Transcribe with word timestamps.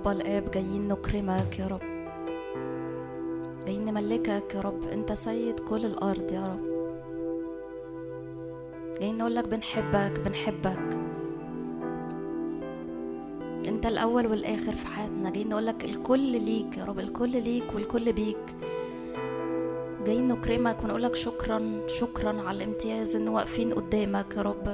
بابا 0.00 0.12
الآب 0.12 0.50
جايين 0.50 0.88
نكرمك 0.88 1.58
يا 1.58 1.66
رب. 1.66 1.80
جايين 3.66 3.84
نملكك 3.84 4.54
يا 4.54 4.60
رب. 4.60 4.88
أنت 4.92 5.12
سيد 5.12 5.60
كل 5.60 5.84
الأرض 5.84 6.32
يا 6.32 6.44
رب. 6.46 6.64
جايين 9.00 9.18
نقول 9.18 9.34
لك 9.34 9.48
بنحبك 9.48 10.20
بنحبك. 10.24 10.98
أنت 13.68 13.86
الأول 13.86 14.26
والآخر 14.26 14.72
في 14.72 14.86
حياتنا. 14.86 15.30
جايين 15.30 15.48
نقول 15.48 15.66
لك 15.66 15.84
الكل 15.84 16.44
ليك 16.44 16.76
يا 16.78 16.84
رب. 16.84 16.98
الكل 16.98 17.42
ليك 17.42 17.74
والكل 17.74 18.12
بيك. 18.12 18.56
جايين 20.06 20.28
نكرمك 20.28 20.84
ونقول 20.84 21.02
لك 21.02 21.14
شكرا 21.14 21.80
شكرا 21.88 22.40
على 22.42 22.56
الامتياز 22.56 23.16
إن 23.16 23.28
واقفين 23.28 23.72
قدامك 23.72 24.36
يا 24.36 24.42
رب. 24.42 24.68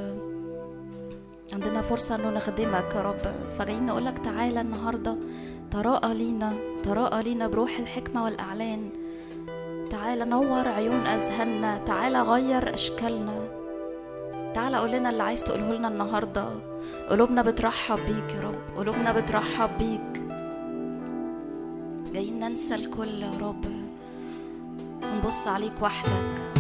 عندنا 1.56 1.82
فرصة 1.82 2.14
إنه 2.14 2.30
نخدمك 2.30 2.94
يا 2.94 3.02
رب. 3.02 3.34
فجايين 3.58 3.86
نقول 3.86 4.04
لك 4.04 4.18
تعالى 4.18 4.60
النهاردة. 4.60 5.16
تراءى 5.70 6.14
لينا 6.14 6.52
تراءى 6.84 7.22
لينا 7.22 7.46
بروح 7.48 7.78
الحكمة 7.78 8.24
والإعلان. 8.24 8.90
تعالى 9.90 10.24
نور 10.24 10.68
عيون 10.68 11.06
أذهاننا 11.06 11.78
تعالى 11.78 12.22
غير 12.22 12.74
أشكالنا. 12.74 13.48
تعالى 14.54 14.76
قول 14.76 14.90
لنا 14.90 15.10
اللي 15.10 15.22
عايز 15.22 15.44
تقوله 15.44 15.72
لنا 15.72 15.88
النهارده. 15.88 16.48
قلوبنا 17.10 17.42
بترحب 17.42 17.98
بيك 17.98 18.34
يا 18.34 18.40
رب. 18.40 18.76
قلوبنا 18.76 19.12
بترحب 19.12 19.70
بيك. 19.78 20.22
جايين 22.12 22.40
ننسى 22.40 22.74
الكل 22.74 23.22
يا 23.22 23.30
رب. 23.40 23.64
ونبص 25.02 25.48
عليك 25.48 25.82
وحدك. 25.82 26.55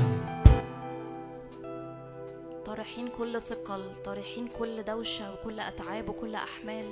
طارحين 2.76 3.08
كل 3.08 3.42
ثقل 3.42 4.02
طارحين 4.04 4.48
كل 4.48 4.82
دوشة 4.82 5.34
وكل 5.34 5.60
أتعاب 5.60 6.08
وكل 6.08 6.34
أحمال. 6.34 6.84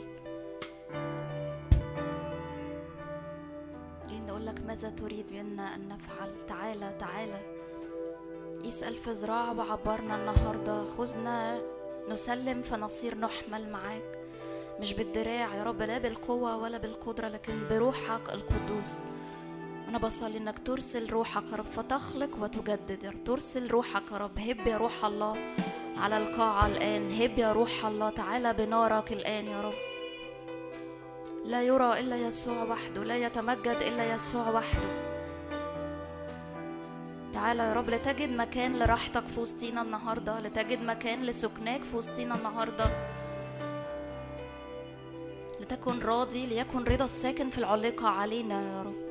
جايين 4.09 4.27
نقول 4.27 4.47
لك 4.47 4.67
ماذا 4.67 4.91
تريد 4.91 5.33
منا 5.33 5.75
أن 5.75 5.89
نفعل. 5.89 6.47
تعالى 6.49 6.97
تعالى. 6.99 7.41
يسأل 8.65 8.95
في 8.95 9.11
ذراع 9.11 9.53
بعبرنا 9.53 10.17
النهاردة. 10.17 10.85
خذنا 10.85 11.63
نسلم 12.09 12.63
فنصير 12.63 13.19
نحمل 13.19 13.71
معاك. 13.71 14.19
مش 14.81 14.93
بالدراع 14.93 15.55
يا 15.55 15.63
رب 15.63 15.83
لا 15.83 15.99
بالقوة 15.99 16.57
ولا 16.57 16.79
بالقدرة 16.79 17.29
لكن 17.29 17.69
بروحك 17.71 18.33
القدوس. 18.33 18.99
أنا 19.95 20.03
بصلي 20.03 20.39
إنك 20.39 20.59
ترسل 20.59 21.11
روحك 21.11 21.53
يا 21.53 21.57
رب 21.57 21.65
فتخلق 21.65 22.31
وتجدد 22.41 23.03
يا 23.03 23.11
رب. 23.11 23.25
ترسل 23.25 23.67
روحك 23.71 24.03
يا 24.13 24.17
رب. 24.17 24.39
هب 24.39 24.67
يا 24.67 24.77
روح 24.77 25.05
الله 25.05 25.37
على 25.97 26.19
القاعة 26.19 26.67
الآن. 26.67 27.23
هب 27.23 27.39
يا 27.39 27.53
روح 27.53 27.87
الله 27.87 28.11
تعالى 28.11 28.53
بنارك 28.53 29.13
الآن 29.13 29.45
يا 29.45 29.61
رب. 29.61 29.75
لا 31.45 31.63
يرى 31.63 32.01
إلا 32.01 32.17
يسوع 32.17 32.63
وحده 32.63 33.05
لا 33.05 33.17
يتمجد 33.17 33.77
إلا 33.87 34.15
يسوع 34.15 34.49
وحده. 34.49 34.89
تعالى 37.33 37.63
يا 37.63 37.73
رب 37.73 37.91
لتجد 37.91 38.33
مكان 38.33 38.79
لراحتك 38.79 39.27
في 39.27 39.41
وسطينا 39.41 39.83
النهارده 39.83 40.41
لتجد 40.41 40.83
مكان 40.83 41.23
لسكناك 41.23 41.83
في 41.83 41.97
وسطينا 41.97 42.35
النهارده. 42.35 42.85
لتكن 45.61 45.99
راضي 45.99 46.47
ليكن 46.47 46.85
رضا 46.85 47.05
الساكن 47.05 47.51
في 47.51 47.59
العليقة 47.59 48.09
علينا 48.09 48.63
يا 48.63 48.83
رب. 48.83 49.04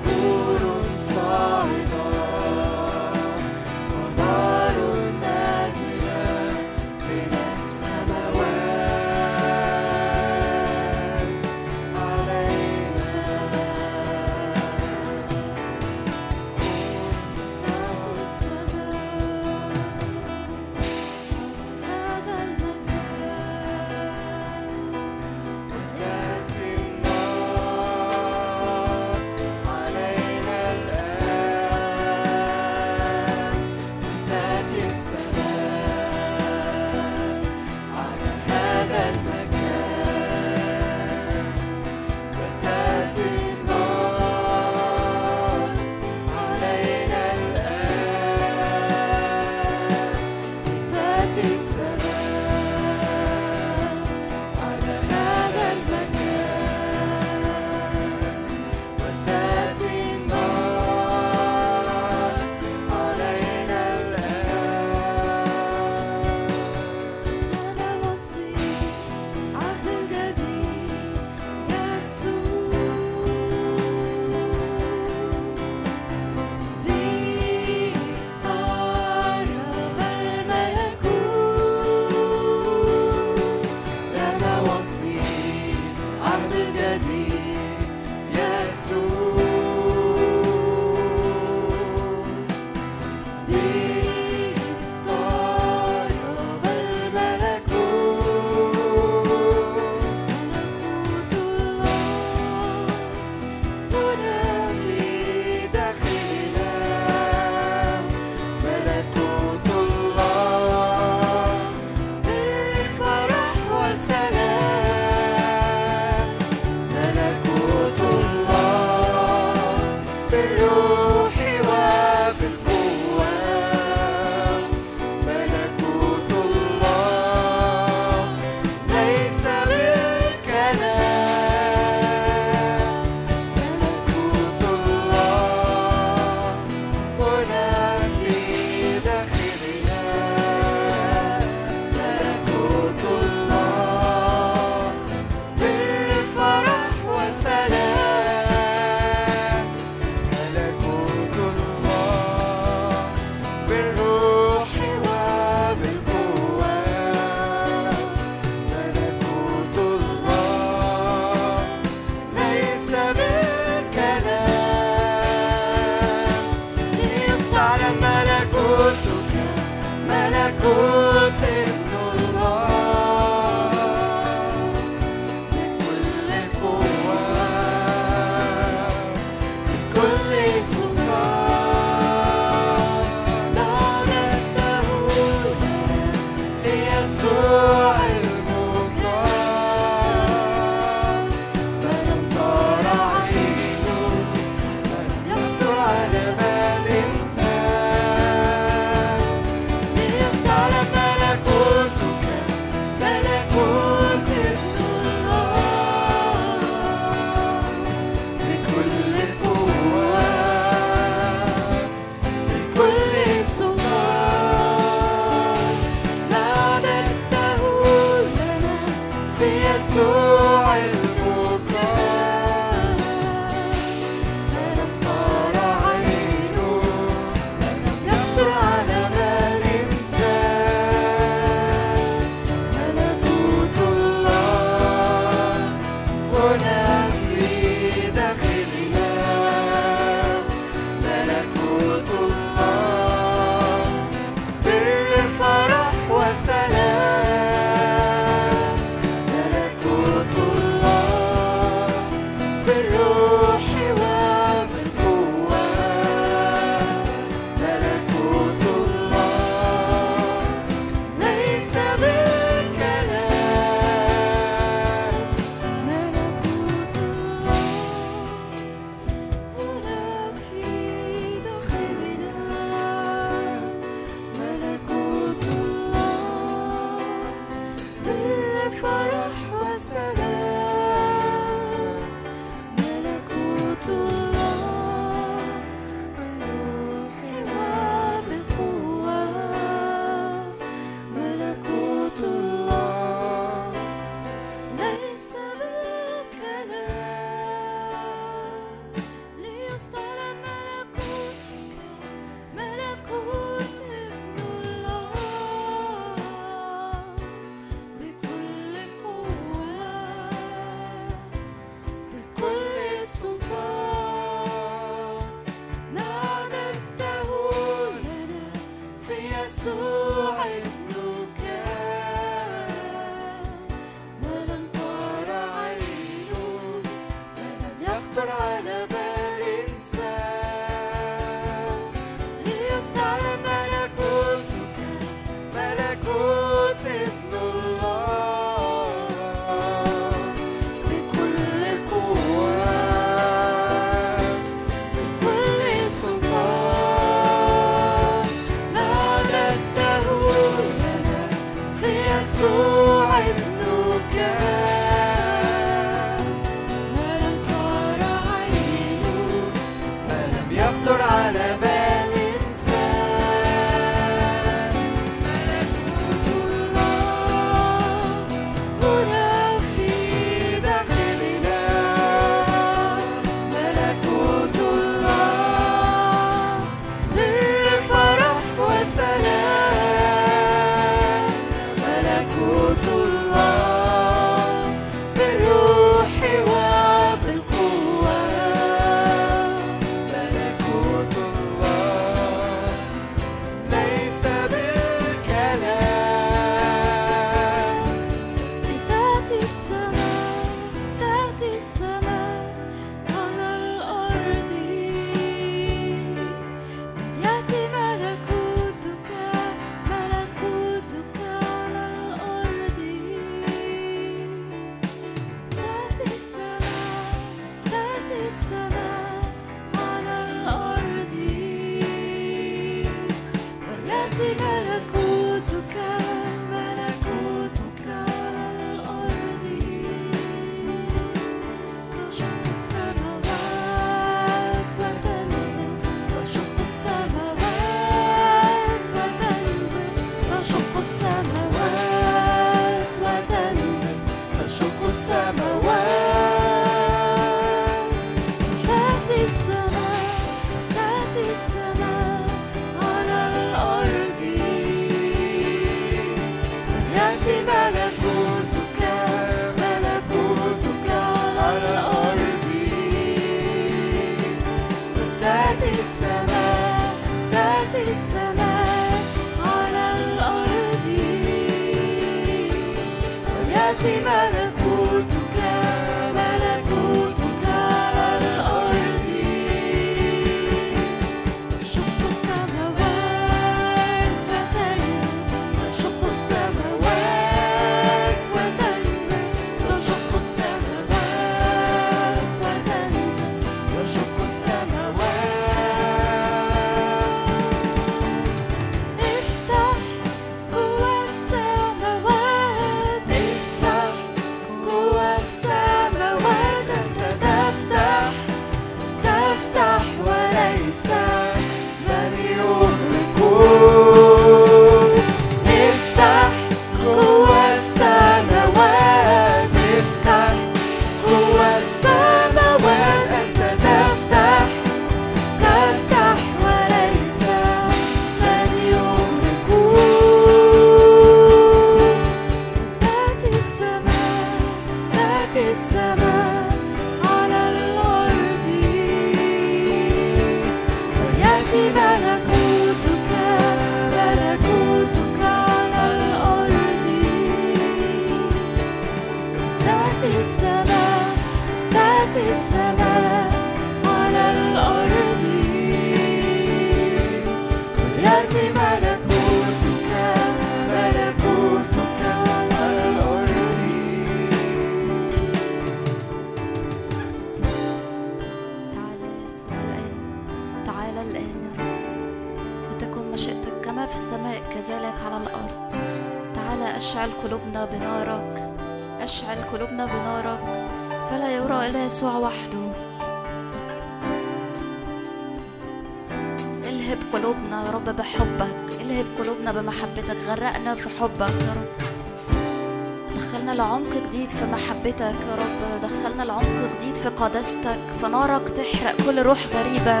قداستك 597.28 597.78
فنارك 598.02 598.48
تحرق. 598.48 598.96
كل 599.06 599.22
روح 599.22 599.38
غريبة 599.54 600.00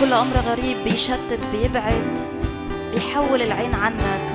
كل 0.00 0.12
أمر 0.12 0.36
غريب 0.36 0.76
بيشتت 0.84 1.40
بيبعد 1.52 2.18
بيحول 2.94 3.42
العين 3.42 3.74
عنك. 3.74 4.25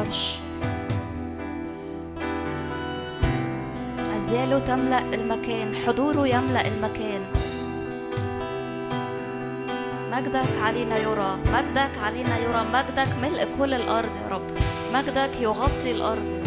العرش. 0.00 0.38
أزياله 4.16 4.58
تملأ 4.58 5.14
المكان 5.14 5.74
حضوره 5.76 6.28
يملأ 6.28 6.68
المكان. 6.68 7.20
مجدك 10.12 10.52
علينا 10.62 10.98
يرى 10.98 11.38
مجدك 11.52 11.98
علينا 11.98 12.38
يرى 12.38 12.64
مجدك 12.72 13.08
ملء 13.22 13.48
كل 13.58 13.74
الأرض 13.74 14.10
يا 14.16 14.28
رب. 14.30 14.50
مجدك 14.94 15.30
يغطي 15.40 15.90
الأرض. 15.90 16.39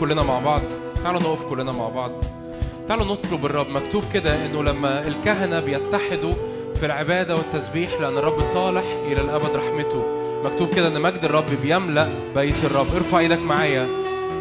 كلنا 0.00 0.22
مع 0.22 0.38
بعض. 0.38 0.62
تعالوا 1.04 1.20
نقف 1.20 1.44
كلنا 1.44 1.72
مع 1.72 1.88
بعض. 1.88 2.12
تعالوا 2.88 3.04
نطلب 3.04 3.46
الرب. 3.46 3.68
مكتوب 3.68 4.04
كده 4.14 4.46
إنه 4.46 4.62
لما 4.62 5.06
الكهنة 5.06 5.60
بيتحدوا 5.60 6.34
في 6.80 6.86
العبادة 6.86 7.34
والتسبيح 7.34 8.00
لأن 8.00 8.18
الرب 8.18 8.42
صالح 8.42 8.84
إلى 9.06 9.20
الأبد 9.20 9.56
رحمته. 9.56 10.04
مكتوب 10.44 10.74
كده 10.74 10.88
إن 10.88 11.02
مجد 11.02 11.24
الرب 11.24 11.46
بيملأ 11.62 12.08
بيت 12.34 12.64
الرب. 12.64 12.86
ارفع 12.96 13.18
إيدك 13.18 13.38
معايا. 13.38 13.88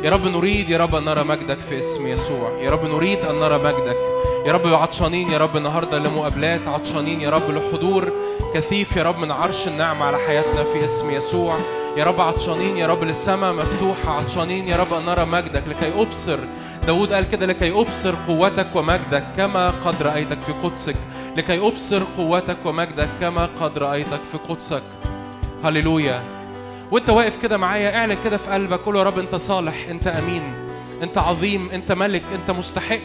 يا 0.03 0.09
رب 0.09 0.27
نريد 0.27 0.69
يا 0.69 0.77
رب 0.77 0.95
أن 0.95 1.05
نرى 1.05 1.23
مجدك 1.23 1.57
في 1.57 1.79
اسم 1.79 2.07
يسوع. 2.07 2.51
يا 2.61 2.69
رب 2.69 2.85
نريد 2.85 3.19
أن 3.19 3.39
نرى 3.39 3.57
مجدك. 3.57 3.97
يا 4.45 4.51
رب 4.51 4.67
عطشانين 4.67 5.29
يا 5.29 5.37
رب 5.37 5.57
النهارده 5.57 5.99
لمقابلات. 5.99 6.67
عطشانين 6.67 7.21
يا 7.21 7.29
رب 7.29 7.49
لحضور 7.49 8.11
كثيف 8.53 8.95
يا 8.95 9.03
رب 9.03 9.17
من 9.17 9.31
عرش 9.31 9.67
النعمة 9.67 10.05
على 10.05 10.17
حياتنا 10.17 10.63
في 10.63 10.85
اسم 10.85 11.09
يسوع. 11.09 11.57
يا 11.97 12.03
رب 12.03 12.21
عطشانين 12.21 12.77
يا 12.77 12.87
رب 12.87 13.03
للسماء 13.03 13.53
مفتوحة 13.53 14.09
عطشانين 14.11 14.67
يا 14.67 14.77
رب 14.77 14.93
أن 14.93 15.05
نرى 15.05 15.25
مجدك 15.25 15.63
لكي 15.67 16.01
أبصر. 16.01 16.39
داود 16.87 17.13
قال 17.13 17.29
كده 17.29 17.45
لكي 17.45 17.71
أبصر 17.71 18.15
قوتك 18.27 18.67
ومجدك 18.75 19.25
كما 19.37 19.69
قد 19.69 20.01
رأيتك 20.01 20.37
في 20.41 20.51
قدسك. 20.51 20.95
لكي 21.37 21.57
أبصر 21.67 22.03
قوتك 22.17 22.57
ومجدك 22.65 23.09
كما 23.19 23.49
قد 23.61 23.77
رأيتك 23.77 24.19
في 24.31 24.37
قدسك. 24.37 24.83
هللويا. 25.63 26.21
وانت 26.91 27.09
واقف 27.09 27.41
كده 27.41 27.57
معايا 27.57 27.97
اعلن 27.97 28.17
كده 28.23 28.37
في 28.37 28.51
قلبك. 28.51 28.79
قول 28.79 28.95
يا 28.95 29.03
رب 29.03 29.19
انت 29.19 29.35
صالح 29.35 29.87
انت 29.89 30.07
أمين 30.07 30.53
انت 31.03 31.17
عظيم 31.17 31.69
انت 31.73 31.91
ملك 31.91 32.23
انت 32.35 32.51
مستحق. 32.51 32.99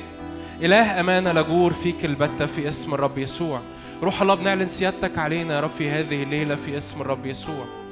إله 0.63 1.01
أمانة 1.01 1.33
لجور 1.33 1.73
فيك 1.73 2.05
البتة 2.05 2.47
في 2.47 2.69
اسم 2.69 2.95
الرب 2.95 3.19
يسوع. 3.19 3.61
روح 4.03 4.23
الله 4.23 4.35
بنعلن 4.35 4.69
سيادتك 4.69 5.19
علينا 5.19 5.55
يا 5.55 5.61
رب 5.61 5.71
في 5.79 5.91
هذه 5.91 6.23
الليلة 6.23 6.55
في 6.55 6.79
اسم 6.79 7.01
الرب 7.01 7.27
يسوع. 7.27 7.84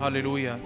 هللويا 0.00 0.58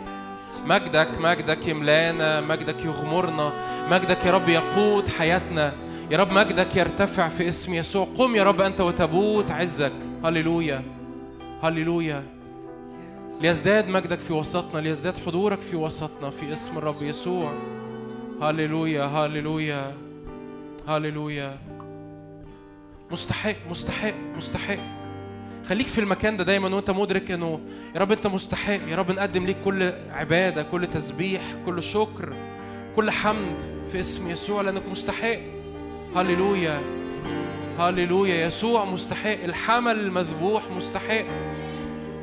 مجدك 0.67 1.09
مجدك 1.21 1.69
يملانا 1.69 2.41
مجدك 2.41 2.85
يغمرنا 2.85 3.53
مجدك 3.91 4.25
يا 4.27 4.31
رب 4.31 4.49
يقود 4.49 5.09
حياتنا. 5.09 5.73
يا 6.11 6.19
رب 6.19 6.33
مجدك 6.33 6.77
يرتفع 6.77 7.29
في 7.29 7.49
اسم 7.49 7.75
يسوع. 7.75 8.09
قم 8.19 8.35
يا 8.37 8.43
رب 8.43 8.61
أنت 8.61 8.81
وتبوت 8.81 9.51
عزك. 9.51 9.93
هللويا 10.25 10.83
هللويا 11.63 12.25
ليزداد 13.43 13.89
مجدك 13.89 14.21
في 14.21 14.33
وسطنا 14.33 14.81
ليزداد 14.81 15.15
حضورك 15.27 15.61
في 15.61 15.77
وسطنا 15.77 16.31
في 16.31 16.53
اسم 16.53 16.79
الرب 16.79 17.03
يسوع. 17.03 17.53
هللويا 18.43 19.05
هللويا 19.05 19.95
هللويا 20.89 21.59
مستحق 23.11 23.57
مستحق 23.71 24.15
مستحق. 24.37 25.02
خليك 25.69 25.87
في 25.87 25.99
المكان 26.01 26.37
ده 26.37 26.45
دايما 26.45 26.77
وانت 26.77 26.91
مدرك 26.91 27.31
إنه 27.31 27.61
يا 27.95 28.01
رب 28.01 28.13
أنت 28.13 28.27
مستحق 28.27 28.81
يا 28.89 28.97
رب 28.97 29.11
نقدم 29.11 29.47
ليك 29.47 29.57
كل 29.65 29.93
عبادة 30.11 30.63
كل 30.63 30.87
تسبيح 30.87 31.43
كل 31.67 31.83
شكر 31.83 32.35
كل 32.97 33.11
حمد 33.11 33.63
في 33.93 34.01
اسم 34.01 34.31
يسوع 34.31 34.61
لأنك 34.63 34.89
مستحق. 34.89 35.39
هللويا 36.17 36.83
هللويا. 37.79 38.47
يسوع 38.47 38.85
مستحق 38.85 39.43
الحمل 39.45 40.01
المذبوح 40.01 40.63
مستحق. 40.71 41.25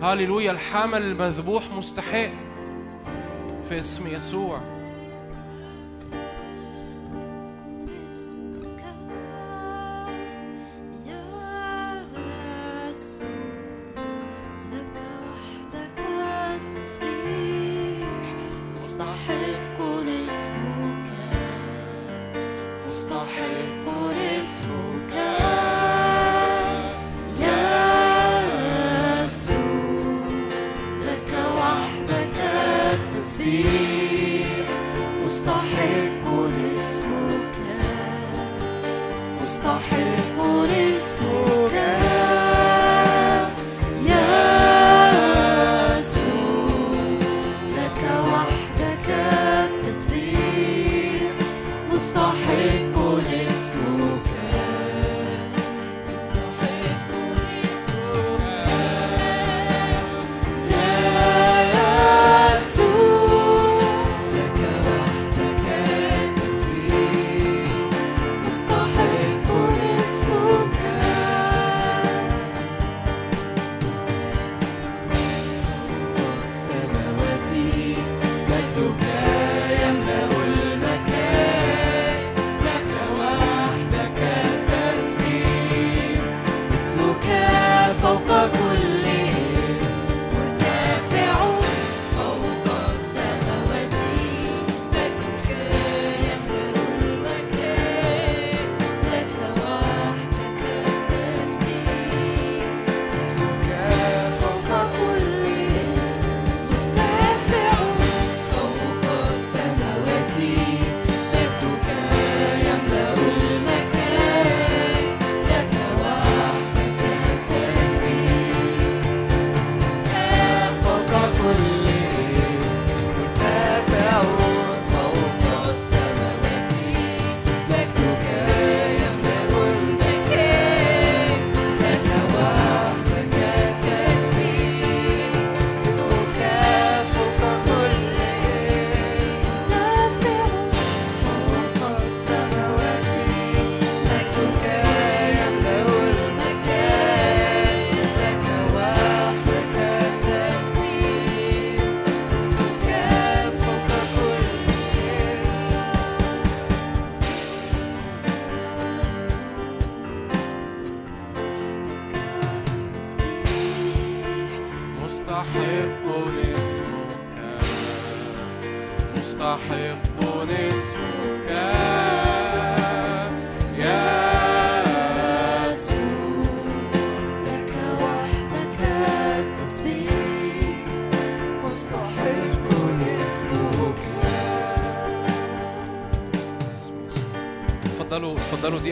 هللويا 0.02 0.52
الحمل 0.52 1.02
المذبوح 1.02 1.64
مستحق 1.78 2.30
في 3.70 3.80
اسم 3.80 4.08
يسوع. 4.08 4.79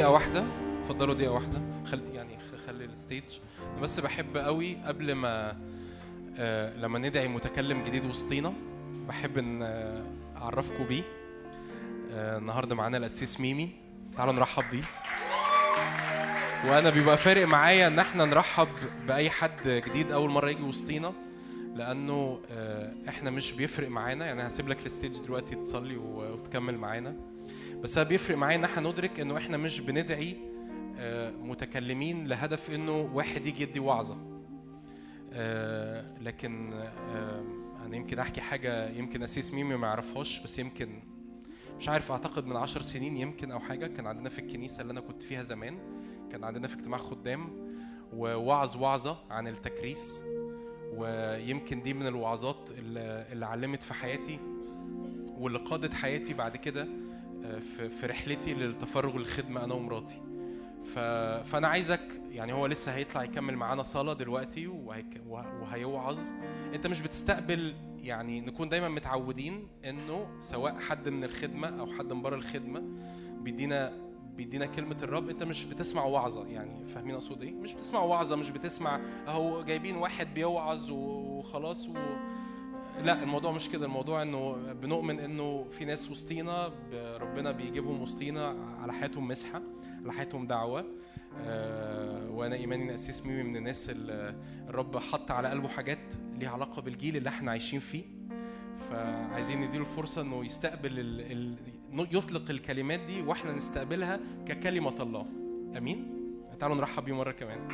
دقيقة 0.08 0.20
واحدة. 0.20 0.44
اتفضلوا 0.80 1.14
دقيقة 1.16 1.32
واحدة. 1.32 1.62
خل 1.86 2.02
يعني 2.14 2.38
خلي 2.68 2.86
ال 2.86 2.91
stage. 2.91 3.24
بس 3.82 4.00
بحب 4.00 4.38
قوي 4.38 4.76
قبل 4.86 5.12
ما 5.14 5.58
آه 6.38 6.78
لما 6.78 7.00
ندعي 7.00 7.28
متكلم 7.28 7.84
جديد 7.84 8.06
وسطينا 8.06 8.54
بحب 9.08 9.38
إن 9.38 9.62
آه 9.62 10.04
اعرفكم 10.38 10.84
بيه. 10.84 11.04
آه 12.12 12.38
النهارده 12.38 12.76
معانا 12.76 12.98
القسيس 12.98 13.40
ميمي. 13.40 13.70
تعالوا 14.18 14.34
نرحب 14.34 14.64
بيه. 14.72 14.84
وأنا 16.66 16.90
بيبقى 16.90 17.18
فارق 17.18 17.48
معايا 17.48 17.88
إن 17.88 18.00
إحنا 18.00 18.26
نرحب 18.26 18.68
بأي 19.08 19.30
حد 19.30 19.68
جديد 19.68 20.12
أول 20.12 20.30
مرة 20.30 20.50
يجي 20.50 20.64
وسطينا 20.64 21.14
لأنه 21.76 22.40
آه 22.52 22.94
إحنا 23.10 23.30
مش 23.30 23.52
بيفرق 23.52 23.90
معانا. 23.90 24.26
يعني 24.26 24.48
هسيب 24.48 24.68
لك 24.68 24.86
ال 24.86 24.92
stage 24.92 25.20
دلوقتي 25.20 25.56
تصلي 25.56 25.98
وتكمل 25.98 26.78
معانا. 26.78 27.16
بس 27.84 27.98
أنا 27.98 28.10
بيفرق 28.10 28.38
معايا 28.38 28.56
إن 28.56 28.64
إحنا 28.64 28.90
ندرك 28.90 29.20
إنه 29.20 29.38
إحنا 29.38 29.58
مش 29.58 29.80
بندعي 29.80 30.38
آه، 31.00 31.32
متكلمين 31.32 32.28
لهدف 32.28 32.70
إنه 32.72 33.10
واحد 33.14 33.46
يجي 33.48 33.64
يدي 33.64 33.80
وعظة. 33.80 34.18
آه، 35.34 36.14
لكن 36.22 36.74
آه، 36.74 37.44
أنا 37.86 37.96
يمكن 37.96 38.20
أحكي 38.20 38.42
حاجة 38.42 38.90
يمكن 38.90 39.24
أسيس 39.24 39.54
ميمي 39.54 39.76
ما 39.76 39.88
يعرفهاش 39.88 40.40
بس 40.40 40.60
يمكن 40.60 40.90
مش 41.80 41.90
عارف 41.90 42.12
أعتقد 42.12 42.46
من 42.46 42.56
عشر 42.56 42.82
سنين 42.82 43.18
يمكن 43.18 43.52
أو 43.52 43.60
حاجة 43.60 43.88
كان 43.88 44.08
عندنا 44.08 44.30
في 44.30 44.40
الكنيسة 44.40 44.82
اللي 44.82 44.92
أنا 44.92 45.00
كنت 45.00 45.24
فيها 45.24 45.44
زمان 45.44 45.78
كان 46.32 46.44
عندنا 46.44 46.68
في 46.68 46.76
اجتماع 46.76 47.00
خدام 47.00 47.50
ووعظ 48.14 48.78
وعظة 48.78 49.18
عن 49.30 49.48
التكريس 49.48 50.22
ويمكن 50.94 51.82
دي 51.84 51.94
من 51.94 52.08
الوعظات 52.08 52.70
اللي 52.78 53.46
علمت 53.46 53.84
في 53.84 53.94
حياتي 53.94 54.40
واللي 55.38 55.60
قادت 55.60 55.94
حياتي 55.94 56.34
بعد 56.34 56.58
كده 56.58 56.88
في 58.00 58.06
رحلتي 58.06 58.54
للتفرغ 58.54 59.18
للخدمة 59.18 59.64
أنا 59.64 59.74
ومراتي. 59.74 60.22
فأنا 61.44 61.68
عايزك 61.68 62.22
يعني 62.32 62.54
هو 62.54 62.66
لسه 62.66 62.92
هيطلع 62.96 63.24
يكمل 63.24 63.56
معانا 63.56 63.84
صلاه 63.84 64.14
دلوقتي 64.14 64.68
وهيوعظ 65.28 66.20
أنت 66.74 66.88
مش 66.88 67.02
بتستقبل 67.02 67.76
يعني 68.00 68.42
نكون 68.42 68.70
دايما 68.70 68.90
متعودين 68.90 69.68
إنه 69.86 70.28
سواء 70.40 70.80
حد 70.80 71.10
من 71.10 71.24
الخدمة 71.24 71.80
أو 71.80 71.88
حد 71.88 72.14
من 72.14 72.22
بره 72.22 72.36
الخدمة 72.36 72.84
بيدينا 73.42 74.08
بيدينا 74.36 74.66
كلمة 74.66 74.98
الرب 75.04 75.30
أنت 75.30 75.44
مش 75.44 75.66
بتسمع 75.66 76.04
وعظة 76.04 76.46
يعني 76.46 76.88
فاهمين 76.88 77.16
أقصد 77.16 77.42
إيه؟ 77.42 77.52
مش 77.54 77.74
بتسمع 77.74 78.00
وعظة 78.00 78.36
مش 78.36 78.50
بتسمع 78.50 79.00
أهو 79.28 79.64
جايبين 79.64 79.96
واحد 79.96 80.34
بيوعظ 80.34 80.92
وخلاص 80.92 81.90
و... 81.90 81.94
لا 83.04 83.24
الموضوع 83.24 83.52
مش 83.52 83.70
كده. 83.70 83.86
الموضوع 83.86 84.22
إنه 84.22 84.74
بنؤمن 84.74 85.20
إنه 85.20 85.66
في 85.72 85.86
ناس 85.86 86.12
وسطينا 86.12 86.72
ربنا 86.94 87.52
بيجيبهم 87.52 88.02
وسطينا 88.02 88.56
على 88.82 88.94
حياتهم 88.94 89.28
مسحة 89.28 89.62
على 90.04 90.14
حياتهم 90.14 90.48
دعوة. 90.48 90.86
آه، 91.42 92.30
وأنا 92.30 92.56
إيماني 92.56 92.84
إن 92.84 92.90
أسيس 92.90 93.26
ميمي 93.26 93.44
من 93.44 93.56
الناس 93.56 93.90
اللي 93.90 94.36
الرب 94.70 94.98
حط 94.98 95.32
على 95.32 95.50
قلبه 95.50 95.68
حاجات 95.68 96.14
ليها 96.40 96.50
علاقة 96.50 96.82
بالجيل 96.82 97.18
اللي 97.18 97.30
إحنا 97.30 97.52
عايشين 97.52 97.80
فيه. 97.80 98.04
فعايزين 98.90 99.62
نديله 99.62 99.82
الفرصة 99.84 100.22
إنه 100.22 100.46
يستقبل 100.46 101.00
ال... 101.00 101.32
ال... 101.32 101.56
يطلق 102.16 102.50
الكلمات 102.50 103.00
دي 103.00 103.22
وإحنا 103.22 103.52
نستقبلها 103.52 104.20
ككلمة 104.46 105.02
الله. 105.02 105.26
آمين؟ 105.78 106.14
تعالوا 106.60 106.78
نرحب 106.78 107.06
بيه 107.06 107.16
مرة 107.16 107.32
كمان. 107.32 107.68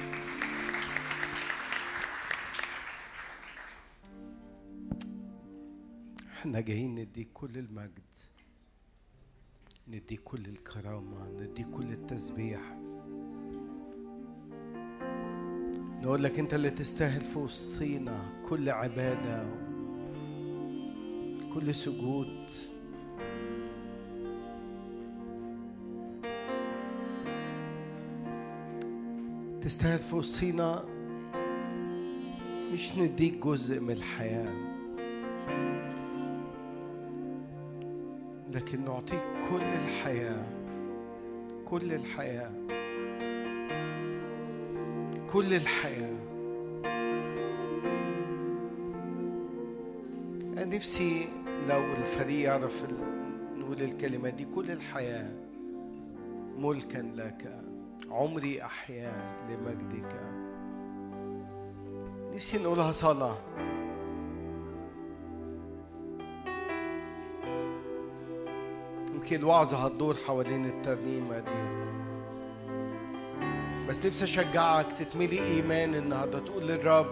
إحنا 6.44 6.60
جايين 6.60 6.96
نديك 6.96 7.28
كل 7.34 7.58
المجد 7.58 8.14
نديك 9.88 10.22
كل 10.24 10.46
الكرامة 10.46 11.28
نديك 11.39 11.68
كل 11.70 11.91
التسبيح. 11.91 12.62
نقول 16.02 16.24
لك 16.24 16.39
انت 16.39 16.54
اللي 16.54 16.70
تستاهل 16.70 17.22
في 17.22 17.39
وسطينا 17.39 18.44
كل 18.50 18.70
عبادة 18.70 19.48
كل 21.54 21.76
سجود. 21.76 22.50
تستاهل 29.62 30.00
في 30.00 30.16
وسطينا 30.16 30.84
مش 32.74 32.91
نديك 32.98 33.34
جزء 33.34 33.80
من 33.80 33.91
الحياة. 33.91 34.74
لكن 38.54 38.86
نعطيك 38.86 39.24
كل 39.49 39.62
الحياة 39.64 40.45
كل 41.66 41.93
الحياة 41.93 42.51
كل 45.32 45.54
الحياة. 45.54 46.18
أنا 50.54 50.66
نفسي 50.66 51.28
لو 51.70 51.80
الفريق 51.80 52.45
يعرف 52.45 52.86
نقول 53.58 53.82
الكلمات 53.82 54.34
دي 54.34 54.45
كل 54.56 54.72
الحياة 54.72 55.32
ملكا 56.58 57.12
لك 57.16 57.62
عمري 58.10 58.64
أحيا 58.64 59.14
لمجدك. 59.49 60.16
نفسي 62.36 62.58
نقولها 62.58 62.91
صلاة. 62.91 63.38
يمكن 69.24 69.36
الوعظة 69.36 69.86
هتدور 69.86 70.16
حوالين 70.28 70.66
الترنيمة 70.66 71.40
دي. 71.40 71.84
بس 73.88 74.06
نفسي 74.06 74.24
أشجعك 74.24 74.92
تتملي 74.92 75.40
إيمان 75.48 75.96
النهاردة 75.96 76.40
تقول 76.40 76.68
للرب. 76.68 77.08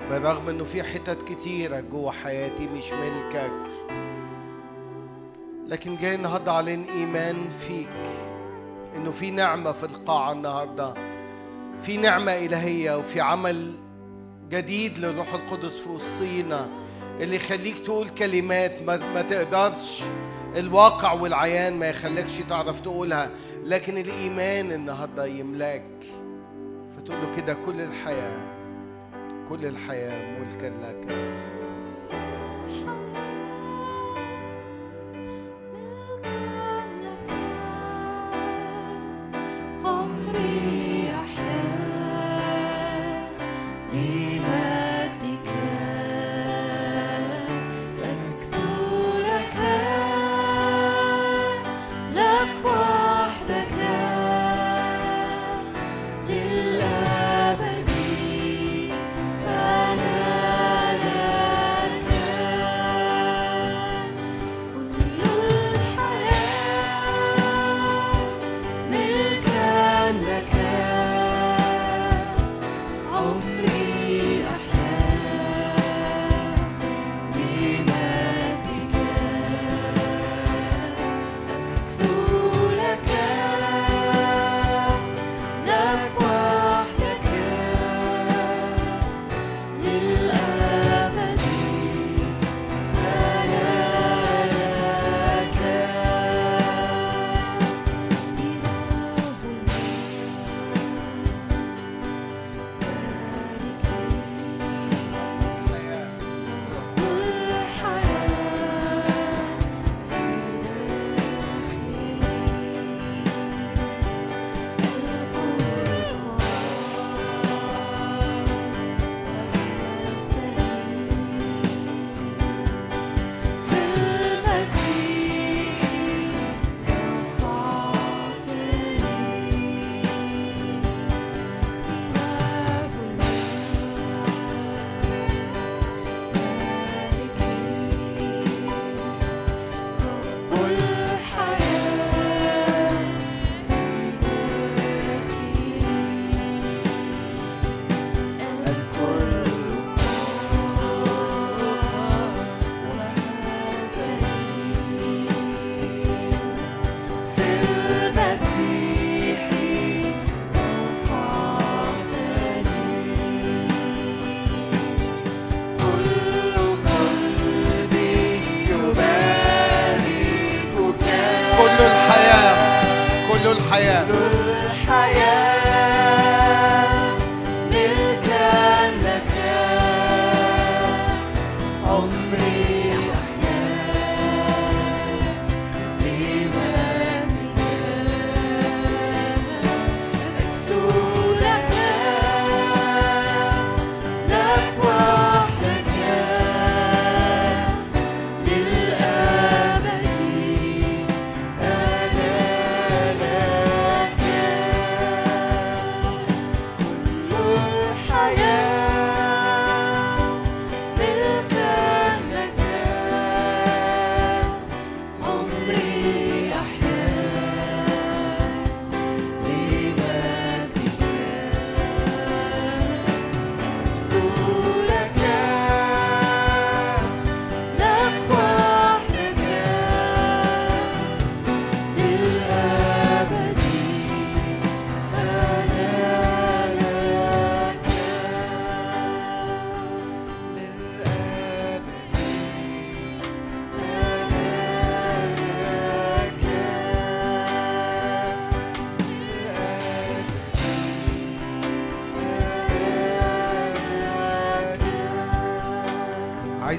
بالرغم 0.00 0.48
إنه 0.48 0.64
في 0.64 0.82
حتت 0.82 1.22
كتيرة 1.22 1.80
جوه 1.80 2.12
حياتي 2.12 2.66
مش 2.66 2.92
ملكك. 2.92 3.52
لكن 5.66 5.96
جاي 5.96 6.14
النهاردة 6.14 6.52
أعلن 6.52 6.84
إيمان 6.84 7.50
فيك. 7.52 7.96
إنه 8.96 9.10
في 9.10 9.30
نعمة 9.30 9.72
في 9.72 9.84
القاعة 9.84 10.32
النهاردة. 10.32 10.94
في 11.80 11.96
نعمة 11.96 12.32
إلهية 12.32 12.98
وفي 12.98 13.20
عمل 13.20 13.74
جديد 14.48 14.98
للروح 14.98 15.34
القدس 15.34 15.76
في 15.76 15.88
وسطينا. 15.88 16.83
اللي 17.20 17.36
يخليك 17.36 17.78
تقول 17.78 18.08
كلمات 18.08 18.82
ما, 18.82 18.96
ما 18.96 19.22
تقدرش. 19.22 20.02
الواقع 20.56 21.12
والعيان 21.12 21.78
ما 21.78 21.86
يخليكش 21.88 22.36
تعرف 22.48 22.80
تقولها 22.80 23.30
لكن 23.64 23.98
الإيمان 23.98 24.72
النهاردة 24.72 25.26
يملاك. 25.26 26.04
فتقول 26.96 27.22
له 27.22 27.36
كده 27.36 27.56
كل 27.66 27.80
الحياة 27.80 28.54
كل 29.48 29.66
الحياة 29.66 30.38
ملكا 30.40 30.66
لك. 30.66 31.34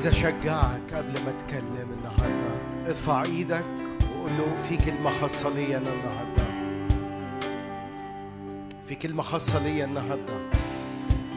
عايز 0.06 0.18
اشجعك 0.18 0.94
قبل 0.94 1.14
ما 1.26 1.34
اتكلم 1.40 1.88
النهارده 1.98 2.62
ارفع 2.88 3.24
إيدك 3.24 3.66
وقول 4.18 4.32
له 4.38 4.56
في 4.70 4.78
كلمة 4.78 5.10
خاصة 5.10 5.50
ليا 5.50 5.78
أنا 5.78 5.90
النهارده. 5.90 6.46
في 8.88 8.96
كلمة 8.96 9.24
خاصة 9.24 9.60
ليا 9.64 9.86
النهارده. 9.86 10.34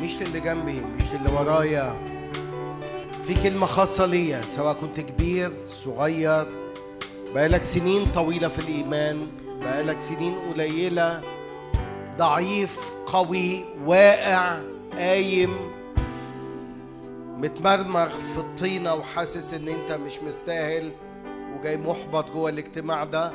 مش 0.00 0.14
للي 0.22 0.40
جنبي 0.40 0.72
مش 0.72 1.02
للي 1.12 1.32
ورايا. 1.32 1.96
في 3.26 3.42
كلمة 3.42 3.66
خاصة 3.66 4.06
ليا 4.06 4.40
سواء 4.40 4.74
كنت 4.74 5.00
كبير 5.00 5.52
صغير. 5.68 6.46
بقالك 7.34 7.64
سنين 7.64 8.06
طويلة 8.06 8.48
في 8.48 8.58
الإيمان 8.58 9.26
بقالك 9.60 10.00
سنين 10.00 10.34
قليلة. 10.34 11.20
ضعيف 12.18 12.78
قوي 13.06 13.64
واقع 13.86 14.58
قايم. 14.92 15.67
متمرمغ 17.48 18.08
في 18.08 18.38
الطينة 18.38 18.94
وحاسس 18.94 19.54
إن 19.54 19.68
أنت 19.68 19.92
مش 19.92 20.18
مستاهل 20.22 20.92
وجاي 21.58 21.76
محبط 21.76 22.30
جوه 22.30 22.50
الاجتماع 22.50 23.04
ده؟ 23.04 23.32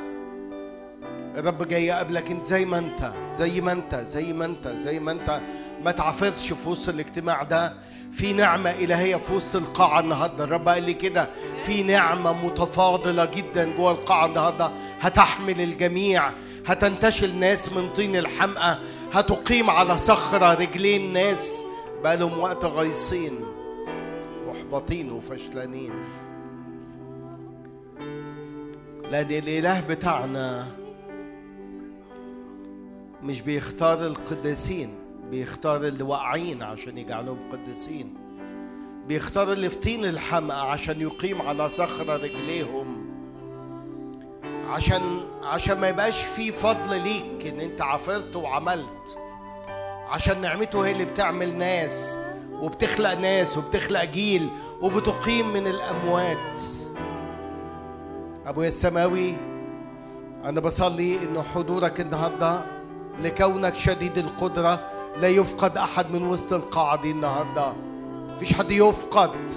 الرب 1.36 1.68
جاي 1.68 1.86
يقابلك 1.86 2.30
انت 2.30 2.44
زي 2.44 2.64
ما 2.64 2.78
أنت 2.78 3.12
زي 3.30 3.60
ما 3.60 3.72
أنت 3.72 3.94
زي 3.94 4.32
ما 4.32 4.44
أنت 4.44 4.68
زي 4.68 5.00
ما 5.00 5.12
أنت 5.12 5.40
ما 5.84 5.90
تعافرش 5.90 6.52
في 6.52 6.68
وسط 6.68 6.88
الاجتماع 6.88 7.42
ده. 7.42 7.72
في 8.12 8.32
نعمة 8.32 8.70
إلهية 8.70 9.16
في 9.16 9.32
وسط 9.32 9.56
القاعة 9.56 10.00
النهاردة. 10.00 10.44
الرب 10.44 10.68
قال 10.68 10.82
لي 10.82 10.94
كده 10.94 11.28
في 11.62 11.82
نعمة 11.82 12.46
متفاضلة 12.46 13.24
جدا 13.24 13.76
جوه 13.76 13.92
القاعة 13.92 14.26
النهاردة. 14.26 14.70
هتحمل 15.00 15.60
الجميع 15.60 16.30
هتنتشل 16.66 17.36
ناس 17.36 17.72
من 17.72 17.88
طين 17.92 18.16
الحمقى 18.16 18.78
هتقيم 19.12 19.70
على 19.70 19.98
صخرة 19.98 20.54
رجلين 20.54 21.12
ناس 21.12 21.64
بقالهم 22.04 22.38
وقت 22.38 22.64
غيصين 22.64 23.53
محبطين 24.74 25.12
وفشلانين. 25.12 25.92
لأن 29.10 29.30
الإله 29.30 29.80
بتاعنا 29.88 30.66
مش 33.22 33.40
بيختار 33.40 34.06
القديسين 34.06 34.94
بيختار 35.30 35.84
اللي 35.84 36.02
واقعين 36.02 36.62
عشان 36.62 36.98
يجعلهم 36.98 37.38
قديسين. 37.52 38.14
بيختار 39.08 39.52
اللي 39.52 39.70
في 39.70 39.78
طين 39.78 40.04
الحمقى 40.04 40.72
عشان 40.72 41.00
يقيم 41.00 41.42
على 41.42 41.68
صخرة 41.68 42.16
رجليهم. 42.16 43.06
عشان 44.68 45.20
عشان 45.42 45.80
ما 45.80 45.88
يبقاش 45.88 46.22
في 46.24 46.52
فضل 46.52 47.02
ليك 47.02 47.46
إن 47.46 47.60
أنت 47.60 47.82
عافرت 47.82 48.36
وعملت. 48.36 49.18
عشان 50.08 50.40
نعمته 50.40 50.86
هي 50.86 50.92
اللي 50.92 51.04
بتعمل 51.04 51.58
ناس. 51.58 52.23
وبتخلق 52.64 53.14
ناس 53.14 53.58
وبتخلق 53.58 54.04
جيل 54.04 54.48
وبتقيم 54.80 55.48
من 55.52 55.66
الأموات. 55.66 56.58
ابويا 58.46 58.68
السماوي 58.68 59.36
أنا 60.44 60.60
بصلي 60.60 61.18
إنه 61.22 61.42
حضورك 61.42 62.00
النهارده 62.00 62.60
لكونك 63.22 63.78
شديد 63.78 64.18
القدرة 64.18 64.80
لا 65.20 65.28
يفقد 65.28 65.78
أحد 65.78 66.10
من 66.10 66.22
وسط 66.26 66.52
القاعه 66.52 67.02
دي 67.02 67.10
النهارده. 67.10 67.72
مفيش 68.36 68.52
حد 68.52 68.70
يفقد. 68.70 69.50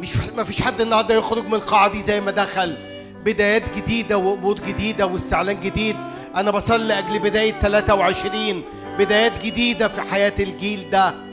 مش 0.00 0.16
ما 0.36 0.44
فيش 0.44 0.62
حد 0.62 0.80
النهارده 0.80 1.14
يخرج 1.14 1.46
من 1.46 1.54
القاعه 1.54 1.88
دي 1.92 2.00
زي 2.00 2.20
ما 2.20 2.30
دخل. 2.30 2.76
بدايات 3.24 3.76
جديدة 3.76 4.18
وأمور 4.18 4.60
جديدة 4.60 5.06
واستعلان 5.06 5.60
جديد. 5.60 5.96
أنا 6.36 6.50
بصلي 6.50 6.84
لأجل 6.88 7.18
بداية 7.18 7.52
23 7.52 8.62
بدايات 8.98 9.44
جديدة 9.44 9.88
في 9.88 10.00
حياة 10.02 10.34
الجيل 10.38 10.90
ده. 10.90 11.29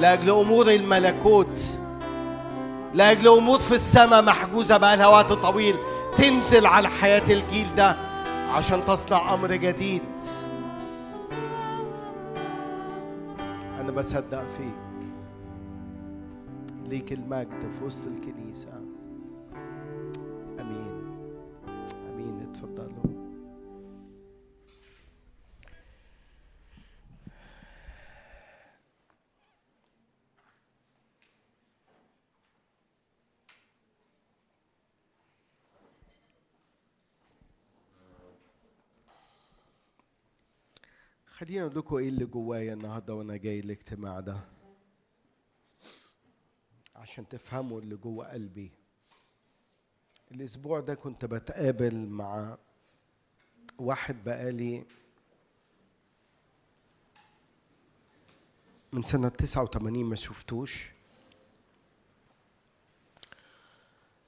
لأجل 0.00 0.30
أمور 0.30 0.68
الملكوت 0.70 1.78
لأجل 2.94 3.28
أمور 3.28 3.58
في 3.58 3.74
السماء 3.74 4.22
محجوزة 4.22 4.76
بقالها 4.76 5.06
وقت 5.06 5.32
طويل 5.32 5.74
تنزل 6.16 6.66
على 6.66 6.88
حياة 6.88 7.22
الجيل 7.30 7.74
ده 7.76 7.96
عشان 8.50 8.84
تصنع 8.84 9.34
أمر 9.34 9.54
جديد. 9.54 10.02
أنا 13.80 13.92
بصدق 13.92 14.46
فيك. 14.46 15.08
ليك 16.88 17.12
المجد 17.12 17.72
في 17.78 17.84
وسط 17.84 18.06
الكنيسة. 18.06 18.68
آمين. 20.60 21.16
آمين. 22.14 22.48
اتفضلوا 22.50 22.85
خليني 41.38 41.60
أقول 41.62 41.78
لكم 41.78 41.96
إيه 41.96 42.08
اللي 42.08 42.24
جوايا 42.24 42.72
النهارده 42.72 43.14
وأنا 43.14 43.36
جاي 43.36 43.60
الاجتماع 43.60 44.20
ده؟ 44.20 44.40
عشان 46.96 47.28
تفهموا 47.28 47.80
اللي 47.80 47.96
جوه 47.96 48.32
قلبي. 48.32 48.70
الأسبوع 50.32 50.80
ده 50.80 50.94
كنت 50.94 51.24
بتقابل 51.24 52.06
مع 52.06 52.58
واحد 53.78 54.24
بقالي 54.24 54.84
من 58.92 59.02
سنة 59.02 59.28
89 59.28 60.04
ما 60.04 60.16
شفتوش. 60.16 60.90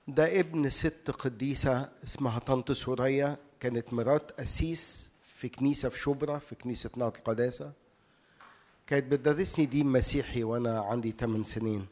ده 0.08 0.40
ابن 0.40 0.68
ست 0.68 1.10
قديسة 1.10 1.92
اسمها 2.04 2.38
طنط 2.38 2.72
سوريا 2.72 3.36
كانت 3.60 3.92
مرات 3.92 4.32
قسيس 4.40 5.10
في 5.38 5.48
كنيسة 5.48 5.88
في 5.88 5.98
شبرا 5.98 6.38
في 6.38 6.54
كنيسة 6.54 6.90
نهضة 6.96 7.18
القداسة. 7.18 7.72
كانت 8.86 9.12
بتدرسني 9.12 9.66
دين 9.66 9.86
مسيحي 9.86 10.44
وأنا 10.44 10.80
عندي 10.80 11.10
8 11.10 11.44
سنين. 11.44 11.86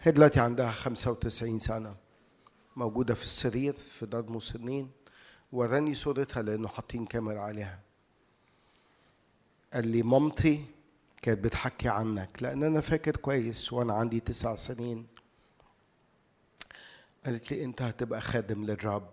هي 0.00 0.12
دلوقتي 0.12 0.40
عندها 0.40 0.70
95 0.70 1.58
سنة. 1.58 1.96
موجودة 2.76 3.14
في 3.14 3.24
السرير 3.24 3.74
في 3.74 4.06
دار 4.06 4.32
مسنين 4.32 4.90
وراني 5.52 5.94
صورتها 5.94 6.42
لأنه 6.42 6.68
حاطين 6.68 7.06
كاميرا 7.06 7.40
عليها. 7.40 7.80
قال 9.72 9.88
لي 9.88 10.02
مامتي 10.02 10.64
كانت 11.22 11.44
بتحكي 11.44 11.88
عنك. 11.88 12.42
لأن 12.42 12.62
أنا 12.62 12.80
فاكر 12.80 13.16
كويس 13.16 13.72
وأنا 13.72 13.92
عندي 13.92 14.20
تسع 14.20 14.56
سنين. 14.56 15.06
قالت 17.24 17.52
لي 17.52 17.64
أنت 17.64 17.82
هتبقى 17.82 18.20
خادم 18.20 18.64
للرب. 18.64 19.10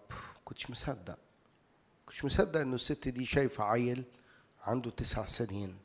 كنتش 0.47 0.69
مصدق. 0.69 1.17
كنتش 2.05 2.25
مصدق 2.25 2.59
إنه 2.59 2.75
الست 2.75 3.07
دي 3.07 3.25
شايفة 3.25 3.63
عيل 3.63 4.03
عنده 4.61 4.89
تسع 4.91 5.25
سنين 5.25 5.77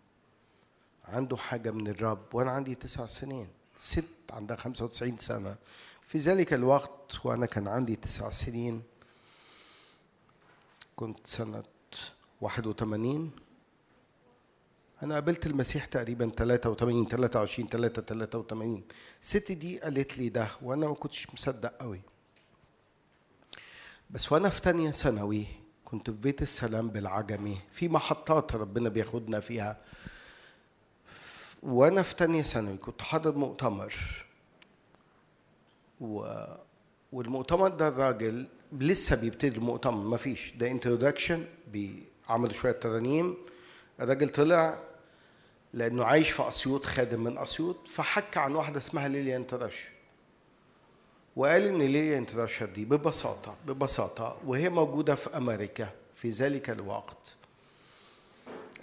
عنده 1.05 1.37
حاجة 1.37 1.71
من 1.71 1.89
الرب 1.89 2.35
وأنا 2.35 2.51
عندي 2.51 2.75
تسع 2.75 3.07
سنين. 3.07 3.49
ست 3.77 4.05
عندها 4.33 4.57
95 4.57 5.19
سنة. 5.19 5.57
في 6.07 6.19
ذلك 6.19 6.53
الوقت 6.55 7.25
وأنا 7.25 7.47
كان 7.47 7.69
عندي 7.69 7.97
تسع 7.97 8.31
سنين 8.31 8.83
كنت 10.97 11.27
سنة 11.27 11.63
81 12.41 13.31
أنا 15.03 15.15
قابلت 15.15 15.47
المسيح 15.47 15.85
تقريبا 15.85 16.31
83 16.39 17.07
23 17.09 17.69
3 17.69 18.03
83 18.03 18.83
الست 19.23 19.53
دي 19.53 19.79
قالت 19.81 20.19
لي 20.19 20.29
ده 20.29 20.49
وأنا 20.63 20.87
ما 20.87 20.95
كنتش 20.95 21.35
مصدق 21.35 21.73
قوي. 21.81 22.01
بس 24.13 24.33
وأنا 24.33 24.49
في 24.49 24.61
تانية 24.61 24.91
ثانوي 24.91 25.47
كنت 25.85 26.11
في 26.11 26.17
بيت 26.17 26.43
السلام 26.43 26.89
بالعجمي 26.89 27.59
في 27.73 27.89
محطات 27.89 28.55
ربنا 28.55 28.89
بياخدنا 28.89 29.41
فيها. 29.41 29.81
وأنا 31.63 32.03
في 32.03 32.15
تانية 32.17 32.43
ثانوي 32.43 32.77
كنت 32.77 33.03
حاضر 33.03 33.35
مؤتمر. 33.35 33.95
و... 36.01 36.35
والمؤتمر 37.13 37.69
ده 37.69 37.89
الراجل 37.89 38.47
لسه 38.73 39.17
بيبتدي 39.17 39.57
المؤتمر 39.59 40.09
ما 40.09 40.17
فيش 40.17 40.53
ده 40.57 40.71
introduction 40.71 41.45
عملوا 42.29 42.53
شوية 42.53 42.73
ترانيم. 42.73 43.37
الراجل 44.01 44.29
طلع 44.29 44.83
لأنه 45.73 46.05
عايش 46.05 46.31
في 46.31 46.49
أسيوط 46.49 46.85
خادم 46.87 47.25
من 47.25 47.39
أسيوط 47.39 47.89
فحكى 47.89 48.39
عن 48.39 48.55
واحدة 48.55 48.79
اسمها 48.79 49.09
ليليان 49.09 49.47
تراشا 49.47 49.89
وقال 51.37 51.63
إن 51.63 51.79
ليليان 51.79 52.27
تراشا 52.27 52.67
دي؟ 52.67 52.85
ببساطة 52.85 53.57
ببساطة 53.67 54.37
وهي 54.47 54.69
موجودة 54.69 55.15
في 55.15 55.37
أمريكا 55.37 55.89
في 56.17 56.31
ذلك 56.31 56.71
الوقت. 56.71 57.35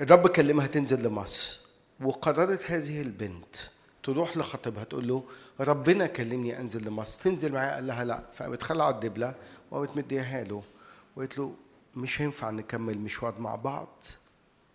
الرب 0.02 0.28
كلمها 0.28 0.68
تنزل 0.68 1.04
لمصر 1.04 1.60
وقررت 2.02 2.72
هذه 2.72 3.02
البنت 3.02 3.56
تروح 4.04 4.38
لخطيبها 4.38 4.84
تقول 4.84 5.08
له 5.08 5.24
ربنا 5.60 6.08
كلمني 6.08 6.60
أنزل 6.60 6.88
لمصر. 6.88 7.22
تنزل 7.22 7.54
معاه 7.54 7.76
قال 7.76 7.88
لها 7.88 8.06
لا. 8.06 8.24
فقامت 8.34 8.64
خلعت 8.64 8.96
الدبلة 8.96 9.36
وقامت 9.72 9.98
مديها 9.98 10.44
له 10.44 10.64
وقالت 11.16 11.38
له 11.38 11.54
مش 11.96 12.22
هينفع 12.22 12.50
نكمل 12.50 12.98
مشوار 13.00 13.40
مع 13.40 13.56
بعض. 13.56 14.04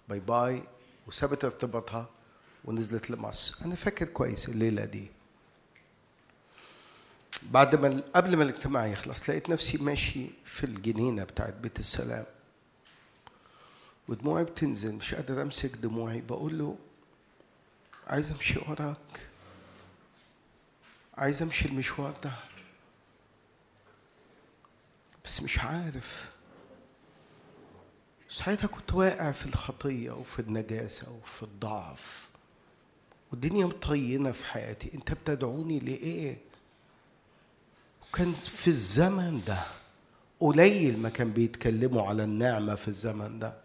باي 0.09 0.20
باي 0.20 0.62
وسابت 1.07 1.45
ارتباطها 1.45 2.07
ونزلت 2.64 3.11
لمصر. 3.11 3.57
أنا 3.64 3.75
فاكر 3.75 4.07
كويس 4.07 4.49
الليلة 4.49 4.85
دي. 4.85 5.14
بعد 7.43 7.74
ما 7.74 8.03
قبل 8.14 8.37
ما 8.37 8.43
الاجتماع 8.43 8.87
يخلص 8.87 9.30
لقيت 9.30 9.51
نفسي 9.51 9.78
ماشي 9.78 10.26
في 10.45 10.64
الجنينة 10.64 11.24
بتاعت 11.24 11.55
بيت 11.55 11.78
السلام. 11.78 12.26
ودموعي 14.09 14.45
بتنزل 14.45 14.95
مش 14.95 15.14
قادر 15.14 15.43
أمسك 15.43 15.70
دموعي 15.76 16.20
بقول 16.20 16.59
له 16.59 16.78
عايز 18.07 18.30
أمشي 18.30 18.59
وراك 18.68 19.28
عايز 21.14 21.43
أمشي 21.43 21.68
المشوار 21.68 22.14
ده 22.24 22.32
بس 25.24 25.43
مش 25.43 25.59
عارف. 25.59 26.30
ساعتها 28.30 28.66
كنت 28.66 28.93
واقع 28.95 29.32
في 29.32 29.47
الخطية 29.47 30.11
وفي 30.12 30.39
النجاسة 30.39 31.12
وفي 31.12 31.43
الضعف. 31.43 32.28
والدنيا 33.32 33.66
مطينة 33.66 34.32
في 34.32 34.45
حياتي. 34.47 34.95
أنت 34.95 35.12
بتدعوني 35.12 35.78
لإيه؟ 35.78 36.39
وكان 38.15 38.33
في 38.33 38.69
الزمن 38.69 39.41
ده 39.47 39.59
قليل 40.41 40.99
ما 40.99 41.09
كان 41.09 41.31
بيتكلموا 41.33 42.09
على 42.09 42.25
النعمة 42.25 42.75
في 42.75 42.89
الزمن 42.89 43.39
ده. 43.39 43.57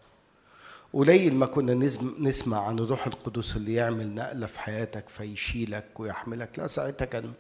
قليل 0.94 1.36
ما 1.36 1.46
كنا 1.46 1.74
نسمع 2.20 2.68
عن 2.68 2.80
الروح 2.80 3.08
القدس 3.08 3.56
اللي 3.56 3.74
يعمل 3.74 4.16
نقلة 4.16 4.48
في 4.48 4.60
حياتك 4.60 5.10
فيشيلك 5.10 6.00
ويحملك. 6.00 6.60
لا 6.60 6.68
ساعتها 6.68 7.06
كان 7.06 7.34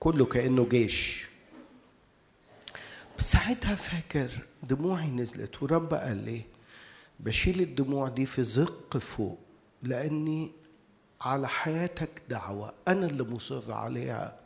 كله 0.00 0.24
كأنه 0.24 0.68
جيش. 0.68 1.26
بس 3.18 3.32
ساعتها 3.32 3.74
فاكر 3.74 4.30
دموعي 4.62 5.10
نزلت 5.10 5.62
ورب 5.62 5.94
قال 5.94 6.16
لي 6.16 6.42
بشيل 7.20 7.60
الدموع 7.60 8.08
دي 8.08 8.26
في 8.26 8.44
زق 8.44 8.98
فوق 8.98 9.38
لأني 9.82 10.52
على 11.20 11.48
حياتك 11.48 12.22
دعوة 12.28 12.72
أنا 12.88 13.06
اللي 13.06 13.24
مصر 13.24 13.72
عليها. 13.72 14.39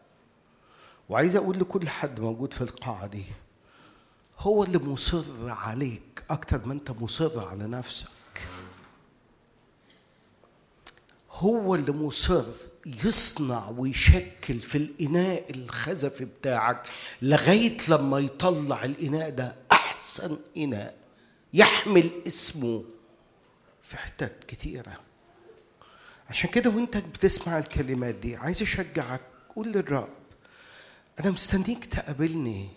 وعايز 1.09 1.37
أقول 1.37 1.59
لكل 1.59 1.89
حد 1.89 2.21
موجود 2.21 2.53
في 2.55 2.61
القاعة 2.61 3.07
دي 3.07 3.25
هو 4.39 4.65
اللي 4.65 4.79
مصر 4.79 5.25
عليك 5.51 6.23
أكتر 6.31 6.67
ما 6.67 6.73
أنت 6.73 6.91
مصر 6.91 7.49
على 7.49 7.65
نفسك. 7.67 8.09
هو 11.31 11.75
اللي 11.75 11.93
مصر 11.93 12.45
يصنع 12.87 13.69
ويشكل 13.69 14.59
في 14.59 14.79
الإناء 14.79 15.51
الخزفي 15.51 16.25
بتاعك 16.25 16.87
لغاية 17.23 17.77
لما 17.89 18.19
يطلع 18.19 18.85
الإناء 18.85 19.31
ده 19.31 19.55
أحسن 19.73 20.37
إناء 20.57 20.97
يحمل 21.55 22.11
اسمه 22.27 22.85
في 23.83 23.97
حتت 23.97 24.45
كتيرة. 24.49 25.01
عشان 26.31 26.51
كده 26.51 26.71
وأنت 26.71 26.97
بتسمع 26.97 27.59
الكلمات 27.59 28.15
دي 28.15 28.37
عايز 28.37 28.63
أشجعك 28.63 29.21
قول 29.57 29.69
للرب. 29.73 30.09
أنا 31.21 31.31
مستنيك 31.31 31.85
تقابلني. 31.85 32.69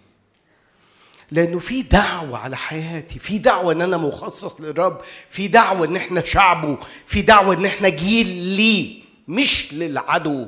لأنه 1.32 1.60
في 1.60 1.82
دعوة 1.82 2.38
على 2.38 2.58
حياتي 2.58 3.20
في 3.20 3.38
دعوة 3.38 3.72
إن 3.74 3.82
أنا 3.82 3.98
مخصص 3.98 4.62
للرب 4.62 5.02
في 5.30 5.48
دعوة 5.48 5.86
إن 5.88 5.96
إحنا 5.96 6.26
شعبه 6.26 6.78
في 7.06 7.22
دعوة 7.22 7.54
إن 7.56 7.66
إحنا 7.66 7.90
جيل 7.90 8.28
ليه 8.28 9.02
مش 9.28 9.74
للعدو 9.74 10.48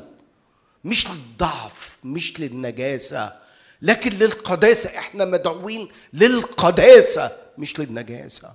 مش 0.86 1.08
للضعف 1.08 1.98
مش 2.04 2.40
للنجاسة. 2.40 3.34
لكن 3.82 4.12
للقداسة 4.12 4.98
إحنا 4.98 5.26
مدعوين 5.26 5.88
للقداسة 6.14 7.32
مش 7.58 7.80
للنجاسة. 7.80 8.52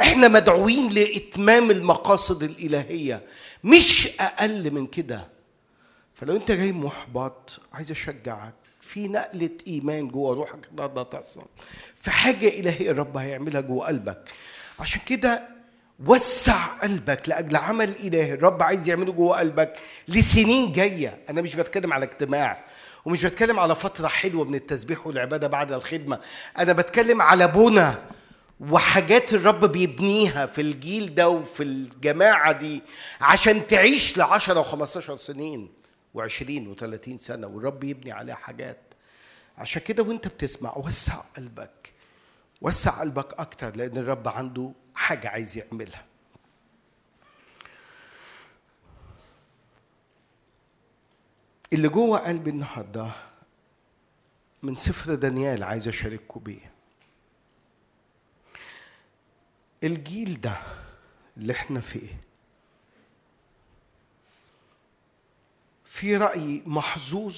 إحنا 0.00 0.28
مدعوين 0.28 0.88
لإتمام 0.88 1.70
المقاصد 1.70 2.42
الإلهية 2.42 3.22
مش 3.64 4.08
أقل 4.20 4.70
من 4.70 4.86
كده. 4.86 5.28
فلو 6.14 6.36
انت 6.36 6.52
جاي 6.52 6.72
محبط 6.72 7.60
عايز 7.72 7.90
اشجعك 7.90 8.54
في 8.80 9.08
نقلة 9.08 9.50
إيمان 9.66 10.08
جوه 10.08 10.34
روحك 10.34 10.68
النهارده 10.70 11.02
تحصل. 11.02 11.42
في 11.96 12.10
حاجة 12.10 12.48
إلهية 12.48 12.90
الرب 12.90 13.16
هيعملها 13.16 13.60
جوه 13.60 13.86
قلبك. 13.86 14.28
عشان 14.78 15.00
كده 15.06 15.48
وسع 16.06 16.66
قلبك 16.66 17.28
لأجل 17.28 17.56
عمل 17.56 17.88
إلهي. 17.90 18.32
الرب 18.32 18.62
عايز 18.62 18.88
يعمله 18.88 19.12
جوه 19.12 19.38
قلبك 19.38 19.72
لسنين 20.08 20.72
جاية. 20.72 21.18
أنا 21.30 21.42
مش 21.42 21.54
بتكلم 21.56 21.92
على 21.92 22.04
اجتماع 22.04 22.64
ومش 23.04 23.24
بتكلم 23.24 23.58
على 23.58 23.74
فترة 23.74 24.08
حلوة 24.08 24.44
من 24.44 24.54
التسبيح 24.54 25.06
والعبادة 25.06 25.46
بعد 25.48 25.72
الخدمة. 25.72 26.20
أنا 26.58 26.72
بتكلم 26.72 27.22
على 27.22 27.48
بنى 27.48 27.92
وحاجات 28.60 29.32
الرب 29.34 29.64
بيبنيها 29.64 30.46
في 30.46 30.60
الجيل 30.60 31.14
ده 31.14 31.28
وفي 31.28 31.62
الجماعة 31.62 32.52
دي 32.52 32.82
عشان 33.20 33.66
تعيش 33.66 34.16
لعشرة 34.16 34.60
وخمستاشر 34.60 35.16
سنين. 35.16 35.83
وعشرين 36.14 36.68
وثلاثين 36.68 37.18
سنة 37.18 37.46
والرب 37.46 37.84
يبني 37.84 38.12
عليها 38.12 38.34
حاجات. 38.34 38.80
عشان 39.58 39.82
كده 39.82 40.02
وانت 40.02 40.28
بتسمع 40.28 40.76
وسع 40.76 41.14
قلبك. 41.14 41.92
وسع 42.60 43.00
قلبك 43.00 43.34
أكتر 43.34 43.76
لأن 43.76 43.98
الرب 43.98 44.28
عنده 44.28 44.72
حاجة 44.94 45.28
عايز 45.28 45.58
يعملها. 45.58 46.04
اللي 51.72 51.88
جوه 51.88 52.18
قلبي 52.18 52.50
النهارده 52.50 53.10
من 54.62 54.74
سفر 54.74 55.14
دانيال 55.14 55.62
عايز 55.62 55.88
أشارككم 55.88 56.40
بيه. 56.40 56.70
الجيل 59.84 60.40
ده 60.40 60.56
اللي 61.36 61.52
إحنا 61.52 61.80
فيه 61.80 62.20
في 65.94 66.16
رأيي 66.16 66.62
محظوظ 66.66 67.36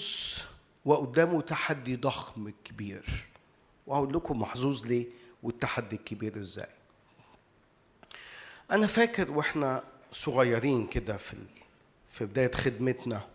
وقدامه 0.85 1.41
تحدي 1.41 1.97
ضخم 1.97 2.53
كبير. 2.65 3.27
وهقول 3.87 4.15
لكم 4.15 4.39
محظوظ 4.39 4.87
ليه 4.87 5.07
والتحدي 5.43 5.97
الكبير 5.97 6.41
إزاي. 6.41 6.69
أنا 8.71 8.87
فاكر 8.87 9.31
وإحنا 9.31 9.83
صغيرين 10.13 10.87
كده 10.87 11.17
في 11.17 11.37
في 12.11 12.27
بداية 12.27 12.53
خدمتنا 12.53 13.27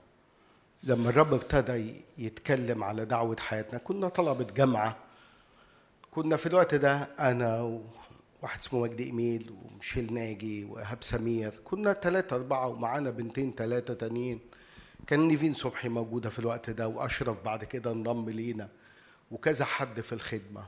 لما 0.83 1.09
الرب 1.09 1.33
ابتدى 1.33 1.95
يتكلم 2.17 2.83
على 2.83 3.05
دعوة 3.05 3.37
حياتنا 3.39 3.79
كنا 3.79 4.09
طلبة 4.09 4.47
جامعة. 4.53 4.97
كنا 6.11 6.37
في 6.37 6.45
الوقت 6.45 6.75
ده 6.75 7.07
أنا 7.19 7.61
وواحد 7.61 8.59
اسمه 8.59 8.79
مجدي 8.79 9.03
إيميل 9.03 9.51
ومشيل 9.51 10.13
ناجي 10.13 10.65
وإيهاب 10.65 11.03
سمير 11.03 11.53
كنا 11.65 11.93
ثلاثة 11.93 12.35
أربعة 12.35 12.67
ومعانا 12.67 13.09
بنتين 13.09 13.53
ثلاثة 13.57 13.93
تانيين. 13.93 14.39
كان 15.07 15.27
نيفين 15.27 15.53
صبحي 15.53 15.89
موجودة 15.89 16.29
في 16.29 16.39
الوقت 16.39 16.69
ده 16.69 16.87
وأشرف 16.87 17.37
بعد 17.45 17.63
كده 17.63 17.91
انضم 17.91 18.29
لينا 18.29 18.69
وكذا 19.31 19.65
حد 19.65 20.01
في 20.01 20.13
الخدمة. 20.13 20.67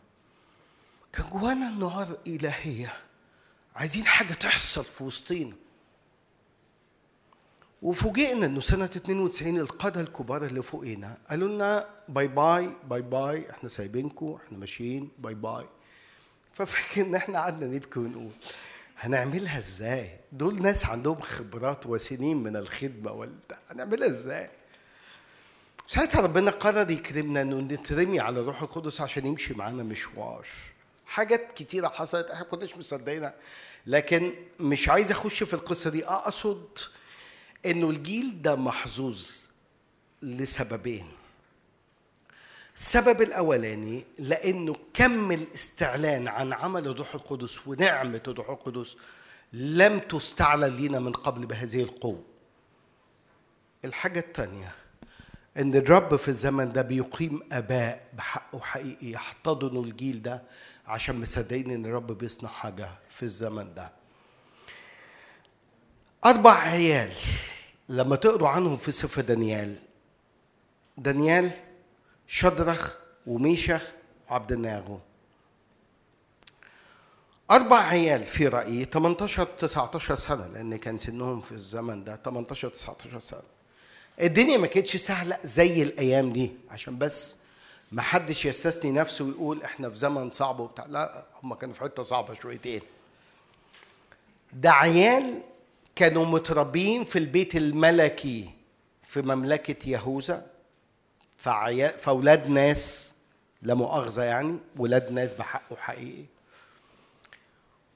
كان 1.13 1.25
جوانا 1.29 1.69
نار 1.69 2.17
إلهية. 2.27 2.93
عايزين 3.75 4.05
حاجة 4.05 4.33
تحصل 4.33 4.83
في 4.83 5.03
وسطينا. 5.03 5.55
وفوجئنا 7.81 8.45
إنه 8.45 8.59
سنة 8.59 8.85
92 8.85 9.59
القادة 9.59 10.01
الكبار 10.01 10.45
اللي 10.45 10.63
فوقينا 10.63 11.17
قالوا 11.29 11.49
لنا 11.49 11.89
bye 12.09 12.27
bye 12.27 12.69
bye 12.89 13.01
bye 13.01 13.49
إحنا 13.49 13.69
سايبينكم 13.69 14.37
إحنا 14.45 14.57
ماشيين 14.57 15.09
bye 15.19 15.33
bye. 15.33 15.65
ففاكر 16.53 17.01
إن 17.01 17.15
إحنا 17.15 17.39
قعدنا 17.39 17.65
نبكي 17.75 17.99
ونقول. 17.99 18.31
هنعملها 19.03 19.57
إزاي؟ 19.57 20.17
دول 20.31 20.61
ناس 20.61 20.85
عندهم 20.85 21.19
خبرات 21.21 21.85
وسنين 21.85 22.37
من 22.37 22.55
الخدمة 22.55 23.11
والبتاع 23.11 23.59
هنعملها 23.69 24.07
إزاي؟ 24.07 24.49
ساعتها 25.87 26.21
ربنا 26.21 26.51
قرر 26.51 26.89
يكرمنا 26.91 27.41
إنه 27.41 27.59
نترمي 27.59 28.19
على 28.19 28.39
الروح 28.39 28.61
القدس 28.61 29.01
عشان 29.01 29.25
يمشي 29.25 29.53
معانا 29.53 29.83
مشوار 29.83 30.47
حاجات 31.05 31.51
كتيرة 31.51 31.87
حصلت 31.87 32.27
إحنا 32.31 32.43
ما 32.43 32.49
كناش 32.49 32.77
مصدقينها 32.77 33.33
لكن 33.87 34.33
مش 34.59 34.89
عايز 34.89 35.11
أخش 35.11 35.43
في 35.43 35.53
القصة 35.53 35.89
دي 35.89 36.05
أقصد 36.05 36.79
إنه 37.65 37.89
الجيل 37.89 38.41
ده 38.41 38.55
محظوظ 38.55 39.27
لسببين 40.21 41.07
السبب 42.75 43.21
الأولاني 43.21 44.03
لأنه 44.19 44.75
كم 44.93 45.31
الاستعلان 45.31 46.27
عن 46.27 46.53
عمل 46.53 46.87
الروح 46.87 47.15
القدس 47.15 47.67
ونعمة 47.67 48.21
الروح 48.27 48.49
القدس 48.49 48.95
لم 49.53 49.99
تستعلن 49.99 50.77
لنا 50.77 50.99
من 50.99 51.11
قبل 51.11 51.45
بهذه 51.45 51.83
القوة. 51.83 52.23
الحاجة 53.85 54.19
الثانية 54.19 54.75
إن 55.57 55.75
الرب 55.75 56.15
في 56.15 56.27
الزمن 56.27 56.71
ده 56.71 56.81
بيقيم 56.81 57.39
أباء 57.51 58.07
بحقه 58.13 58.59
حقيقي 58.59 59.11
يحتضنوا 59.11 59.83
الجيل 59.83 60.21
ده 60.21 60.41
عشان 60.85 61.21
مصدقين 61.21 61.71
إن 61.71 61.85
الرب 61.85 62.17
بيصنع 62.17 62.49
حاجة 62.49 62.89
في 63.09 63.23
الزمن 63.23 63.73
ده. 63.73 63.91
أربع 66.25 66.53
عيال 66.53 67.11
لما 67.89 68.15
تقروا 68.15 68.49
عنهم 68.49 68.77
في 68.77 68.91
سفر 68.91 69.21
دانيال 69.21 69.75
دانيال 70.97 71.51
شدرخ 72.27 72.95
وميشخ 73.27 73.91
وعبد 74.29 74.51
الناغو. 74.51 74.99
أربع 77.51 77.77
عيال 77.79 78.23
في 78.23 78.47
رأيي 78.47 78.85
18 78.85 79.45
19 79.45 80.15
سنة 80.15 80.47
لأن 80.47 80.75
كان 80.75 80.97
سنهم 80.97 81.41
في 81.41 81.51
الزمن 81.51 82.03
ده 82.03 82.15
18 82.25 82.69
19 82.69 83.19
سنة. 83.19 83.41
الدنيا 84.21 84.57
ما 84.57 84.67
كانتش 84.67 84.95
سهلة 84.95 85.37
زي 85.43 85.83
الأيام 85.83 86.33
دي 86.33 86.51
عشان 86.69 86.97
بس 86.97 87.37
ما 87.91 88.01
حدش 88.01 88.45
يستثني 88.45 88.91
نفسه 88.91 89.25
ويقول 89.25 89.63
إحنا 89.63 89.89
في 89.89 89.95
زمن 89.95 90.29
صعب 90.29 90.59
وبتاع. 90.59 90.85
لا 90.85 91.25
هم 91.43 91.53
كانوا 91.53 91.75
في 91.75 91.81
حتة 91.81 92.03
صعبة 92.03 92.33
شويتين. 92.33 92.81
ده 94.53 94.71
عيال 94.71 95.41
كانوا 95.95 96.25
متربين 96.25 97.03
في 97.03 97.19
البيت 97.19 97.55
الملكي 97.55 98.49
في 99.07 99.21
مملكة 99.21 99.89
يهوذا. 99.89 100.52
فعيال 101.43 101.99
فاولاد 101.99 102.49
ناس 102.49 103.13
لا 103.61 103.73
مؤاخذة 103.73 104.23
يعني 104.23 104.59
ولاد 104.77 105.11
ناس 105.11 105.33
بحقه 105.33 105.75
حقيقي. 105.75 106.25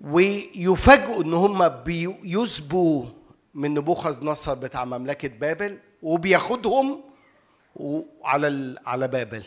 ويفاجئوا 0.02 1.24
إن 1.24 1.34
هم 1.34 1.68
بيسبوا 1.70 3.06
من 3.54 3.74
نبوخذ 3.74 4.26
نصر 4.26 4.54
بتاع 4.54 4.86
مملكة 4.86 5.28
بابل 5.28 5.80
وبياخدهم 6.04 7.04
على 8.24 8.76
على 8.86 9.08
بابل. 9.08 9.44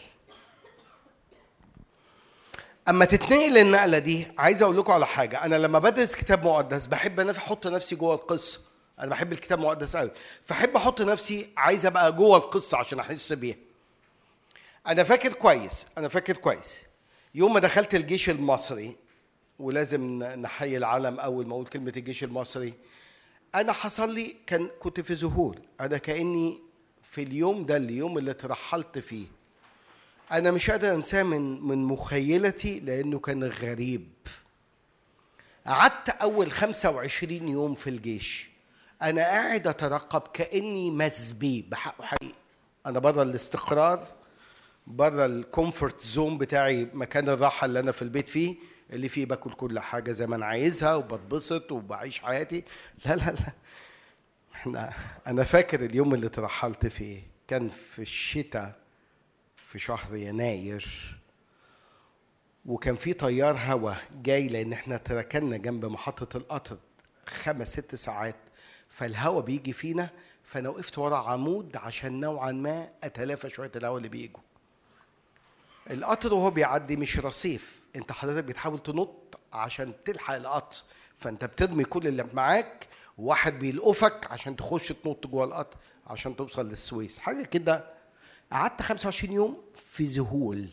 أما 2.89 3.05
تتنقل 3.05 3.59
النقلة 3.59 3.99
دي 3.99 4.27
عايز 4.39 4.63
أقول 4.63 4.79
لكم 4.79 4.93
على 4.93 5.07
حاجة. 5.07 5.45
أنا 5.45 5.57
لما 5.57 5.79
بدرس 5.79 6.15
كتاب 6.15 6.45
مقدس 6.47 6.87
بحب 6.87 7.21
أنا 7.21 7.33
أحط 7.33 7.67
نفسي 7.67 7.97
جوه 7.97 8.15
القصة. 8.15 8.61
أنا 9.01 9.11
بحب 9.11 9.33
الكتاب 9.33 9.59
المقدس 9.59 9.97
قوي 9.97 10.11
فأحب 10.45 10.77
أحط 10.77 11.03
نفسي 11.03 11.49
عايز 11.57 11.87
أبقى 11.87 12.13
جوه 12.13 12.37
القصة 12.37 12.79
عشان 12.79 13.01
أحس 13.01 13.33
بيها. 13.33 13.57
أنا 14.87 15.05
فاكر 15.05 15.33
كويس 15.33 15.87
أنا 15.99 16.09
فاكر 16.09 16.37
كويس. 16.37 16.83
يوم 17.35 17.55
ما 17.55 17.61
دخلت 17.61 17.95
الجيش 17.95 18.31
المصري 18.31 18.97
ولازم 19.59 20.23
نحيي 20.23 20.77
العلم 20.77 21.21
أول 21.21 21.47
ما 21.47 21.53
أقول 21.53 21.67
كلمة 21.67 21.93
الجيش 21.97 22.25
المصري. 22.25 22.75
أنا 23.55 23.73
حصل 23.73 24.15
لي 24.15 24.37
كان 24.47 24.71
كنت 24.81 25.01
في 25.01 25.13
ذهول. 25.15 25.59
أنا 25.81 25.99
كأني 25.99 26.61
في 27.03 27.23
اليوم 27.23 27.67
ده 27.67 27.77
اليوم 27.77 28.19
اللي 28.19 28.35
ترحلت 28.35 28.99
فيه. 28.99 29.27
أنا 30.33 30.51
مش 30.51 30.71
قادر 30.71 30.95
أنساه 30.95 31.23
من 31.23 31.63
من 31.67 31.79
مخيلتي 31.85 32.81
لأنه 32.81 33.19
كان 33.19 33.45
غريب. 33.45 34.09
قعدت 35.67 36.09
أول 36.09 36.51
25 36.51 37.49
يوم 37.49 37.75
في 37.75 37.91
الجيش. 37.91 38.51
أنا 39.03 39.23
قاعد 39.23 39.67
أترقب 39.67 40.23
كأني 40.33 40.91
مسبي 40.91 41.63
بحقه 41.63 42.05
حقيقي. 42.05 42.35
أنا 42.87 42.99
بره 42.99 43.23
الاستقرار. 43.23 44.20
بره 44.91 45.27
ال 45.27 45.36
comfort 45.36 46.03
zone 46.03 46.39
بتاعي 46.39 46.89
مكان 46.95 47.29
الراحة 47.29 47.65
اللي 47.65 47.81
أنا 47.81 47.93
في 47.93 48.03
البيت 48.03 48.31
فيه 48.31 48.57
اللي 48.93 49.09
فيه 49.09 49.27
باكل 49.27 49.53
كل 49.53 49.79
حاجة 49.79 50.13
زي 50.13 50.27
ما 50.27 50.37
أنا 50.37 50.47
عايزها 50.47 50.95
وبتبسط 50.95 51.73
وبعيش 51.73 52.21
حياتي. 52.21 52.65
لا 53.07 53.17
لا 53.17 53.31
لا. 53.31 53.53
إحنا 54.55 54.93
أنا 55.27 55.45
فاكر 55.45 55.85
اليوم 55.85 56.15
اللي 56.15 56.29
ترحلت 56.29 56.87
فيه. 56.87 57.23
كان 57.49 57.69
في 57.69 58.03
الشتاء 58.03 58.75
في 59.65 59.79
شهر 59.79 60.17
يناير 60.17 61.17
وكان 62.67 62.97
في 62.97 63.13
طيار 63.13 63.57
هوا 63.57 63.95
جاي 64.23 64.49
لأن 64.49 64.73
إحنا 64.73 64.97
اتركنا 64.97 65.57
جنب 65.57 65.85
محطة 65.85 66.37
القطر 66.37 66.79
خمس 67.27 67.69
ست 67.73 67.95
ساعات. 67.95 68.37
فالهوا 68.89 69.41
بيجي 69.41 69.73
فينا 69.73 70.11
فأنا 70.45 70.69
وقفت 70.69 70.99
ورا 70.99 71.17
عمود 71.17 71.77
عشان 71.77 72.21
نوعا 72.21 72.53
ما 72.53 72.89
أتلافى 73.05 73.51
شوية 73.51 73.73
الهوا 73.77 73.99
اللي 73.99 74.09
بيجوا. 74.09 74.43
القطر 75.91 76.35
وهو 76.35 76.51
بيعدي 76.51 76.97
مش 76.97 77.19
رصيف. 77.19 77.81
انت 77.97 78.13
حضرتك 78.13 78.45
بتحاول 78.45 78.83
تنط 78.83 79.39
عشان 79.53 79.93
تلحق 80.05 80.35
القطر. 80.35 80.77
فانت 81.17 81.45
بترمي 81.45 81.85
كل 81.85 82.07
اللي 82.07 82.27
معاك 82.35 82.87
وواحد 83.19 83.59
بيلقفك 83.59 84.27
عشان 84.31 84.57
تخش 84.57 84.89
تنط 84.89 85.27
جوه 85.27 85.45
القطر 85.45 85.77
عشان 86.07 86.37
توصل 86.37 86.69
للسويس. 86.69 87.19
حاجة 87.19 87.43
كده. 87.45 87.85
قعدت 88.53 88.83
25 88.83 89.33
يوم 89.35 89.63
في 89.87 90.05
ذهول. 90.05 90.69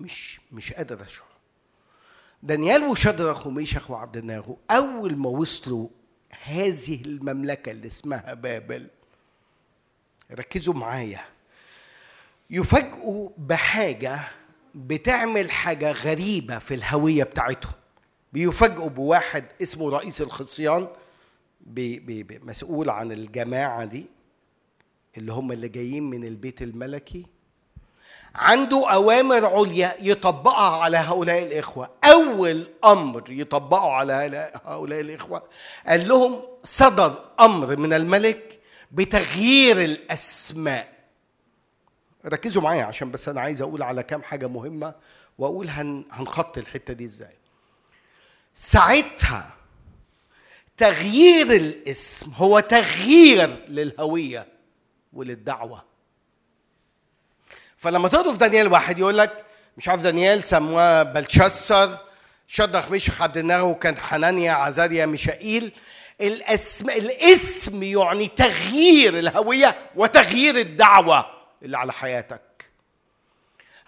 مش 0.00 0.40
مش 0.52 0.72
قادر 0.72 1.02
أشعر. 1.02 1.26
دانيال 2.42 2.82
وشدرخ 2.84 3.46
وميشخ 3.46 3.90
وعبد 3.90 4.16
الناغو 4.16 4.58
أول 4.70 5.16
ما 5.16 5.28
وصلوا 5.28 5.88
هذه 6.42 7.04
المملكة 7.04 7.72
اللي 7.72 7.86
اسمها 7.86 8.34
بابل 8.34 8.86
ركزوا 10.32 10.74
معايا. 10.74 11.24
يفاجئوا 12.50 13.28
بحاجة 13.38 14.20
بتعمل 14.74 15.50
حاجة 15.50 15.92
غريبة 15.92 16.58
في 16.58 16.74
الهوية 16.74 17.24
بتاعتهم. 17.24 17.72
بيفاجئوا 18.32 18.88
بواحد 18.88 19.44
اسمه 19.62 19.90
رئيس 19.90 20.20
الخصيان 20.20 20.88
بي 21.60 21.98
بي 21.98 22.40
مسؤول 22.42 22.90
عن 22.90 23.12
الجماعة 23.12 23.84
دي 23.84 24.06
اللي 25.16 25.32
هم 25.32 25.52
اللي 25.52 25.68
جايين 25.68 26.02
من 26.02 26.24
البيت 26.24 26.62
الملكي. 26.62 27.26
عنده 28.34 28.90
أوامر 28.92 29.46
عليا 29.46 29.94
يطبقها 30.00 30.82
على 30.82 30.96
هؤلاء 30.96 31.42
الإخوة. 31.42 31.90
أول 32.04 32.68
أمر 32.84 33.24
يطبقه 33.28 33.90
على 33.92 34.52
هؤلاء 34.64 35.00
الإخوة 35.00 35.42
قال 35.86 36.08
لهم 36.08 36.42
صدر 36.64 37.24
أمر 37.40 37.76
من 37.76 37.92
الملك 37.92 38.60
بتغيير 38.92 39.80
الأسماء. 39.84 40.95
ركزوا 42.26 42.62
معايا 42.62 42.84
عشان 42.84 43.10
بس 43.10 43.28
أنا 43.28 43.40
عايز 43.40 43.62
أقول 43.62 43.82
على 43.82 44.02
كام 44.02 44.22
حاجة 44.22 44.46
مهمة 44.46 44.94
وأقول 45.38 45.68
هن 45.68 46.04
هنخط 46.10 46.58
الحتة 46.58 46.92
دي 46.92 47.04
إزاي. 47.04 47.36
ساعتها 48.54 49.54
تغيير 50.76 51.52
الاسم 51.52 52.32
هو 52.34 52.60
تغيير 52.60 53.64
للهوية 53.68 54.46
وللدعوة. 55.12 55.84
فلما 57.76 58.08
تقروا 58.08 58.32
في 58.32 58.38
دانيال 58.38 58.72
واحد 58.72 58.98
يقول 58.98 59.18
لك 59.18 59.44
مش 59.76 59.88
عارف 59.88 60.02
دانيال 60.02 60.44
سمواه 60.44 61.02
بلشسر 61.02 61.98
شدخ 62.46 62.90
ميشخ 62.90 63.22
عبد 63.22 63.36
الناغو 63.36 63.74
كان 63.74 63.96
حنانيا 63.96 64.52
عزاريا 64.52 65.06
ميشائيل. 65.06 65.72
الاسم 66.20 66.90
الاسم 66.90 67.82
يعني 67.82 68.28
تغيير 68.28 69.18
الهوية 69.18 69.76
وتغيير 69.96 70.56
الدعوة. 70.56 71.35
اللي 71.62 71.78
على 71.78 71.92
حياتك. 71.92 72.70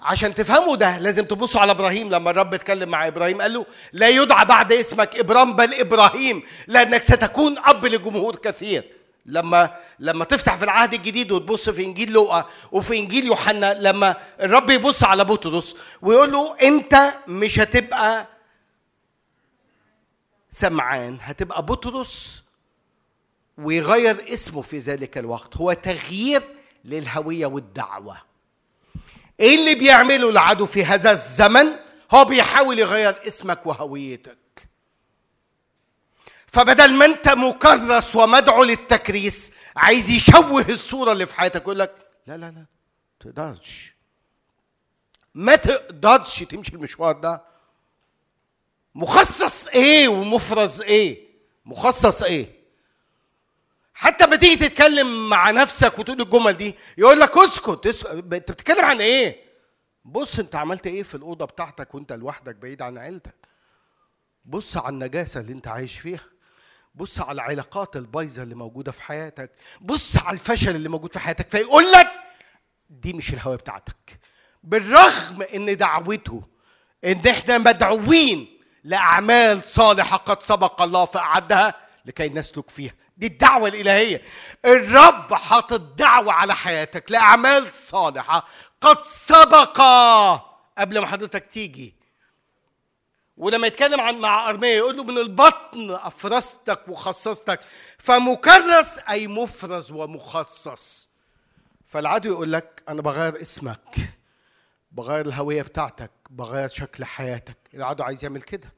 عشان 0.00 0.34
تفهموا 0.34 0.76
ده 0.76 0.98
لازم 0.98 1.24
تبصوا 1.24 1.60
على 1.60 1.72
إبراهيم. 1.72 2.10
لما 2.10 2.30
الرب 2.30 2.54
اتكلم 2.54 2.88
مع 2.88 3.06
إبراهيم 3.06 3.42
قال 3.42 3.52
له 3.52 3.66
لا 3.92 4.08
يدعى 4.08 4.44
بعد 4.44 4.72
اسمك 4.72 5.16
إبرام 5.16 5.56
بل 5.56 5.74
إبراهيم 5.74 6.42
لأنك 6.66 7.02
ستكون 7.02 7.58
أب 7.58 7.86
لجمهور 7.86 8.36
كثير. 8.36 8.84
لما 9.26 9.76
لما 9.98 10.24
تفتح 10.24 10.56
في 10.56 10.64
العهد 10.64 10.94
الجديد 10.94 11.32
وتبص 11.32 11.68
في 11.70 11.84
إنجيل 11.84 12.12
لوقا 12.12 12.48
وفي 12.72 12.98
إنجيل 12.98 13.26
يوحنا 13.26 13.74
لما 13.74 14.16
الرب 14.40 14.70
يبص 14.70 15.04
على 15.04 15.24
بطرس 15.24 15.76
ويقول 16.02 16.32
له 16.32 16.56
أنت 16.62 17.14
مش 17.28 17.58
هتبقى 17.60 18.26
سمعان 20.50 21.18
هتبقى 21.20 21.62
بطرس 21.62 22.42
ويغير 23.58 24.24
اسمه 24.32 24.62
في 24.62 24.78
ذلك 24.78 25.18
الوقت. 25.18 25.56
هو 25.56 25.72
تغيير 25.72 26.42
للهوية 26.88 27.46
والدعوة. 27.46 28.18
إيه 29.40 29.54
اللي 29.54 29.74
بيعمله 29.74 30.30
العدو 30.30 30.66
في 30.66 30.84
هذا 30.84 31.10
الزمن؟ 31.10 31.66
هو 32.10 32.24
بيحاول 32.24 32.78
يغير 32.78 33.26
اسمك 33.26 33.66
وهويتك. 33.66 34.38
فبدل 36.46 36.94
ما 36.94 37.04
أنت 37.04 37.28
مكرس 37.28 38.16
ومدعو 38.16 38.64
للتكريس 38.64 39.52
عايز 39.76 40.10
يشوه 40.10 40.68
الصورة 40.68 41.12
اللي 41.12 41.26
في 41.26 41.34
حياتك 41.34 41.60
يقول 41.62 41.78
لك 41.78 41.94
لا 42.26 42.36
لا 42.36 42.50
لا 42.50 42.64
تقدرش. 43.20 43.94
ما 45.34 45.56
تقدرش 45.56 46.42
تمشي 46.42 46.72
المشوار 46.74 47.12
ده. 47.12 47.42
مخصص 48.94 49.68
إيه 49.68 50.08
ومفرز 50.08 50.80
إيه؟ 50.80 51.28
مخصص 51.66 52.22
إيه؟ 52.22 52.57
حتى 54.00 54.26
ما 54.26 54.36
تيجي 54.36 54.68
تتكلم 54.68 55.28
مع 55.28 55.50
نفسك 55.50 55.98
وتقول 55.98 56.20
الجمل 56.20 56.52
دي 56.52 56.76
يقول 56.98 57.20
لك 57.20 57.38
اسكت 57.38 57.86
انت 58.06 58.52
بتتكلم 58.52 58.84
عن 58.84 59.00
إيه؟ 59.00 59.42
بص 60.04 60.38
انت 60.38 60.54
عملت 60.56 60.86
إيه 60.86 61.02
في 61.02 61.14
الأوضة 61.14 61.44
بتاعتك 61.44 61.94
وانت 61.94 62.12
لوحدك 62.12 62.56
بعيد 62.56 62.82
عن 62.82 62.98
عيلتك؟ 62.98 63.34
بص 64.44 64.76
على 64.76 64.88
النجاسة 64.88 65.40
اللي 65.40 65.52
انت 65.52 65.68
عايش 65.68 65.98
فيها. 65.98 66.20
بص 66.94 67.20
على 67.20 67.32
العلاقات 67.32 67.96
البايظة 67.96 68.42
اللي 68.42 68.54
موجودة 68.54 68.92
في 68.92 69.02
حياتك. 69.02 69.52
بص 69.80 70.16
على 70.16 70.34
الفشل 70.34 70.76
اللي 70.76 70.88
موجود 70.88 71.12
في 71.12 71.18
حياتك. 71.18 71.50
فيقول 71.50 71.92
لك 71.92 72.10
دي 72.90 73.12
مش 73.12 73.32
الهويه 73.32 73.56
بتاعتك. 73.56 74.18
بالرغم 74.62 75.42
ان 75.54 75.76
دعوته 75.76 76.42
ان 77.04 77.26
إحنا 77.26 77.58
مدعوين 77.58 78.58
لأعمال 78.84 79.62
صالحة 79.62 80.16
قد 80.16 80.42
سبق 80.42 80.82
الله 80.82 81.04
فأعدها 81.04 81.74
لكي 82.06 82.28
نسلك 82.28 82.70
فيها. 82.70 82.92
دي 83.18 83.26
الدعوة 83.26 83.68
الإلهية. 83.68 84.22
الرب 84.64 85.34
حاطط 85.34 85.80
دعوة 85.80 86.32
على 86.32 86.54
حياتك 86.54 87.10
لأعمال 87.10 87.70
صالحة 87.70 88.46
قد 88.80 89.02
سبق 89.04 89.80
قبل 90.78 90.98
ما 90.98 91.06
حضرتك 91.06 91.46
تيجي. 91.46 91.94
ولما 93.36 93.66
يتكلم 93.66 94.00
عن 94.00 94.18
مع 94.18 94.48
أرمية 94.48 94.76
يقول 94.76 94.96
له 94.96 95.04
من 95.04 95.18
البطن 95.18 95.90
أفرزتك 95.90 96.88
وخصصتك 96.88 97.60
فمكرس 97.98 98.98
أي 99.08 99.26
مفرز 99.26 99.92
ومخصص. 99.92 101.08
فالعدو 101.86 102.32
يقول 102.32 102.52
لك 102.52 102.82
أنا 102.88 103.02
بغير 103.02 103.42
اسمك 103.42 103.96
بغير 104.92 105.26
الهوية 105.26 105.62
بتاعتك 105.62 106.10
بغير 106.30 106.68
شكل 106.68 107.04
حياتك. 107.04 107.56
العدو 107.74 108.04
عايز 108.04 108.24
يعمل 108.24 108.42
كده. 108.42 108.77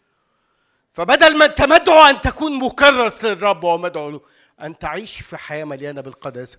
فبدل 0.92 1.36
ما 1.38 1.44
أنت 1.44 1.62
مدعو 1.62 1.98
أن 2.00 2.20
تكون 2.20 2.58
مكرس 2.58 3.24
للرب 3.24 3.64
ومدعو 3.64 4.10
له 4.10 4.20
أن 4.60 4.78
تعيش 4.78 5.20
في 5.20 5.36
حياة 5.36 5.64
مليانة 5.64 6.00
بالقداسة. 6.00 6.58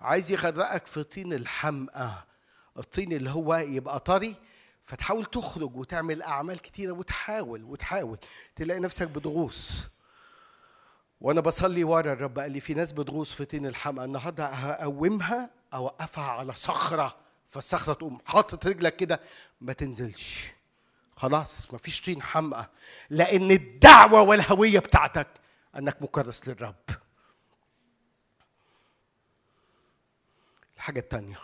عايز 0.00 0.32
يغرقك 0.32 0.86
في 0.86 1.02
طين 1.02 1.32
الحمقى 1.32 2.10
الطين 2.78 3.12
اللي 3.12 3.30
هو 3.30 3.54
يبقى 3.56 4.00
طري 4.00 4.34
فتحاول 4.82 5.24
تخرج 5.24 5.76
وتعمل 5.76 6.22
أعمال 6.22 6.58
كتيرة 6.62 6.92
وتحاول 6.92 7.64
وتحاول 7.64 8.18
تلاقي 8.56 8.80
نفسك 8.80 9.08
بتغوص. 9.08 9.72
وأنا 11.20 11.40
بصلي 11.40 11.84
ورا 11.84 12.12
الرب 12.12 12.38
قال 12.38 12.52
لي 12.52 12.60
في 12.60 12.74
ناس 12.74 12.92
بتغوص 12.92 13.32
في 13.32 13.44
طين 13.44 13.66
الحمقى 13.66 14.04
النهارده 14.04 14.46
هقومها 14.46 15.50
أوقفها 15.74 16.24
على 16.24 16.52
صخرة 16.54 17.16
فالصخرة 17.48 17.92
تقوم 17.92 18.18
حاطط 18.26 18.66
رجلك 18.66 18.96
كده 18.96 19.20
ما 19.60 19.72
تنزلش. 19.72 20.46
خلاص 21.20 21.74
مفيش 21.74 22.00
طين 22.00 22.22
حمقى 22.22 22.70
لأن 23.10 23.50
الدعوة 23.50 24.22
والهوية 24.22 24.78
بتاعتك 24.78 25.28
أنك 25.76 26.02
مكرس 26.02 26.48
للرب. 26.48 26.84
الحاجة 30.76 31.00
الثانية 31.00 31.38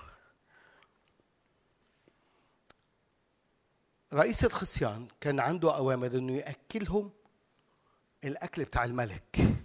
رئيس 4.15 4.45
الخصيان 4.45 5.09
كان 5.21 5.41
عنده 5.41 5.77
أوامر 5.77 6.07
إنه 6.07 6.33
يأكلهم 6.33 7.13
الأكل 8.25 8.65
بتاع 8.65 8.85
الملك. 8.85 9.57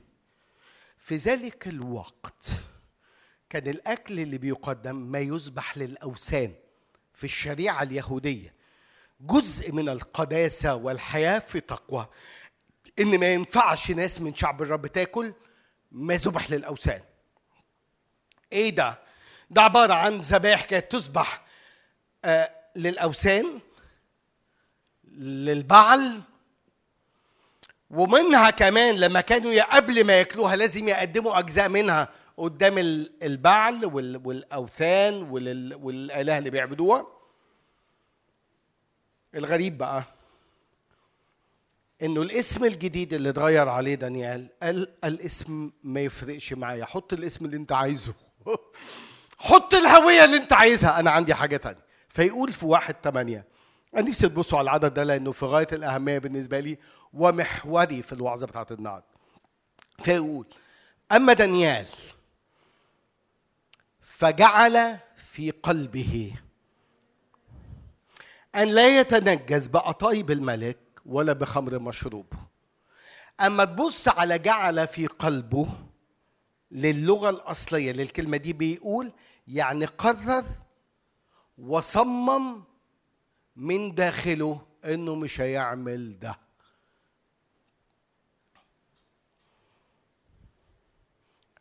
في 0.98 1.16
ذلك 1.16 1.68
الوقت 1.68 2.52
كان 3.50 3.68
الأكل 3.68 4.20
اللي 4.20 4.38
بيقدم 4.38 4.96
ما 4.96 5.20
يذبح 5.20 5.78
للأوثان 5.78 6.54
في 7.14 7.24
الشريعة 7.24 7.84
اليهودية. 7.84 8.61
جزء 9.22 9.72
من 9.72 9.90
القداسة 9.90 10.76
والحياة 10.76 11.40
في 11.40 11.60
تقوى. 11.60 12.08
إن 13.00 13.20
ما 13.20 13.34
ينفعش 13.34 13.92
ناس 13.92 14.22
من 14.22 14.36
شعب 14.36 14.62
الرب 14.62 14.88
تاكل 14.88 15.34
ما 15.92 16.16
ذبح 16.16 16.52
للأوثان. 16.52 17.02
إيه 18.54 18.70
ده؟ 18.70 19.00
ده 19.50 19.62
عبارة 19.62 19.94
عن 19.94 20.18
ذبائح 20.18 20.64
كانت 20.64 20.92
تذبح 20.92 21.46
آه 22.26 22.52
للأوثان 22.76 23.60
للبعل 25.18 26.22
ومنها 27.90 28.50
كمان 28.50 28.96
لما 28.96 29.22
كانوا 29.22 29.76
قبل 29.76 30.04
ما 30.04 30.14
ياكلوها 30.14 30.56
لازم 30.56 30.88
يقدموا 30.88 31.40
أجزاء 31.40 31.70
منها 31.70 32.10
قدام 32.38 32.78
البعل 33.24 33.86
والأوثان 34.26 35.14
والاله 35.24 36.38
اللي 36.38 36.50
بيعبدوها. 36.50 37.21
الغريب 39.36 39.78
بقى 39.78 40.04
إنه 42.02 42.22
الاسم 42.22 42.64
الجديد 42.66 43.14
اللي 43.14 43.30
اتغير 43.30 43.70
عليه 43.70 43.96
دانيال 43.96 44.48
قال 44.64 44.88
الاسم 45.04 45.72
ما 45.84 46.00
يفرقش 46.02 46.54
معايا. 46.54 46.86
حط 46.86 47.14
الاسم 47.14 47.46
اللي 47.46 47.58
انت 47.58 47.72
عايزه. 47.72 48.14
حط 49.40 49.74
الهوية 49.74 50.24
اللي 50.26 50.38
انت 50.38 50.54
عايزها. 50.54 51.00
أنا 51.00 51.12
عندي 51.12 51.34
حاجة 51.36 51.58
تانية. 51.58 51.86
فيقول 52.10 52.54
في 52.54 52.66
واحد 52.66 52.94
تمانية 52.94 53.46
أنا 53.96 54.10
نفسي 54.10 54.30
تبصوا 54.30 54.60
على 54.60 54.66
العدد 54.66 54.94
ده 54.94 55.04
لأنه 55.04 55.32
في 55.32 55.46
غاية 55.46 55.68
الأهمية 55.72 56.20
بالنسبة 56.20 56.60
لي 56.60 56.78
ومحوري 57.14 58.02
في 58.02 58.14
الوعظة 58.14 58.48
بتاعت 58.48 58.72
النهارده. 58.72 59.06
فيقول 60.00 60.46
أما 61.12 61.34
دانيال 61.34 61.86
فجعل 64.02 64.98
في 65.16 65.52
قلبه 65.52 66.34
أن 68.56 68.68
لا 68.68 69.00
يتنجس 69.00 69.68
بأطايب 69.68 70.32
الملك 70.32 70.78
ولا 71.06 71.34
بخمر 71.34 71.80
مشروب 71.80 72.34
أما 73.42 73.66
تبص 73.66 74.08
على 74.08 74.40
جعل 74.40 74.88
في 74.88 75.08
قلبه 75.08 75.68
للغة 76.72 77.30
الأصلية 77.30 77.92
للكلمة 77.92 78.38
دي 78.38 78.54
بيقول 78.54 79.12
يعني 79.48 79.86
قرر 79.86 80.44
وصمم 81.58 82.64
من 83.56 83.96
داخله 83.96 84.62
إنه 84.86 85.16
مش 85.16 85.42
هيعمل 85.42 86.20
ده. 86.20 86.40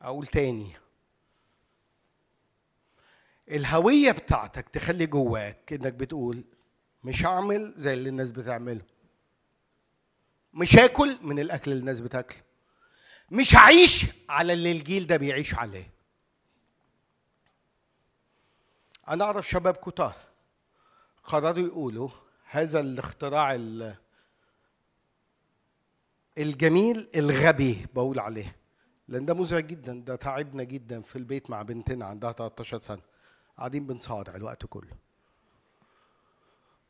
أقول 0.02 0.26
تاني. 0.26 0.72
الهوية 3.50 4.12
بتاعتك 4.12 4.68
تخلي 4.68 5.06
جواك 5.06 5.72
إنك 5.72 5.92
بتقول 5.92 6.44
مش 7.04 7.24
هعمل 7.24 7.72
زي 7.76 7.94
اللي 7.94 8.08
الناس 8.08 8.30
بتعمله. 8.30 8.80
مش 10.54 10.76
هاكل 10.76 11.18
من 11.22 11.38
الأكل 11.38 11.70
اللي 11.70 11.80
الناس 11.80 12.00
بتاكله. 12.00 12.42
مش 13.30 13.54
هعيش 13.56 14.06
على 14.28 14.52
اللي 14.52 14.72
الجيل 14.72 15.06
ده 15.06 15.16
بيعيش 15.16 15.54
عليه. 15.54 15.90
أنا 19.08 19.24
أعرف 19.24 19.48
شباب 19.48 19.76
كتار 19.76 20.14
قرروا 21.24 21.66
يقولوا 21.66 22.10
هذا 22.50 22.80
الاختراع 22.80 23.58
الجميل 26.38 27.08
الغبي 27.14 27.86
بقول 27.94 28.18
عليه. 28.18 28.56
لأن 29.08 29.24
ده 29.26 29.34
مزعج 29.34 29.66
جدا 29.66 30.00
ده 30.06 30.16
تعبنا 30.16 30.62
جدا 30.62 31.02
في 31.02 31.16
البيت 31.16 31.50
مع 31.50 31.62
بنتنا 31.62 32.04
عندها 32.04 32.32
13 32.32 32.78
سنة. 32.78 33.02
قاعدين 33.58 33.86
بنصارع 33.86 34.34
الوقت 34.36 34.66
كله. 34.66 35.09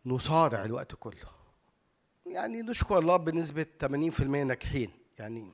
نصارع 0.06 0.64
الوقت 0.64 0.94
كله. 0.94 1.30
يعني 2.26 2.62
نشكر 2.62 2.98
الله 2.98 3.16
بنسبة 3.16 3.66
80% 3.82 4.20
ناجحين. 4.22 4.90
يعني 5.18 5.52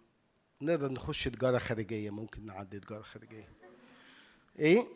نقدر 0.63 0.93
نخش 0.93 1.25
تجارة 1.25 1.59
خارجية 1.59 2.11
ممكن 2.11 2.47
نعدي 2.47 2.81
تجارة 2.81 3.03
خارجية. 3.03 3.49
إيه؟ 4.59 4.87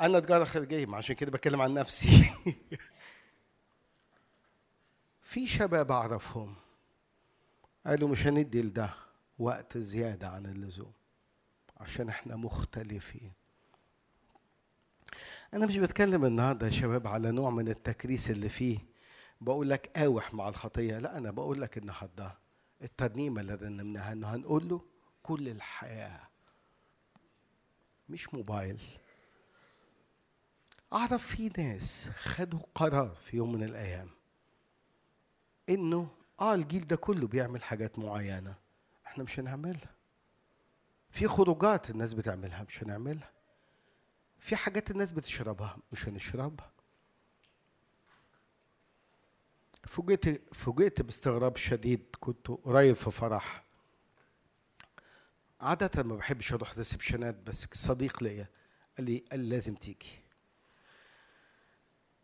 أنا 0.00 0.20
تجارة 0.20 0.44
خارجية 0.44 0.86
عشان 0.94 1.14
كده 1.14 1.30
بتكلم 1.30 1.62
عن 1.62 1.74
نفسي. 1.74 2.06
في 5.22 5.46
شباب 5.46 5.92
أعرفهم 5.92 6.54
قالوا 7.86 8.08
مش 8.08 8.26
هندي 8.26 8.62
لده 8.62 8.94
وقت 9.38 9.78
زيادة 9.78 10.28
عن 10.28 10.46
اللزوم 10.46 10.92
عشان 11.76 12.08
إحنا 12.08 12.36
مختلفين. 12.36 13.32
أنا 15.54 15.66
مش 15.66 15.76
بتكلم 15.76 16.24
النهارده 16.24 16.66
يا 16.66 16.72
شباب 16.72 17.06
على 17.06 17.30
نوع 17.30 17.50
من 17.50 17.68
التكريس 17.68 18.30
اللي 18.30 18.48
فيه 18.48 18.78
بقول 19.40 19.70
لك 19.70 19.90
قاوح 19.96 20.34
مع 20.34 20.48
الخطية. 20.48 20.98
لا 20.98 21.16
أنا 21.18 21.30
بقول 21.30 21.60
لك 21.60 21.78
النهارده 21.78 22.38
الترنيمه 22.82 23.40
اللي 23.40 23.54
رنمناها 23.54 24.12
أنه 24.12 24.26
هنقول 24.34 24.68
له 24.68 24.80
كل 25.22 25.48
الحياة 25.48 26.20
مش 28.08 28.34
موبايل. 28.34 28.82
أعرف 30.92 31.26
في 31.26 31.48
ناس 31.58 32.08
خدوا 32.16 32.60
قرار 32.74 33.14
في 33.14 33.36
يوم 33.36 33.52
من 33.52 33.62
الأيام 33.62 34.08
إنه 35.68 36.08
آه 36.40 36.54
الجيل 36.54 36.86
ده 36.86 36.96
كله 36.96 37.26
بيعمل 37.26 37.62
حاجات 37.62 37.98
معينة. 37.98 38.54
إحنا 39.06 39.24
مش 39.24 39.40
هنعملها. 39.40 39.94
في 41.10 41.28
خروجات 41.28 41.90
الناس 41.90 42.12
بتعملها 42.12 42.62
مش 42.68 42.82
هنعملها. 42.82 43.30
في 44.38 44.56
حاجات 44.56 44.90
الناس 44.90 45.12
بتشربها 45.12 45.76
مش 45.92 46.08
هنشربها. 46.08 46.70
فوجئت 49.90 50.54
فوجئت 50.54 51.02
باستغراب 51.02 51.56
شديد 51.56 52.00
كنت 52.20 52.48
قريب 52.48 52.96
في 52.96 53.10
فرح. 53.10 53.64
عادة 55.60 56.02
ما 56.02 56.16
بحبش 56.16 56.52
أروح 56.52 56.76
ريسبشنات 56.78 57.34
بس 57.46 57.68
صديق 57.72 58.22
ليا 58.22 58.46
قال 58.98 59.06
لي 59.06 59.24
قال 59.30 59.48
لازم 59.48 59.74
تيجي. 59.74 60.20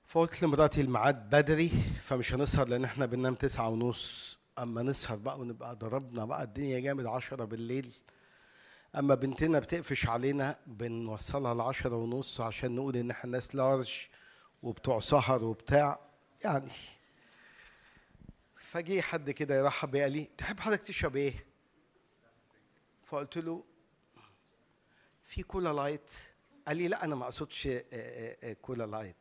فقلت 0.06 0.42
لمراتي 0.42 0.80
الميعاد 0.80 1.30
بدري 1.30 1.68
فمش 2.02 2.34
هنسهر 2.34 2.68
لأن 2.68 2.84
إحنا 2.84 3.06
بننام 3.06 3.34
تسعة 3.34 3.68
ونص. 3.68 4.38
أما 4.58 4.82
نسهر 4.82 5.18
بقى 5.18 5.38
ونبقى 5.40 5.76
ضربنا 5.76 6.24
بقى 6.24 6.42
الدنيا 6.42 6.80
جامد 6.80 7.06
عشرة 7.06 7.44
بالليل. 7.44 7.92
أما 8.96 9.14
بنتنا 9.14 9.58
بتقفش 9.58 10.08
علينا 10.08 10.58
بنوصلها 10.66 11.54
لعشرة 11.54 11.96
ونص 11.96 12.40
عشان 12.40 12.74
نقول 12.74 12.96
إن 12.96 13.10
إحنا 13.10 13.30
ناس 13.30 13.54
large 13.54 13.92
وبتوع 14.62 15.00
سهر 15.00 15.44
وبتاع. 15.44 15.98
يعني 16.44 16.70
فجي 18.76 19.02
حد 19.02 19.30
كده 19.30 19.58
يرحب 19.58 19.90
بيا 19.90 20.02
قال 20.02 20.12
لي 20.12 20.30
تحب 20.38 20.60
حضرتك 20.60 20.82
تشرب 20.82 21.16
إيه؟ 21.16 21.46
فقلت 23.04 23.38
له 23.38 23.64
في 25.24 25.42
كولا 25.42 25.72
light. 25.72 26.10
قال 26.68 26.76
لي 26.76 26.88
لا 26.88 27.04
أنا 27.04 27.14
ما 27.14 27.24
اقصدش 27.24 27.66
آه، 27.66 27.84
آه، 27.92 28.36
آه، 28.42 28.52
كولا 28.52 28.86
light. 28.86 29.16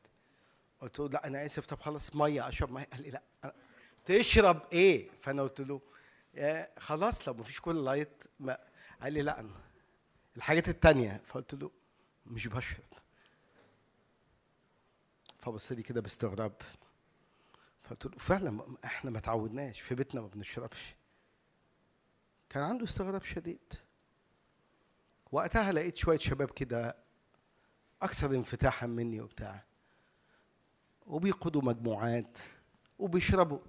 قلت 0.81 0.99
له 0.99 1.09
لا 1.09 1.27
أنا 1.27 1.45
آسف 1.45 1.65
طب 1.65 1.79
خلاص 1.79 2.15
مية 2.15 2.47
أشرب 2.47 2.71
مية. 2.71 2.83
قال 2.83 3.01
لي 3.01 3.09
لا 3.09 3.21
تشرب 4.05 4.61
إيه؟ 4.73 5.09
فأنا 5.21 5.41
قلت 5.41 5.61
له 5.61 5.81
خلاص 6.77 7.27
لو 7.27 7.33
مفيش 7.33 7.59
كولا 7.59 7.79
لايت 7.79 8.23
ما. 8.39 8.57
قال 9.01 9.13
لي 9.13 9.21
لا 9.21 9.39
أنا 9.39 9.55
الحاجات 10.37 10.69
التانية. 10.69 11.21
فقلت 11.25 11.53
له 11.53 11.71
مش 12.25 12.47
بشرب. 12.47 12.83
فبص 15.39 15.71
لي 15.71 15.83
كده 15.83 16.01
باستغراب. 16.01 16.53
فقلت 17.85 18.05
له 18.05 18.17
فعلا 18.17 18.77
إحنا 18.85 19.11
ما 19.11 19.19
تعودناش 19.19 19.81
في 19.81 19.95
بيتنا 19.95 20.21
ما 20.21 20.27
بنشربش. 20.27 20.95
كان 22.49 22.63
عنده 22.63 22.83
استغراب 22.83 23.23
شديد. 23.23 23.73
وقتها 25.31 25.71
لقيت 25.71 25.95
شوية 25.97 26.19
شباب 26.19 26.51
كده 26.51 26.95
أكثر 28.01 28.35
انفتاحا 28.35 28.87
مني 28.87 29.21
وبتاع 29.21 29.63
وبيقودوا 31.07 31.61
مجموعات 31.61 32.37
وبيشربوا. 32.99 33.59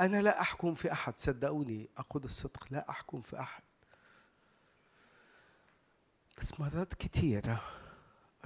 أنا 0.00 0.22
لا 0.22 0.40
أحكم 0.40 0.74
في 0.74 0.92
أحد 0.92 1.18
صدقوني 1.18 1.88
أقول 1.96 2.24
الصدق 2.24 2.66
لا 2.70 2.90
أحكم 2.90 3.22
في 3.22 3.40
أحد. 3.40 3.62
بس 6.38 6.60
مرات 6.60 6.94
كتيرة 6.94 7.62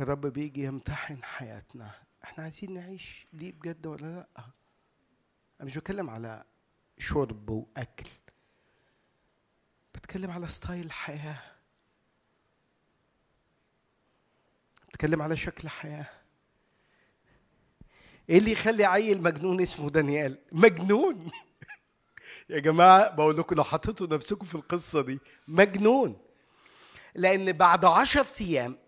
الرب 0.00 0.26
بيجي 0.26 0.64
يمتحن 0.64 1.24
حياتنا. 1.24 1.90
إحنا 2.24 2.44
عايزين 2.44 2.74
نعيش 2.74 3.26
ليه 3.32 3.52
بجد 3.52 3.86
ولا 3.86 4.06
لأ؟ 4.06 4.44
أنا 5.60 5.66
مش 5.66 5.76
بتكلم 5.76 6.10
على 6.10 6.44
شرب 6.98 7.50
وأكل. 7.50 8.10
بتكلم 9.94 10.30
على 10.30 10.48
ستايل 10.48 10.86
الحياة 10.86 11.42
بتكلم 14.88 15.22
على 15.22 15.36
شكل 15.36 15.68
حياة. 15.68 16.06
إيه 18.28 18.38
اللي 18.38 18.52
يخلي 18.52 18.84
عيل 18.84 19.22
مجنون 19.22 19.60
اسمه 19.60 19.90
دانيال؟ 19.90 20.38
مجنون. 20.52 21.30
يا 22.50 22.58
جماعة 22.58 23.08
بقول 23.14 23.36
لكم 23.36 23.56
لو 23.56 23.64
حطيتوا 23.64 24.06
نفسكم 24.06 24.46
في 24.46 24.54
القصة 24.54 25.02
دي 25.02 25.20
مجنون. 25.48 26.20
لأن 27.14 27.52
بعد 27.52 27.84
عشر 27.84 28.26
أيام 28.40 28.78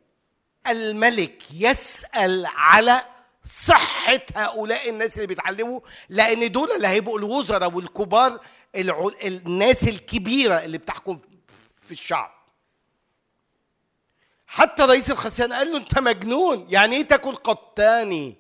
الملك 0.67 1.43
يسأل 1.53 2.47
على 2.47 3.05
صحة 3.45 4.21
هؤلاء 4.37 4.91
الناس 4.91 5.17
اللي 5.17 5.27
بيتعلموا 5.27 5.81
لأن 6.09 6.53
دول 6.53 6.71
اللي 6.73 6.89
هيبقوا 6.89 7.19
الوزراء 7.19 7.73
والكبار 7.73 8.41
الع... 8.77 9.11
الناس 9.25 9.89
الكبيرة 9.89 10.55
اللي 10.55 10.79
بتحكم 10.79 11.21
في 11.83 11.93
الشعب. 11.93 12.41
حتى 14.47 14.83
رئيس 14.83 15.11
الخزانة 15.11 15.57
قال 15.57 15.73
له 15.73 15.77
أنت 15.79 15.99
مجنون 15.99 16.67
يعني 16.69 16.97
إيه 16.97 17.03
تاكل 17.03 17.35
قطاني؟ 17.35 18.37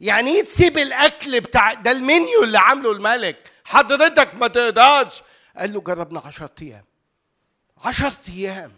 يعني 0.00 0.30
إيه 0.30 0.44
تسيب 0.44 0.78
الأكل 0.78 1.40
بتاع 1.40 1.74
ده 1.74 1.90
المنيو 1.90 2.42
اللي 2.44 2.58
عامله 2.58 2.92
الملك؟ 2.92 3.50
حضرتك 3.64 4.34
ما 4.34 4.48
تقدرش. 4.48 5.22
قال 5.56 5.72
له 5.72 5.80
جربنا 5.80 6.20
عشرة 6.20 6.50
أيام. 6.62 6.84
عشرة 7.84 8.16
أيام. 8.28 8.72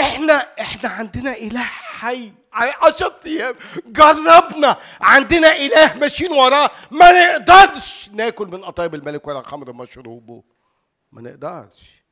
إحنا 0.00 0.32
إحنا 0.60 0.88
عندنا 0.88 1.36
إله 1.36 1.62
حي. 1.62 2.32
عشرة 2.54 3.20
أيام. 3.26 3.54
جربنا. 3.86 4.76
عندنا 5.00 5.56
إله 5.56 5.98
ماشيين 5.98 6.32
وراه. 6.32 6.70
ما 6.90 7.36
نقدرش. 7.36 8.10
ناكل 8.12 8.46
من 8.46 8.64
قطايب 8.64 8.94
الملك 8.94 9.26
ولا 9.26 9.42
خمر 9.42 9.72
مشروبه 9.72 10.42
ما 11.12 11.22
نقدرش. 11.22 12.04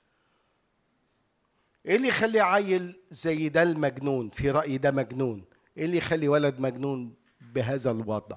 إيه 1.87 1.97
اللي 1.97 2.09
يخلي 2.09 2.41
عيل 2.41 3.01
زي 3.11 3.49
ده 3.49 3.63
المجنون؟ 3.63 4.31
في 4.31 4.51
رأيي 4.51 4.79
ده 4.79 4.91
مجنون. 4.91 5.45
إيه 5.79 5.85
اللي 5.85 5.97
يخلي 5.97 6.29
ولد 6.29 6.61
مجنون 6.61 7.15
بهذا 7.41 7.91
الوضع؟ 7.91 8.37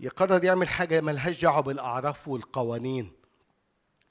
يقرر 0.00 0.44
يعمل 0.44 0.68
حاجة 0.68 1.00
ملهاش 1.00 1.40
دعوة 1.42 1.60
بالأعراف 1.60 2.28
والقوانين. 2.28 3.12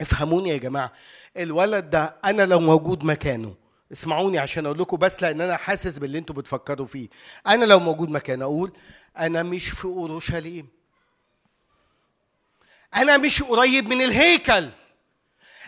افهموني 0.01 0.49
يا 0.49 0.57
جماعة. 0.57 0.91
الولد 1.37 1.89
ده 1.89 2.15
أنا 2.25 2.45
لو 2.45 2.59
موجود 2.59 3.03
مكانه 3.03 3.55
اسمعوني 3.91 4.39
عشان 4.39 4.65
أقول 4.65 4.79
لكم 4.79 4.97
بس 4.97 5.21
لأن 5.21 5.41
أنا 5.41 5.57
حاسس 5.57 5.97
باللي 5.97 6.17
أنتوا 6.17 6.35
بتفكروا 6.35 6.87
فيه. 6.87 7.07
أنا 7.47 7.65
لو 7.65 7.79
موجود 7.79 8.09
مكان 8.09 8.41
أقول 8.41 8.71
أنا 9.17 9.43
مش 9.43 9.69
في 9.69 9.85
أورشليم. 9.85 10.67
أنا 12.95 13.17
مش 13.17 13.43
قريب 13.43 13.87
من 13.89 14.01
الهيكل. 14.01 14.69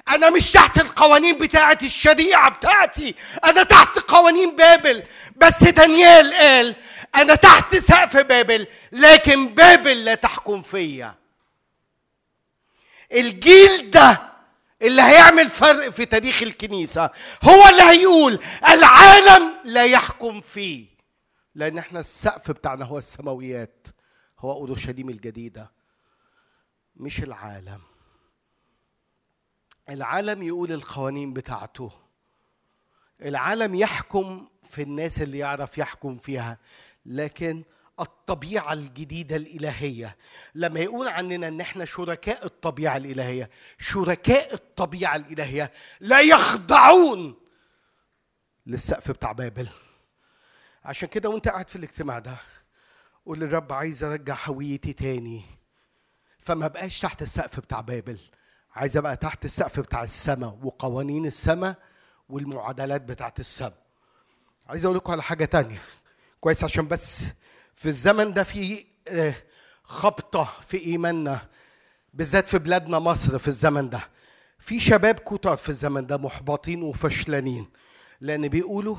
أنا 0.10 0.30
مش 0.30 0.52
تحت 0.52 0.78
القوانين 0.78 1.38
بتاعة 1.38 1.78
الشريعة 1.84 2.50
بتاعتي. 2.50 3.16
أنا 3.44 3.64
تحت 3.64 4.00
قوانين 4.00 4.56
بابل. 4.56 5.04
بس 5.36 5.64
دانيال 5.64 6.34
قال 6.34 6.76
أنا 7.16 7.36
تحت 7.36 7.76
سقف 7.76 8.18
بابل 8.18 8.68
لكن 8.92 9.48
بابل 9.48 10.06
لا 10.06 10.16
تحكم 10.16 10.62
فيا. 10.62 11.16
الجيل 13.14 13.92
ده 13.92 14.37
اللي 14.82 15.02
هيعمل 15.02 15.50
فرق 15.50 15.90
في 15.90 16.06
تاريخ 16.06 16.44
الكنيسة 16.44 17.10
هو 17.44 17.68
اللي 17.70 17.82
هيقول 17.84 18.40
العالم 18.70 19.54
لا 19.66 19.86
يحكم 19.86 20.42
فيه. 20.42 20.88
لأن 21.56 21.78
إحنا 21.78 22.00
السقف 22.00 22.52
بتاعنا 22.52 22.86
هو 22.86 22.98
السماويات 22.98 23.88
هو 24.40 24.52
أورشليم 24.52 25.10
الجديدة 25.10 25.72
مش 26.96 27.20
العالم. 27.20 27.82
العالم 29.90 30.44
يقول 30.44 30.72
القوانين 30.72 31.34
بتاعته. 31.34 31.92
العالم 33.22 33.76
يحكم 33.76 34.48
في 34.70 34.82
الناس 34.82 35.22
اللي 35.22 35.38
يعرف 35.38 35.78
يحكم 35.78 36.18
فيها. 36.18 36.58
لكن 37.06 37.64
الطبيعة 38.00 38.74
الجديدة 38.74 39.36
الإلهية. 39.36 40.18
لما 40.56 40.80
يقول 40.80 41.08
عننا 41.08 41.48
أن 41.48 41.62
إحنا 41.62 41.86
شركاء 41.86 42.46
الطبيعة 42.46 42.98
الإلهية 42.98 43.50
شركاء 43.80 44.54
الطبيعة 44.54 45.16
الإلهية 45.16 45.72
لا 46.00 46.22
يخضعون 46.22 47.36
للسقف 48.66 49.12
بتاع 49.12 49.32
بابل. 49.32 49.68
عشان 50.86 51.10
كده 51.10 51.30
وأنت 51.30 51.48
قاعد 51.48 51.70
في 51.70 51.76
الاجتماع 51.76 52.20
ده 52.20 52.38
قول 53.26 53.40
للرب 53.40 53.74
عايز 53.74 54.04
أرجع 54.04 54.38
هويتي 54.46 54.94
تاني. 54.94 55.42
فما 56.40 56.68
بقاش 56.68 57.00
تحت 57.00 57.22
السقف 57.22 57.60
بتاع 57.60 57.82
بابل 57.82 58.20
عايز 58.76 58.98
أبقى 58.98 59.18
تحت 59.18 59.46
السقف 59.46 59.80
بتاع 59.80 60.04
السماء 60.04 60.60
وقوانين 60.64 61.26
السماء 61.26 61.76
والمعادلات 62.30 63.02
بتاعت 63.02 63.40
السماء. 63.40 63.84
عايز 64.68 64.86
أقول 64.86 64.98
لكم 64.98 65.12
على 65.12 65.24
حاجة 65.24 65.46
تانية. 65.46 65.82
كويس 66.40 66.64
عشان 66.64 66.88
بس 66.88 67.24
في 67.78 67.86
الزمن 67.90 68.34
ده 68.34 68.44
في 68.44 68.86
آه، 69.08 69.34
خبطة 69.84 70.50
في 70.68 70.78
إيماننا 70.86 71.40
بالذات 72.14 72.50
في 72.50 72.60
بلادنا 72.60 73.00
مصر 73.00 73.38
في 73.40 73.48
الزمن 73.48 73.90
ده. 73.90 74.00
في 74.60 74.80
شباب 74.80 75.16
كتار 75.20 75.58
في 75.58 75.70
الزمن 75.70 76.08
ده 76.08 76.18
محبطين 76.18 76.84
وفشلانين 76.84 77.68
لأن 78.22 78.48
بيقولوا 78.48 78.96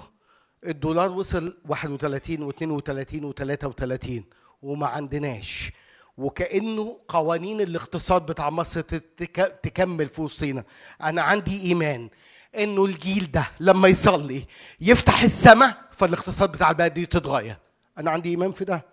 الدولار 0.67 1.11
وصل 1.13 1.59
31 1.69 2.51
و32 2.53 3.35
و33 3.35 4.11
وما 4.63 4.87
عندناش. 4.87 5.73
وكأنه 6.19 7.01
قوانين 7.09 7.61
الاقتصاد 7.61 8.27
بتاع 8.27 8.51
مصر 8.51 8.81
تك- 8.81 9.59
تكمل 9.63 10.09
في 10.09 10.21
وسطينا. 10.23 10.65
أنا 11.03 11.23
عندي 11.23 11.63
إيمان 11.63 12.11
إنه 12.59 12.85
الجيل 12.85 13.31
ده 13.31 13.51
لما 13.61 13.89
يصلي 13.89 14.47
يفتح 14.81 15.23
السماء 15.23 15.89
فالاقتصاد 15.93 16.53
بتاع 16.53 16.71
البلد 16.71 16.95
دي 16.95 17.07
تتغير. 17.07 17.57
أنا 17.99 18.11
عندي 18.11 18.29
إيمان 18.31 18.53
في 18.53 18.65
ده. 18.65 18.85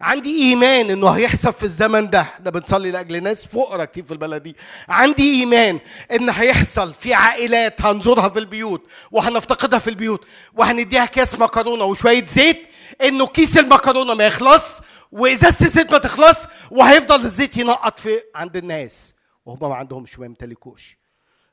عندي 0.00 0.42
إيمان 0.42 0.90
إنه 0.90 1.08
هيحصل 1.10 1.52
في 1.52 1.62
الزمن 1.62 2.10
ده. 2.10 2.20
إحنا 2.20 2.50
بنصلي 2.50 2.90
لأجل 2.90 3.22
ناس 3.22 3.46
فقراء 3.46 3.84
كتير 3.84 4.04
في 4.04 4.12
البلد 4.12 4.42
دي. 4.42 4.56
عندي 4.88 5.40
إيمان 5.40 5.80
إن 6.12 6.30
هيحصل 6.30 6.92
في 6.94 7.14
عائلات 7.14 7.82
هنزورها 7.82 8.28
في 8.28 8.38
البيوت 8.38 8.82
وهنفتقدها 9.10 9.78
في 9.78 9.90
البيوت 9.90 10.26
وهنديها 10.54 11.04
كاس 11.06 11.38
مكرونة 11.38 11.84
وشوية 11.84 12.26
زيت 12.26 12.58
إنه 13.02 13.26
كيس 13.26 13.58
المكرونة 13.58 14.14
ما 14.14 14.26
يخلص 14.26 14.80
وإزازة 15.12 15.66
الزيت 15.66 15.92
ما 15.92 15.98
تخلص 15.98 16.38
وهيفضل 16.70 17.24
الزيت 17.24 17.56
ينقط 17.56 18.00
في 18.00 18.20
عند 18.34 18.56
الناس 18.56 19.14
وهم 19.46 19.58
ما 19.68 19.74
عندهمش 19.74 20.18
ما 20.18 20.26
يمتلكوش. 20.26 20.98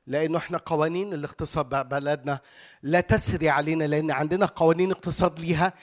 لأنه 0.08 0.38
إحنا 0.38 0.58
قوانين 0.58 1.14
الاقتصاد 1.14 1.70
بلدنا 1.70 2.40
لا 2.84 3.02
تسري 3.02 3.50
علينا 3.50 3.84
لأن 3.84 4.12
عندنا 4.12 4.46
قوانين 4.46 4.92
اقتصاد 4.92 5.40
ليها 5.40 5.74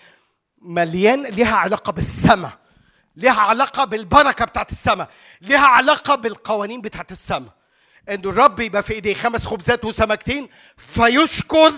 مليان 0.62 1.22
ليها 1.26 1.56
علاقة 1.56 1.93
بالسماء 1.93 2.52
ليها 3.16 3.40
علاقة 3.40 3.84
بالبركة 3.84 4.44
بتاعت 4.44 4.72
السماء 4.72 5.09
ليها 5.40 5.66
علاقة 5.66 6.14
بالقوانين 6.14 6.80
بتاعت 6.80 7.12
السماء 7.12 7.52
إنه 8.09 8.30
الرب 8.30 8.60
يبقى 8.60 8.82
في 8.82 8.93
إيديه 8.93 9.14
خمس 9.14 9.47
خبزات 9.47 9.84
وسمكتين 9.84 10.48
فيشكر 10.76 11.72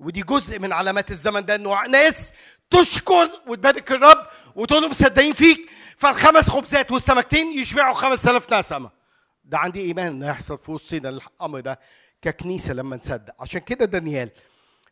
ودي 0.00 0.20
جزء 0.22 0.58
من 0.58 0.72
علامات 0.72 1.10
الزمن 1.10 1.44
ده 1.44 1.54
إنه 1.54 1.86
ناس 1.86 2.32
تشكر 2.70 3.30
وتبارك 3.46 3.92
الرب 3.92 4.26
وتقول 4.56 4.82
له 4.82 4.88
مصدقين 4.88 5.32
فيك 5.32 5.70
فالخمس 5.96 6.50
خبزات 6.50 6.92
والسمكتين 6.92 7.58
يشبعوا 7.58 7.94
5000 7.94 8.52
نسمه 8.52 8.90
ده 9.44 9.58
عندي 9.58 9.80
إيمان 9.80 10.06
إنه 10.06 10.26
يحصل 10.28 10.58
في 10.58 10.70
وسطنا 10.70 11.08
الأمر 11.08 11.60
ده 11.60 11.80
ككنيسة 12.22 12.72
لما 12.72 12.96
نصدق. 12.96 13.34
عشان 13.40 13.60
كده 13.60 13.84
دانيال 13.84 14.30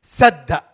صدق 0.03 0.65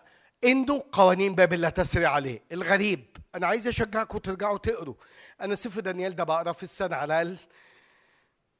انه 0.43 0.83
قوانين 0.91 1.35
بابل 1.35 1.61
لا 1.61 1.69
تسري 1.69 2.05
عليه. 2.05 2.43
الغريب 2.51 3.17
أنا 3.35 3.47
عايز 3.47 3.67
أشجعكم 3.67 4.17
ترجعوا 4.17 4.57
تقروا. 4.57 4.95
أنا 5.41 5.55
سفر 5.55 5.79
دانيال 5.79 6.15
ده 6.15 6.23
بقرا 6.23 6.51
في 6.51 6.63
السنة 6.63 6.95
على 6.95 7.21
الأقل 7.21 7.37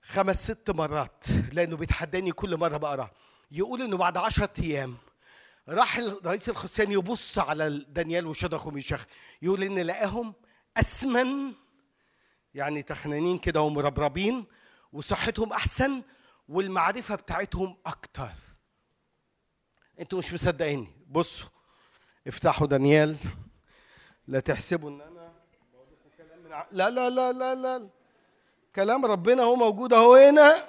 خمس 0.02 0.44
ست 0.44 0.70
مرات 0.70 1.26
لأنه 1.52 1.78
بيتحداني 1.78 2.32
كل 2.32 2.58
مرة 2.58 2.78
بقرا. 2.78 3.12
يقول 3.52 3.82
إنه 3.82 3.98
بعد 3.98 4.18
عشرة 4.18 4.50
أيام 4.60 4.98
راح 5.70 6.00
رئيس 6.00 6.50
الخصيان 6.50 6.92
يبص 6.92 7.38
على 7.38 7.86
دانيال 7.90 8.28
وشدخ 8.28 8.68
وميشخ 8.68 9.06
يقول 9.42 9.64
إن 9.64 9.80
لقاهم 9.80 10.34
أسمن 10.78 11.54
يعني 12.54 12.84
تخنانين 12.84 13.38
كده 13.38 13.62
ومربربين 13.62 14.46
وصحتهم 14.94 15.54
أحسن 15.54 16.04
والمعرفة 16.48 17.16
بتاعتهم 17.16 17.78
أكتر. 17.86 18.32
أنتوا 20.00 20.20
مش 20.20 20.34
مصدقيني. 20.34 20.88
بصوا 21.08 21.50
افتحوا 22.30 22.68
دانيال. 22.68 23.16
لا 24.28 24.40
تحسبوا 24.40 24.90
ان 24.90 25.02
أنا 25.02 25.32
كلام 26.18 26.40
من 26.44 26.50
لا 26.72 26.90
لا 26.90 27.10
لا 27.10 27.32
لا 27.32 27.56
لا. 27.56 27.90
كلام 28.76 29.06
ربنا 29.06 29.44
هو 29.44 29.56
موجود 29.56 29.94
اهو 29.94 30.16
هنا. 30.16 30.64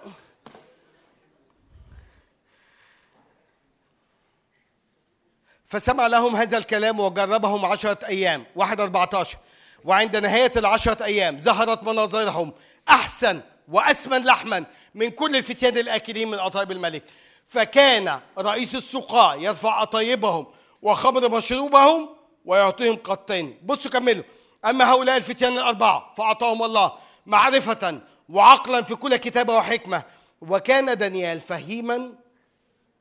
فسمع 5.65 6.07
لهم 6.07 6.37
هذا 6.37 6.59
الكلام 6.59 7.01
وجربهم 7.01 7.65
عشرة 7.65 8.07
أيام. 8.07 8.47
واحد 8.57 8.81
أربعة 8.81 9.11
عشر 9.15 9.39
وعند 9.85 10.17
نهاية 10.17 10.53
العشرة 10.57 11.05
أيام 11.05 11.39
ظهرت 11.39 11.85
مناظرهم 11.85 12.53
أحسن 12.89 13.41
وأسمن 13.69 14.25
لحما 14.25 14.65
من 14.95 15.11
كل 15.11 15.37
الفتيان 15.37 15.79
الآكلين 15.79 16.31
من 16.31 16.39
أطايب 16.39 16.71
الملك. 16.71 17.03
فكان 17.47 18.21
رئيس 18.39 18.75
السقاة 18.75 19.35
يرفع 19.35 19.83
أطايبهم 19.83 20.47
وخمر 20.83 21.31
مشروبهم 21.31 22.09
ويعطيهم 22.45 22.97
قطين. 22.97 23.59
بصوا 23.65 23.91
كملوا. 23.91 24.25
أما 24.65 24.93
هؤلاء 24.93 25.17
الفتيان 25.17 25.53
الأربعة 25.53 26.15
فأعطاهم 26.15 26.63
الله 26.63 26.93
معرفة 27.27 28.03
وعقلا 28.29 28.83
في 28.83 28.95
كل 28.95 29.17
كتابة 29.17 29.57
وحكمة. 29.57 30.03
وكان 30.41 30.99
دانيال 30.99 31.41
فهيما 31.41 32.15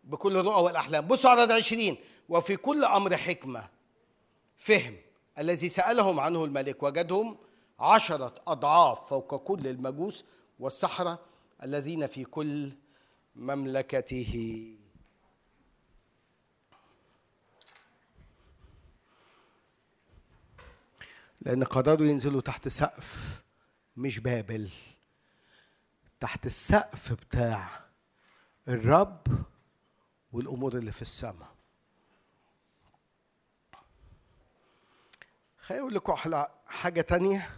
بكل 0.03 0.37
الرؤى 0.37 0.63
والأحلام. 0.63 1.07
بصوا 1.07 1.29
على 1.29 1.53
20 1.53 1.97
وفي 2.29 2.55
كل 2.55 2.85
أمر 2.85 3.17
حكمة. 3.17 3.67
فهم 4.57 4.97
الذي 5.39 5.69
سألهم 5.69 6.19
عنه 6.19 6.45
الملك. 6.45 6.83
وجدهم 6.83 7.37
عشرة 7.79 8.35
أضعاف 8.47 9.09
فوق 9.09 9.35
كل 9.35 9.67
المجوس 9.67 10.25
والسحرة 10.59 11.19
الذين 11.63 12.07
في 12.07 12.23
كل 12.23 12.71
مملكته. 13.35 14.63
لأن 21.41 21.63
قرروا 21.63 22.07
ينزلوا 22.07 22.41
تحت 22.41 22.67
سقف 22.67 23.41
مش 23.97 24.19
بابل 24.19 24.69
تحت 26.19 26.45
السقف 26.45 27.13
بتاع 27.13 27.85
الرب 28.67 29.27
والأمور 30.31 30.77
اللي 30.77 30.91
في 30.91 31.01
السماء. 31.01 31.49
خليني 35.59 35.81
أقول 35.81 35.93
لكم 35.93 36.15
حاجة 36.67 37.01
تانية 37.01 37.49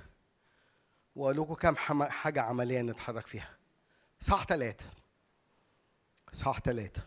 وأقول 1.16 1.38
لكم 1.38 1.54
كام 1.54 1.76
حاجة 2.04 2.42
عملية 2.42 2.82
نتحرك 2.82 3.28
فيها. 3.28 3.58
صح 4.22 4.44
ثلاثة 4.46 4.86
صح 6.34 6.60
ثلاثة 6.60 7.02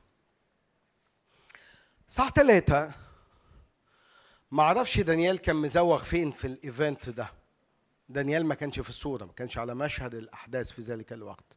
صح 2.09 2.29
ثلاثة 2.29 2.93
ما 4.55 4.63
أعرفش 4.63 5.01
دانيال 5.01 5.39
كان 5.39 5.57
مزوغ 5.57 6.05
فين 6.05 6.31
في 6.31 6.47
الايفنت 6.47 7.11
ده. 7.11 7.33
دانيال 8.09 8.47
ما 8.47 8.55
كانش 8.55 8.81
في 8.81 8.89
الصورة 8.89 9.25
ما 9.25 9.33
كانش 9.33 9.59
على 9.59 9.75
مشهد 9.75 10.15
الأحداث 10.15 10.73
في 10.73 10.83
ذلك 10.83 11.13
الوقت. 11.13 11.57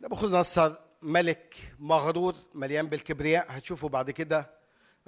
نبوخذ 0.00 0.36
نصر 0.36 0.76
ملك 1.02 1.74
مغرور 1.78 2.34
مليان 2.54 2.88
بالكبرياء 2.88 3.46
هتشوفوا 3.48 3.88
بعد 3.88 4.10
كده. 4.10 4.50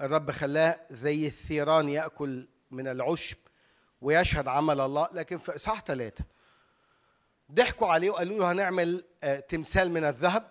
الرب 0.00 0.30
خلاه 0.30 0.80
زي 0.90 1.26
الثيران 1.26 1.88
يأكل 1.88 2.48
من 2.70 2.88
العشب 2.88 3.36
ويشهد 4.00 4.48
عمل 4.48 4.80
الله 4.80 5.08
لكن 5.12 5.38
في 5.38 5.56
إصحاح 5.56 5.82
ثلاثة. 5.84 6.24
ضحكوا 7.52 7.88
عليه 7.88 8.10
وقالوا 8.10 8.38
له 8.38 8.52
هنعمل 8.52 9.04
آه، 9.22 9.40
تمثال 9.40 9.90
من 9.90 10.04
الذهب. 10.04 10.50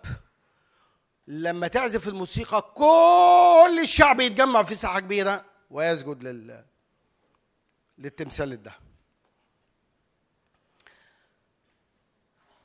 لما 1.32 1.68
تعزف 1.68 2.08
الموسيقى 2.08 2.62
كل 2.74 3.78
الشعب 3.82 4.20
يتجمع 4.20 4.62
في 4.62 4.74
ساحة 4.74 5.00
كبيرة. 5.00 5.44
ويسجد 5.70 6.24
لل 6.24 6.64
للتمثال 7.98 8.62
ده. 8.62 8.74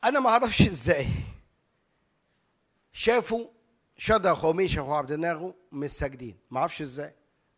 أنا 0.04 0.20
ما 0.20 0.30
أعرفش 0.30 0.62
إزاي 0.62 1.08
شافوا 2.94 3.48
شدخ 3.98 4.46
وميشخ 4.46 4.82
وعبد 4.82 5.12
الناغو 5.12 5.56
مش 5.72 5.90
ساجدين 5.90 6.38
ما 6.52 6.60
أعرفش 6.60 6.82
إزاي. 6.82 7.14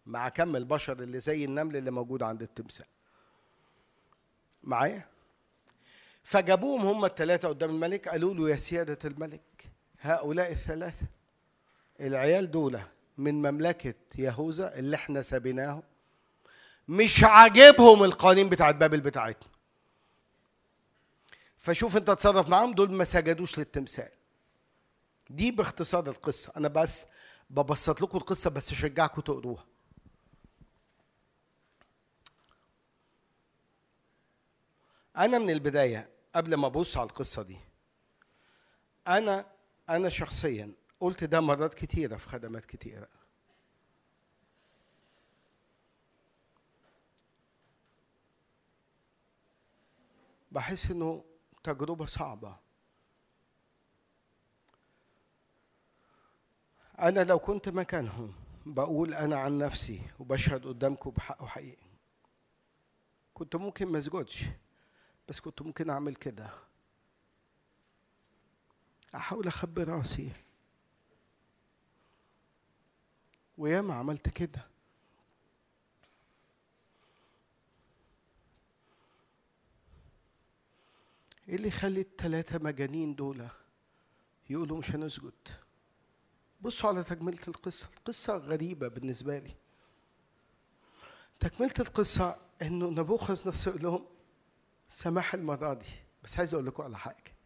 مع 0.06 0.30
كم 0.30 0.56
البشر 0.56 1.00
اللي 1.00 1.20
زي 1.20 1.46
النمل 1.46 1.78
اللي 1.78 1.92
موجود 1.92 2.24
عند 2.24 2.42
التمثال. 2.42 2.86
معايا؟ 4.64 5.08
فجابوهم 6.24 6.82
هم 6.82 7.06
الثلاثة 7.06 7.48
قدام 7.48 7.70
الملك 7.70 8.08
قالوا 8.08 8.34
له 8.34 8.50
يا 8.50 8.56
سيادة 8.56 9.00
الملك 9.06 9.42
هؤلاء 10.00 10.52
الثلاثة 10.52 11.06
العيال 12.00 12.52
دول 12.52 12.80
من 13.18 13.34
مملكة 13.42 13.94
يهوذا 14.18 14.80
اللي 14.80 14.96
إحنا 14.96 15.22
سابيناهم 15.22 15.84
مش 16.88 17.24
عاجبهم 17.24 18.04
القوانين 18.04 18.50
بتاعت 18.50 18.76
بابل 18.76 19.02
بتاعتنا. 19.02 19.50
فشوف 21.58 21.98
انت 21.98 22.08
تتصرف 22.08 22.50
معاهم 22.50 22.74
دول 22.74 22.92
ما 22.92 23.06
سجدوش 23.06 23.58
للتمثال. 23.60 24.10
دي 25.30 25.52
باختصار 25.52 26.08
القصة. 26.08 26.52
أنا 26.58 26.68
بس 26.68 27.06
ببسط 27.50 28.02
لكم 28.02 28.18
القصة 28.18 28.50
بس 28.50 28.72
أشجعكم 28.72 29.22
تقروها. 29.22 29.66
أنا 35.18 35.40
من 35.40 35.50
البداية 35.50 36.10
قبل 36.36 36.56
ما 36.56 36.68
أبص 36.68 36.98
على 36.98 37.10
القصة 37.10 37.42
دي 37.42 37.58
أنا 39.08 39.46
أنا 39.90 40.10
شخصيا 40.10 40.74
قلت 41.00 41.24
ده 41.24 41.42
مرات 41.42 41.74
كتيرة 41.74 42.18
في 42.18 42.28
خدمات 42.28 42.66
كتيرة. 42.66 43.08
بحس 50.52 50.92
إنه 50.92 51.24
تجربة 51.64 52.06
صعبة. 52.06 52.56
أنا 57.00 57.24
لو 57.24 57.40
كنت 57.40 57.70
مكانهم 57.70 58.34
بقول 58.66 59.14
أنا 59.14 59.40
عن 59.40 59.58
نفسي 59.58 60.02
وبشهد 60.20 60.66
قدامكم 60.68 61.10
بحق 61.10 61.44
وحقيقي. 61.44 61.90
كنت 63.34 63.56
ممكن 63.56 63.88
ما 63.88 63.98
أسجدش 63.98 64.46
بس 65.30 65.40
كنت 65.40 65.62
ممكن 65.62 65.90
أعمل 65.90 66.16
كده. 66.16 66.69
أحاول 69.16 69.48
أخبي 69.48 69.84
رأسي. 69.84 70.32
وياما 73.58 73.94
عملت 73.94 74.30
كده. 74.30 74.66
إيه 81.50 81.56
اللي 81.56 81.68
يخلي 81.68 82.02
التلاتة 82.02 82.60
مجانين 82.64 83.16
دول 83.16 83.48
يقولوا 84.50 84.78
مش 84.78 84.92
هنسجد؟ 84.92 85.34
بصوا 86.62 86.90
على 86.90 87.04
تكملة 87.04 87.40
القصة. 87.48 87.88
القصة 87.98 88.38
غريبة 88.38 88.88
بالنسبة 88.88 89.40
لي. 89.40 89.56
تكملة 91.40 91.74
القصة 91.80 92.38
إنه 92.62 92.90
نبوخذ 92.90 93.50
نصر 93.50 93.78
لهم 93.82 94.06
سماح 94.90 95.34
المرة 95.34 95.74
دي. 95.74 95.90
بس 96.24 96.40
عايز 96.40 96.54
أقول 96.54 96.66
لكم 96.66 96.84
على 96.84 96.98
حاجة. 96.98 97.39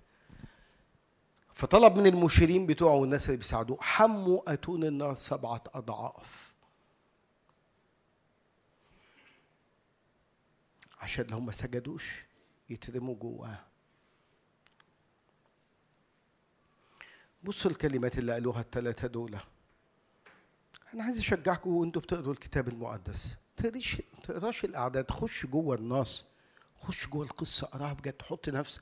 فطلب 1.54 1.96
من 1.98 2.08
المشيرين 2.08 2.66
بتوعه 2.66 2.96
والناس 2.96 3.26
اللي 3.26 3.38
بيساعدوه 3.38 3.78
حموا 3.82 4.54
أتون 4.54 4.84
النار 4.84 5.16
سبعة 5.16 5.64
أضعاف. 5.74 6.54
عشان 11.00 11.26
لو 11.26 11.40
ما 11.40 11.52
سجدوش 11.52 12.24
يترموا 12.70 13.16
جواه 13.16 13.60
بصوا 17.44 17.72
الكلمات 17.72 18.18
اللي 18.18 18.34
قالوها 18.34 18.62
الثلاثة 18.62 19.08
دول. 19.08 19.38
أنا 20.94 21.04
عايز 21.04 21.18
أشجعكم 21.18 21.70
وأنتوا 21.70 22.02
بتقروا 22.02 22.34
الكتاب 22.34 22.68
المقدس. 22.68 23.36
تقريش 23.58 24.02
تقراش 24.24 24.66
الأعداد 24.66 25.12
خش 25.12 25.46
جوه 25.46 25.76
النص. 25.76 26.26
خش 26.80 27.08
جوه 27.08 27.26
القصة 27.26 27.68
اقراها 27.68 27.94
بجد 27.94 28.22
حط 28.22 28.50
نفسك. 28.50 28.82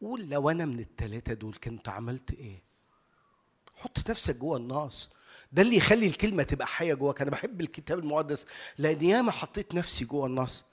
قول 0.00 0.28
لو 0.28 0.50
أنا 0.50 0.64
من 0.64 0.80
الثلاثة 0.80 1.32
دول 1.34 1.54
كنت 1.64 1.88
عملت 1.88 2.32
إيه؟ 2.32 2.62
حط 3.74 4.10
نفسك 4.10 4.36
جوه 4.36 4.56
النص 4.56 5.10
ده 5.52 5.62
اللي 5.62 5.76
يخلي 5.76 6.06
الكلمة 6.06 6.42
تبقى 6.42 6.66
حية 6.66 6.94
جواك. 6.94 7.20
أنا 7.22 7.30
بحب 7.30 7.60
الكتاب 7.60 7.98
المقدس 7.98 8.46
لأن 8.78 9.04
ياما 9.04 9.32
حطيت 9.32 9.74
نفسي 9.74 10.04
جوه 10.04 10.26
النص 10.26 10.64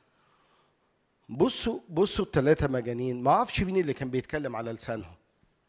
بصوا 1.29 1.79
بصوا 1.89 2.25
الثلاثة 2.25 2.67
مجانين. 2.67 3.23
ما 3.23 3.31
أعرفش 3.31 3.61
مين 3.61 3.77
اللي 3.77 3.93
كان 3.93 4.09
بيتكلم 4.09 4.55
على 4.55 4.71
لسانهم. 4.71 5.15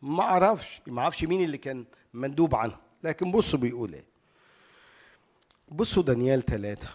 ما 0.03 0.23
أعرفش. 0.23 0.81
ما 0.87 1.03
أعرفش 1.03 1.25
مين 1.25 1.45
اللي 1.45 1.59
كان 1.59 1.85
مندوب 2.15 2.55
عنه 2.55 2.77
لكن 3.05 3.33
بصوا 3.33 3.59
بيقول 3.59 3.93
إيه. 3.95 4.05
بصوا 5.69 6.03
دانيال 6.03 6.43
ثلاثة 6.45 6.89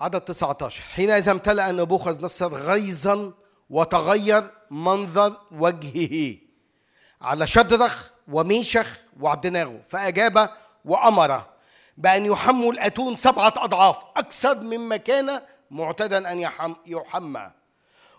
عدد 0.00 0.20
19 0.20 0.82
حينئذ 0.82 1.28
امتلأ 1.28 1.72
نبوخذ 1.72 2.24
نصر 2.24 2.54
غيظا 2.54 3.32
وتغير 3.70 4.50
منظر 4.70 5.40
وجهه 5.52 6.36
على 7.20 7.46
شدرخ 7.46 8.10
وميشخ 8.28 9.00
وعبدناغو 9.20 9.80
فأجاب 9.88 10.50
وأمر 10.84 11.42
بأن 11.96 12.26
يحموا 12.26 12.72
الأتون 12.72 13.16
سبعة 13.16 13.54
أضعاف 13.56 13.96
أكثر 14.16 14.60
مما 14.60 14.96
كان 14.96 15.40
معتادا 15.70 16.32
أن 16.32 16.40
يحم 16.40 16.74
يحمى. 16.86 17.50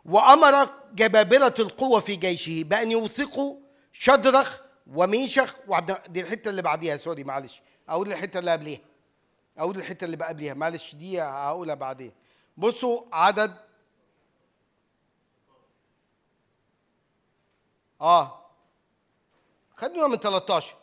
وأمر 0.05 0.69
جبابرة 0.93 1.55
القوة 1.59 1.99
في 1.99 2.15
جيشه 2.15 2.63
بأن 2.63 2.91
يوثقوا 2.91 3.55
شدرخ 3.93 4.59
وميشخ 4.93 5.55
وعبد 5.67 5.97
دي 6.07 6.21
الحتة 6.21 6.49
اللي 6.49 6.61
بعديها 6.61 6.97
سوري 6.97 7.23
معلش. 7.23 7.61
أقول 7.89 8.11
الحتة 8.11 8.39
اللي 8.39 8.51
قبليها. 8.51 8.79
أقول 9.61 9.77
الحتة 9.77 10.05
اللي 10.05 10.25
قبليها 10.25 10.53
معلش 10.53 10.95
دي 10.95 11.21
هقولها 11.21 11.75
بعدين. 11.75 12.11
بصوا 12.57 13.01
عدد. 13.13 13.55
آه. 18.01 18.45
خدوها 19.77 20.07
من 20.07 20.17
13 20.17 20.75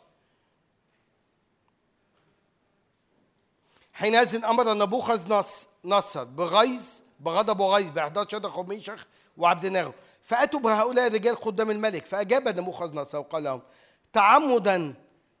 حينئذ 3.93 4.45
أمر 4.45 4.73
نبوخذ 4.73 5.33
نص 5.33 5.67
نصر 5.85 6.23
بغيظ 6.23 7.01
بغضب 7.19 7.59
وغيظ 7.59 7.89
باحضار 7.89 8.27
شدخ 8.27 8.57
وميشخ 8.57 9.07
وعبد 9.37 9.65
ناغو 9.65 9.93
فأتوا 10.21 10.59
بهؤلاء 10.59 11.07
الرجال 11.07 11.35
قدام 11.35 11.71
الملك 11.71 12.05
فأجاب 12.05 12.47
نبوخذ 12.47 12.95
نصر 12.95 13.17
وقال 13.17 13.43
لهم 13.43 13.61
تعمدا 14.13 14.93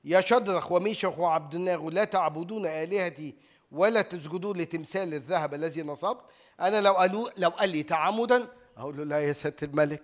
يا 0.03 0.21
شدرخ 0.21 0.71
وميشخ 0.71 1.19
وعبد 1.19 1.55
الناغو 1.55 1.89
لا 1.89 2.03
تعبدون 2.03 2.65
آلهتي 2.65 3.35
ولا 3.71 4.01
تسجدون 4.01 4.57
لتمثال 4.57 5.13
الذهب 5.13 5.53
الذي 5.53 5.81
نصبت. 5.83 6.25
أنا 6.59 6.81
لو 6.81 6.93
قالوا 6.93 7.29
لو 7.37 7.49
قال 7.49 7.69
لي 7.69 7.83
تعمدا 7.83 8.47
أقول 8.77 8.97
له 8.97 9.03
لا 9.03 9.19
يا 9.19 9.33
سياده 9.33 9.67
الملك 9.67 10.03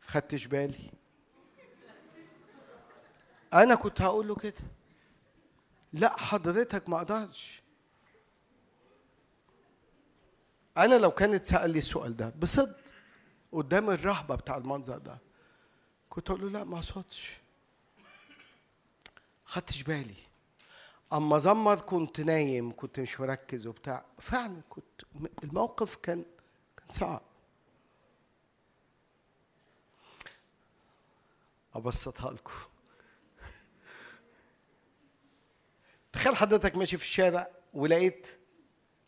خدتش 0.00 0.46
بالي. 0.46 0.90
أنا 3.54 3.74
كنت 3.74 4.02
هقول 4.02 4.28
له 4.28 4.34
كده. 4.34 4.62
لا 5.92 6.16
حضرتك 6.20 6.88
ما 6.88 6.96
أقدرش 6.96 7.62
أنا 10.76 10.94
لو 10.94 11.10
كانت 11.10 11.44
سأل 11.44 11.70
لي 11.70 11.78
السؤال 11.78 12.16
ده 12.16 12.34
بصدق 12.38 12.76
قدام 13.52 13.90
الرهبة 13.90 14.34
بتاع 14.34 14.56
المنظر 14.56 14.98
ده 14.98 15.18
كنت 16.08 16.30
أقول 16.30 16.42
له 16.42 16.48
لا 16.48 16.64
ما 16.64 16.76
اقصدش 16.76 17.39
خدتش 19.50 19.82
بالي. 19.82 20.14
أما 21.12 21.38
زمر 21.38 21.80
كنت 21.80 22.20
نايم 22.20 22.76
كنت 22.76 23.00
مش 23.00 23.20
مركز 23.20 23.66
وبتاع 23.66 24.04
فعلا 24.18 24.60
كنت 24.70 25.02
الموقف 25.44 25.96
كان 25.96 26.24
كان 26.76 26.88
صعب. 26.88 27.22
ابسطها 31.74 32.32
لكم 32.32 32.52
تخيل 36.12 36.36
حضرتك 36.36 36.76
ماشي 36.76 36.96
في 36.96 37.04
الشارع 37.04 37.50
ولقيت 37.74 38.38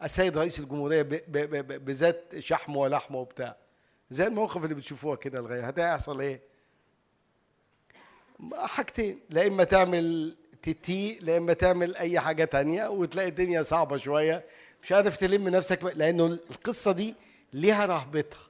السيد 0.02 0.39
رئيس 0.39 0.60
الجمهورية 0.60 1.02
بذات 1.02 2.39
شحم 2.39 2.77
ولحم 2.77 3.14
وبتاع. 3.14 3.56
زي 4.10 4.27
الموقف 4.27 4.64
اللي 4.64 4.74
بتشوفوها 4.74 5.16
كده 5.16 5.40
لغاية 5.40 5.66
هتحصل 5.66 6.20
إيه؟ 6.20 6.52
حاجتين 8.55 9.20
لا 9.31 9.47
إما 9.47 9.64
تعمل 9.64 10.36
تتي 10.62 11.19
لا 11.23 11.36
إما 11.36 11.52
تعمل 11.52 11.97
أي 11.97 12.20
حاجة 12.20 12.44
تانية 12.44 12.89
وتلاقي 12.89 13.28
الدنيا 13.28 13.62
صعبة 13.62 13.97
شوية. 13.97 14.44
مش 14.82 14.93
عارف 14.93 15.16
تلم 15.16 15.48
نفسك 15.48 15.85
لأنه 15.85 16.27
القصة 16.27 16.93
دي 16.93 17.14
ليها 17.52 17.86
رهبتها. 17.86 18.40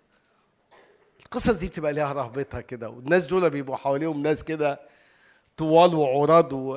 القصص 1.24 1.51
دي 1.51 1.69
بتبقى 1.69 1.93
ليها 1.93 2.12
رهبتها 2.12 2.60
كده 2.60 2.90
والناس 2.90 3.27
دول 3.27 3.51
بيبقوا 3.51 3.77
حواليهم 3.77 4.23
ناس 4.23 4.44
كده 4.44 4.81
طوال 5.56 5.94
وعراض 5.94 6.52
و... 6.52 6.77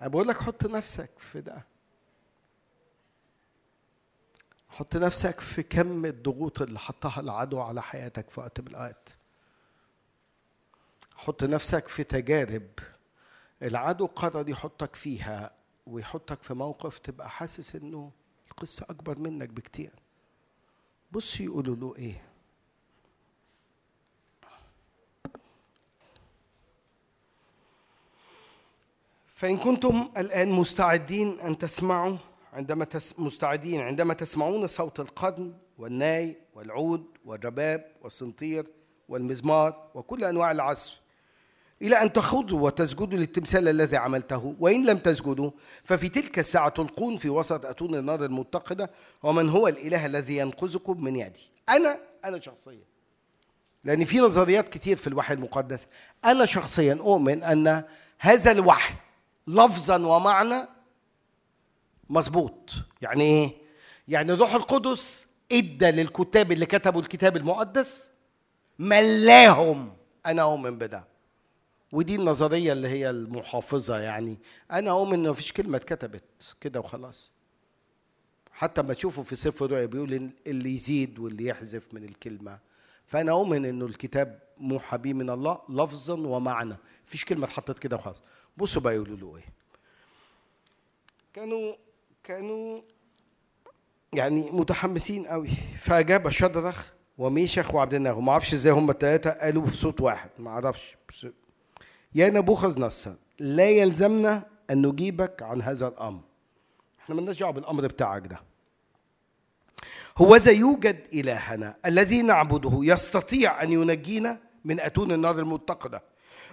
أنا 0.00 0.08
بقول 0.08 0.28
لك 0.28 0.36
حط 0.36 0.66
نفسك 0.66 1.10
في 1.18 1.40
ده. 1.40 1.62
حط 4.78 4.96
نفسك 4.96 5.40
في 5.40 5.62
كم 5.62 6.04
الضغوط 6.04 6.62
اللي 6.62 6.78
حطها 6.78 7.20
العدو 7.20 7.60
على 7.60 7.82
حياتك 7.82 8.30
في 8.30 8.40
وقت 8.40 8.60
من 8.60 8.66
الأوقات. 8.66 9.08
حط 11.16 11.44
نفسك 11.44 11.88
في 11.88 12.04
تجارب 12.04 12.68
العدو 13.62 14.06
قرر 14.06 14.48
يحطك 14.48 14.94
فيها 14.96 15.50
ويحطك 15.86 16.42
في 16.42 16.54
موقف 16.54 16.98
تبقى 16.98 17.30
حاسس 17.30 17.76
إنه 17.76 18.10
القصة 18.50 18.86
أكبر 18.90 19.18
منك 19.18 19.48
بكتير. 19.48 19.92
بص 21.12 21.40
يقولوا 21.40 21.76
له 21.76 21.96
إيه؟ 21.96 22.22
فإن 29.26 29.58
كنتم 29.58 30.08
الآن 30.16 30.52
مستعدين 30.52 31.40
أن 31.40 31.58
تسمعوا 31.58 32.16
عندما 32.52 32.84
تس 32.84 33.20
مستعدين 33.20 33.80
عندما 33.80 34.14
تسمعون 34.14 34.66
صوت 34.66 35.00
القرن 35.00 35.54
والناي 35.78 36.36
والعود 36.54 37.04
والرباب 37.24 37.92
والسنطير 38.02 38.66
والمزمار 39.08 39.90
وكل 39.94 40.24
أنواع 40.24 40.50
العزف 40.50 41.00
إلى 41.82 42.02
أن 42.02 42.12
تخضوا 42.12 42.60
وتسجدوا 42.60 43.18
للتمثال 43.18 43.68
الذي 43.68 43.96
عملته. 43.96 44.54
وإن 44.60 44.86
لم 44.86 44.98
تسجدوا 44.98 45.50
ففي 45.84 46.08
تلك 46.08 46.38
الساعة 46.38 46.68
تلقون 46.68 47.16
في 47.16 47.28
وسط 47.28 47.66
أتون 47.66 47.94
النار 47.94 48.24
المتقدة 48.24 48.90
ومن 49.22 49.48
هو 49.48 49.68
الإله 49.68 50.06
الذي 50.06 50.36
ينقذكم 50.36 51.04
من 51.04 51.16
يدي؟ 51.16 51.50
أنا 51.68 51.98
أنا 52.24 52.40
شخصيا. 52.40 52.84
لأن 53.84 54.04
في 54.04 54.18
نظريات 54.18 54.68
كتير 54.68 54.96
في 54.96 55.06
الوحي 55.06 55.34
المقدس. 55.34 55.86
أنا 56.24 56.46
شخصيا 56.46 56.94
أؤمن 56.94 57.42
أن 57.42 57.84
هذا 58.18 58.50
الوحي 58.50 58.94
لفظا 59.46 60.06
ومعنى 60.06 60.77
مظبوط. 62.10 62.70
يعني 63.02 63.24
إيه؟ 63.24 63.52
يعني 64.08 64.32
الروح 64.32 64.54
القدس 64.54 65.28
إدى 65.52 65.90
للكتاب 65.90 66.52
اللي 66.52 66.66
كتبوا 66.66 67.00
الكتاب 67.00 67.36
المقدس 67.36 68.10
ملاهم. 68.78 69.92
أنا 70.26 70.42
أؤمن 70.42 70.78
بده. 70.78 71.04
ودي 71.92 72.14
النظرية 72.14 72.72
اللي 72.72 72.88
هي 72.88 73.10
المحافظة 73.10 73.98
يعني. 73.98 74.38
أنا 74.70 74.90
أؤمن 74.90 75.14
ان 75.14 75.30
مفيش 75.30 75.52
كلمة 75.52 75.76
اتكتبت 75.76 76.24
كده 76.60 76.80
وخلاص. 76.80 77.30
حتى 78.52 78.82
ما 78.82 78.94
تشوفوا 78.94 79.24
في 79.24 79.36
سفر 79.36 79.64
الرؤيا 79.64 79.86
بيقول 79.86 80.30
اللي 80.46 80.74
يزيد 80.74 81.18
واللي 81.18 81.46
يحذف 81.46 81.94
من 81.94 82.04
الكلمة. 82.04 82.58
فأنا 83.06 83.32
أؤمن 83.32 83.64
إنه 83.66 83.86
الكتاب 83.86 84.38
موحى 84.58 84.98
به 84.98 85.12
من 85.12 85.30
الله 85.30 85.58
لفظا 85.68 86.14
ومعنى. 86.14 86.76
مفيش 87.06 87.24
كلمة 87.24 87.44
اتحطت 87.46 87.78
كده 87.78 87.96
وخلاص. 87.96 88.22
بصوا 88.56 88.82
بقى 88.82 88.94
يقولوا 88.94 89.16
له 89.16 89.36
إيه. 89.36 89.52
كانوا 91.34 91.74
كانوا 92.28 92.80
يعني 94.12 94.50
متحمسين 94.52 95.26
قوي. 95.26 95.48
فاجاب 95.80 96.30
شدرخ 96.30 96.90
وميشخ 97.18 97.74
وعبد 97.74 97.94
الناغو 97.94 98.20
ما 98.20 98.32
أعرفش 98.32 98.52
إزاي 98.52 98.72
هم 98.72 98.90
الثلاثه 98.90 99.30
قالوا 99.30 99.66
في 99.66 99.76
صوت 99.76 100.00
واحد. 100.00 100.30
ما 100.38 100.50
أعرفش. 100.50 100.96
يا 102.14 102.30
نبوخذ 102.30 102.80
نصر 102.80 103.12
لا 103.38 103.70
يلزمنا 103.70 104.46
أن 104.70 104.86
نجيبك 104.86 105.42
عن 105.42 105.62
هذا 105.62 105.88
الأمر. 105.88 106.20
إحنا 107.00 107.14
مالناش 107.14 107.38
دعوة 107.38 107.52
بالأمر 107.52 107.86
بتاعك 107.86 108.26
ده. 108.26 108.40
هوذا 110.18 110.52
يوجد 110.52 111.00
إلهنا 111.12 111.76
الذي 111.86 112.22
نعبده 112.22 112.78
يستطيع 112.82 113.62
أن 113.62 113.72
ينجينا 113.72 114.38
من 114.64 114.80
أتون 114.80 115.12
النار 115.12 115.38
المتقدة 115.38 116.02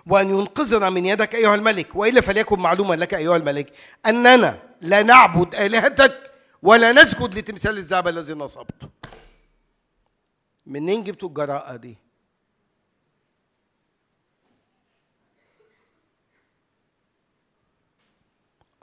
وأن 0.08 0.30
ينقذنا 0.30 0.90
من 0.90 1.06
يدك 1.06 1.36
أيها 1.36 1.56
الملك. 1.56 1.96
وإلا 1.96 2.22
فليكن 2.22 2.60
معلوما 2.60 2.96
لك 2.96 3.14
أيها 3.14 3.38
الملك 3.38 3.72
أننا 4.06 4.65
لا 4.82 5.04
نعبد 5.04 5.56
آلهتك 5.56 6.32
ولا 6.62 6.92
نسجد 6.92 7.36
لتمثال 7.36 7.78
الذهب 7.78 8.08
الذي 8.08 8.34
نصبته. 8.34 8.90
منين 10.66 11.04
جبتوا 11.04 11.30
الجراءة 11.30 11.76
دي؟ 11.76 11.98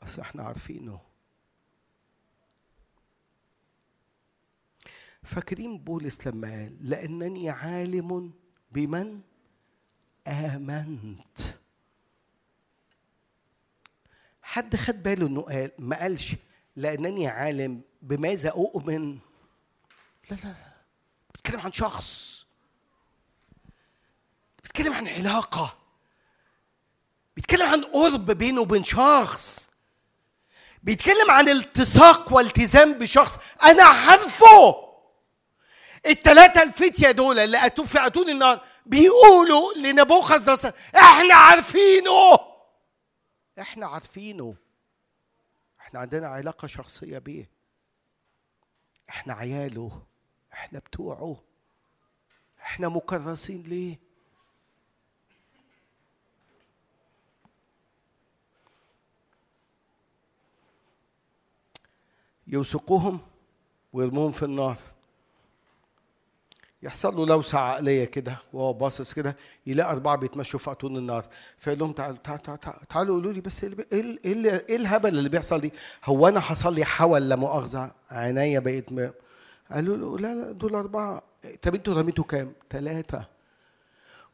أصل 0.01 0.21
إحنا 0.23 0.43
عارفينه. 0.43 1.01
فاكرين 5.23 5.79
بولس 5.79 6.27
لما 6.27 6.49
قال 6.51 6.77
لأنني 6.81 7.51
عالم 7.51 8.33
بمن 8.73 9.21
آمنت. 10.27 11.39
حد 14.53 14.77
خد 14.77 15.03
باله 15.03 15.27
إنه 15.27 15.43
قال؟ 15.43 15.71
ما 15.79 16.01
قالش. 16.01 16.35
لأنني 16.77 17.29
عالم. 17.29 17.81
بماذا 18.03 18.51
أؤمن؟ 18.51 19.19
لا 20.31 20.37
لا 20.45 20.55
بيتكلم 21.35 21.61
عن 21.61 21.73
شخص. 21.73 22.45
بيتكلم 24.63 24.93
عن 24.93 25.09
علاقة. 25.09 25.77
بيتكلم 27.37 27.67
عن 27.67 27.85
قرب 27.85 28.31
بينه 28.31 28.61
وبين 28.61 28.85
شخص. 28.85 29.71
بيتكلم 30.83 31.31
عن 31.31 31.49
التصاق 31.49 32.33
والتزام 32.33 32.93
بشخص. 32.93 33.39
أنا 33.63 33.85
عارفه. 33.85 34.77
التلاتة 36.07 36.63
الفتية 36.63 37.11
دول 37.11 37.39
اللي 37.39 37.67
أتوا 37.67 37.85
في 37.85 37.99
النار 38.29 38.65
بيقولوا 38.87 39.75
لنبوخذ 39.75 40.71
إحنا 40.97 41.35
عارفينه. 41.35 42.52
إحنا 43.61 43.87
عارفينه. 43.87 44.57
إحنا 45.81 46.01
عندنا 46.01 46.27
علاقة 46.27 46.67
شخصية 46.69 47.19
بيه. 47.19 47.51
إحنا 49.09 49.35
عياله. 49.35 50.03
إحنا 50.53 50.79
بتوعه. 50.79 51.43
إحنا 52.61 52.89
مكرسين 52.89 53.63
ليه؟ 53.63 53.99
يوثقوهم 62.47 63.21
ويرموهم 63.93 64.33
في 64.33 64.45
النار. 64.45 64.77
يحصل 66.83 67.17
له 67.17 67.27
لوسة 67.27 67.59
عقلية 67.59 68.05
كده 68.05 68.39
وهو 68.53 68.73
باصص 68.73 69.13
كده 69.13 69.37
يلاقي 69.67 69.93
أربعة 69.93 70.17
بيتمشوا 70.17 70.59
في 70.59 70.71
أتون 70.73 70.97
النار 70.97 71.25
فيقول 71.59 71.79
لهم 71.79 71.93
تعالوا 71.93 72.17
تعالوا 72.17 72.43
تعالوا, 72.43 72.85
تعالوا 72.89 73.15
قولوا 73.15 73.33
لي 73.33 73.41
بس 73.41 73.65
إيه 73.65 73.71
إيه 73.93 74.19
إيه 74.25 74.65
إيه 74.69 74.77
الهبل 74.77 75.19
اللي 75.19 75.29
بيحصل 75.29 75.61
دي؟ 75.61 75.73
هو 76.05 76.29
أنا 76.29 76.41
حصل 76.41 76.75
لي 76.75 76.85
حول 76.85 77.29
لا 77.29 77.37
مؤاخذة 77.37 77.91
عينيا 78.11 78.61
بقيت 78.61 78.93
م... 78.93 79.11
قالوا 79.73 79.97
له 79.97 80.19
لا 80.19 80.35
لا 80.35 80.53
دول 80.53 80.75
أربعة 80.75 81.23
طب 81.63 81.75
أنتوا 81.75 81.95
رميتوا 81.95 82.25
كام؟ 82.25 82.53
ثلاثة 82.71 83.27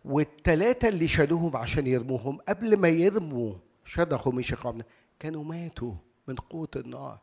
والثلاثة 0.04 0.88
اللي 0.88 1.08
شالوهم 1.08 1.56
عشان 1.56 1.86
يرموهم 1.86 2.38
قبل 2.48 2.76
ما 2.76 2.88
يرموا 2.88 3.54
شدخوا 3.84 4.32
قبل 4.32 4.82
كانوا 5.18 5.44
ماتوا 5.44 5.92
من 6.28 6.34
قوة 6.34 6.68
النار 6.76 7.18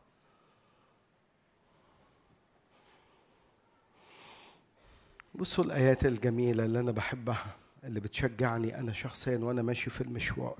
بصوا 5.38 5.64
الآيات 5.64 6.06
الجميلة 6.06 6.64
اللي 6.64 6.80
أنا 6.80 6.92
بحبها 6.92 7.56
اللي 7.84 8.00
بتشجعني 8.00 8.78
أنا 8.78 8.92
شخصيا 8.92 9.38
وأنا 9.38 9.62
ماشي 9.62 9.90
في 9.90 10.00
المشوار. 10.00 10.56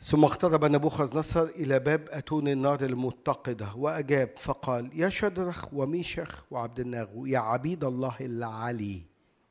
ثم 0.00 0.24
اقترب 0.24 0.64
نبوخذ 0.64 1.18
نصر 1.18 1.42
إلى 1.42 1.78
باب 1.78 2.08
أتون 2.10 2.48
النار 2.48 2.84
المتقدة 2.84 3.74
وأجاب 3.74 4.30
فقال 4.36 4.90
يا 5.00 5.08
شدرخ 5.08 5.74
وميشخ 5.74 6.44
وعبد 6.50 6.80
الناغو 6.80 7.26
يا 7.26 7.38
عبيد 7.38 7.84
الله 7.84 8.16
العلي 8.20 9.02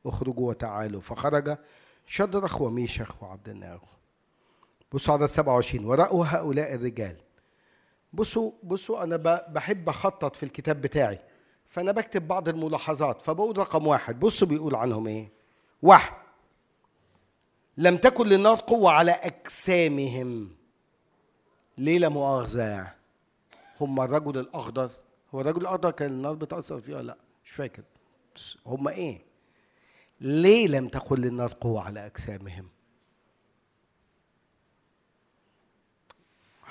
اخرجوا 0.06 0.48
وتعالوا. 0.48 1.00
فخرج 1.00 1.56
شدرخ 2.06 2.60
وميشخ 2.60 3.22
وعبد 3.22 3.48
الناغو 3.48 3.93
بصوا 4.94 5.14
عدد 5.14 5.26
27 5.26 5.84
ورأوا 5.84 6.24
هؤلاء 6.26 6.74
الرجال. 6.74 7.16
بصوا 8.12 8.52
بصوا 8.62 9.02
أنا 9.02 9.16
ب- 9.16 9.52
بحب 9.52 9.88
أخطط 9.88 10.36
في 10.36 10.42
الكتاب 10.42 10.80
بتاعي. 10.80 11.18
فأنا 11.66 11.92
بكتب 11.92 12.28
بعض 12.28 12.48
الملاحظات 12.48 13.22
فبقول 13.22 13.58
رقم 13.58 13.86
واحد. 13.86 14.20
بصوا 14.20 14.48
بيقول 14.48 14.74
عنهم 14.74 15.06
إيه؟ 15.06 15.32
واحد. 15.82 16.14
لم 17.76 17.96
تكن 17.96 18.26
للنار 18.26 18.56
قوة 18.66 18.92
على 18.92 19.10
أجسامهم. 19.12 20.50
ليه 21.78 21.98
لا 21.98 22.08
مؤاخذة. 22.08 22.92
هم 23.80 24.00
الرجل 24.00 24.38
الأخضر. 24.38 24.90
هو 25.34 25.40
الرجل 25.40 25.60
الأخضر 25.60 25.90
كان 25.90 26.10
النار 26.10 26.34
بتأثر 26.34 26.80
فيه 26.80 26.94
ولا 26.94 27.02
لأ؟ 27.02 27.16
مش 27.44 27.50
فاكر. 27.50 27.82
هم 28.66 28.88
إيه؟ 28.88 29.18
ليه 30.20 30.68
لم 30.68 30.88
تكن 30.88 31.16
للنار 31.20 31.52
قوة 31.60 31.82
على 31.82 32.06
أجسامهم؟ 32.06 32.68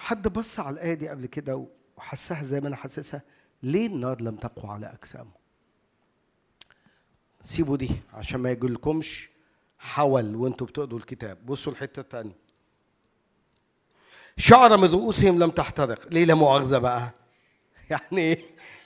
حد 0.04 0.28
بص 0.28 0.60
على 0.60 0.74
الآية 0.74 0.94
دي 0.94 1.10
قبل 1.10 1.26
كده 1.26 1.68
وحسها 1.98 2.44
زي 2.44 2.62
ما 2.62 2.68
أنا 2.68 2.76
حاسسها؟ 2.76 3.22
ليه 3.64 3.88
النار 3.88 4.22
لم 4.22 4.36
تقوى 4.36 4.72
على 4.72 4.94
أجسامهم 5.02 5.34
سيبوا 7.42 7.78
دي 7.78 7.90
عشان 8.14 8.40
ما 8.40 8.52
يجيلكمش 8.52 9.30
حول 9.80 10.36
وأنتوا 10.36 10.68
بتقروا 10.68 11.00
الكتاب. 11.00 11.46
بصوا 11.46 11.74
الحتة 11.74 12.00
التانية. 12.00 12.36
شعر 14.38 14.78
من 14.78 14.92
رؤوسهم 14.92 15.40
لم 15.40 15.50
تحترق. 15.50 16.14
ليه 16.14 16.26
لا 16.26 16.34
مؤاخذة 16.34 16.78
بقى؟ 16.78 17.12
يعني 17.90 18.18
إيه؟ 18.22 18.40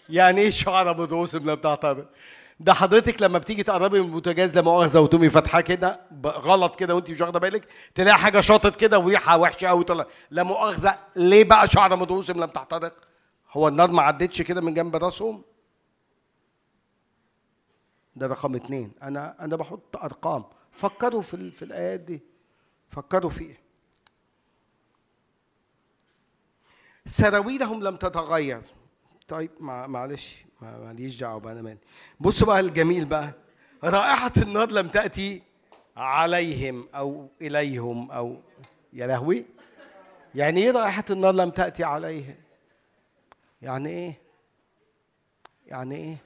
يعني 0.09 0.41
إيه 0.41 0.49
شعر 0.49 0.97
من 0.97 1.05
رؤوسهم 1.05 1.49
لم 1.49 1.55
تحترق؟ 1.55 2.09
ده 2.59 2.73
حضرتك 2.73 3.21
لما 3.21 3.37
بتيجي 3.39 3.63
تقربي 3.63 3.99
من 4.01 4.05
البوتاجاز 4.05 4.55
لا 4.55 4.61
مؤاخذة 4.61 4.99
وتقومي 4.99 5.29
فاتحاه 5.29 5.61
كده 5.61 5.99
غلط 6.25 6.75
كده 6.75 6.95
وانت 6.95 7.09
مش 7.11 7.21
واخدة 7.21 7.39
بالك 7.39 7.67
تلاقي 7.95 8.17
حاجة 8.17 8.41
شاطت 8.41 8.75
كده 8.75 8.99
وريحة 8.99 9.37
وحشة 9.37 9.67
قوي 9.67 9.83
طلع. 9.83 10.05
لا 10.31 10.43
مؤاخذة 10.43 10.99
ليه 11.15 11.43
بقى 11.43 11.67
شعر 11.67 11.95
من 11.95 12.03
رؤوسهم 12.03 12.37
لم 12.39 12.45
تحترق؟ 12.49 12.93
هو 13.51 13.67
النار 13.67 13.91
ما 13.91 14.01
عدتش 14.01 14.41
كده 14.41 14.61
من 14.61 14.73
جنب 14.73 14.95
راسهم؟ 14.95 15.41
ده 18.15 18.27
رقم 18.27 18.55
اتنين. 18.55 18.91
أنا 19.03 19.35
أنا 19.45 19.55
بحط 19.55 19.95
أرقام. 19.95 20.43
فكروا 20.71 21.21
في 21.21 21.51
في 21.51 21.65
الآيات 21.65 21.99
دي. 21.99 22.21
فكروا 22.89 23.29
فيها 23.29 23.57
سراويلهم 27.05 27.83
لم 27.83 27.95
تتغير. 27.95 28.61
طيب 29.27 29.51
مع- 29.59 29.87
معلش. 29.87 30.46
ماليش 30.61 31.17
دعوة 31.19 31.39
بقى 31.39 31.53
أنا 31.53 31.61
مالي. 31.61 31.77
بصوا 32.19 32.47
بقى 32.47 32.59
الجميل 32.59 33.05
بقى 33.05 33.33
رائحة 33.83 34.31
النار 34.37 34.71
لم 34.71 34.87
تأتي 34.87 35.41
عليهم 35.97 36.87
أو 36.95 37.29
إليهم 37.41 38.11
أو 38.11 38.41
يا 38.93 39.07
لهوي. 39.07 39.45
يعني 40.35 40.63
إيه 40.63 40.71
رائحة 40.71 41.03
النار 41.09 41.33
لم 41.33 41.49
تأتي 41.49 41.83
عليهم؟ 41.83 42.35
يعني 43.61 43.89
إيه؟ 43.89 44.17
يعني 45.67 45.95
إيه؟ 45.95 46.17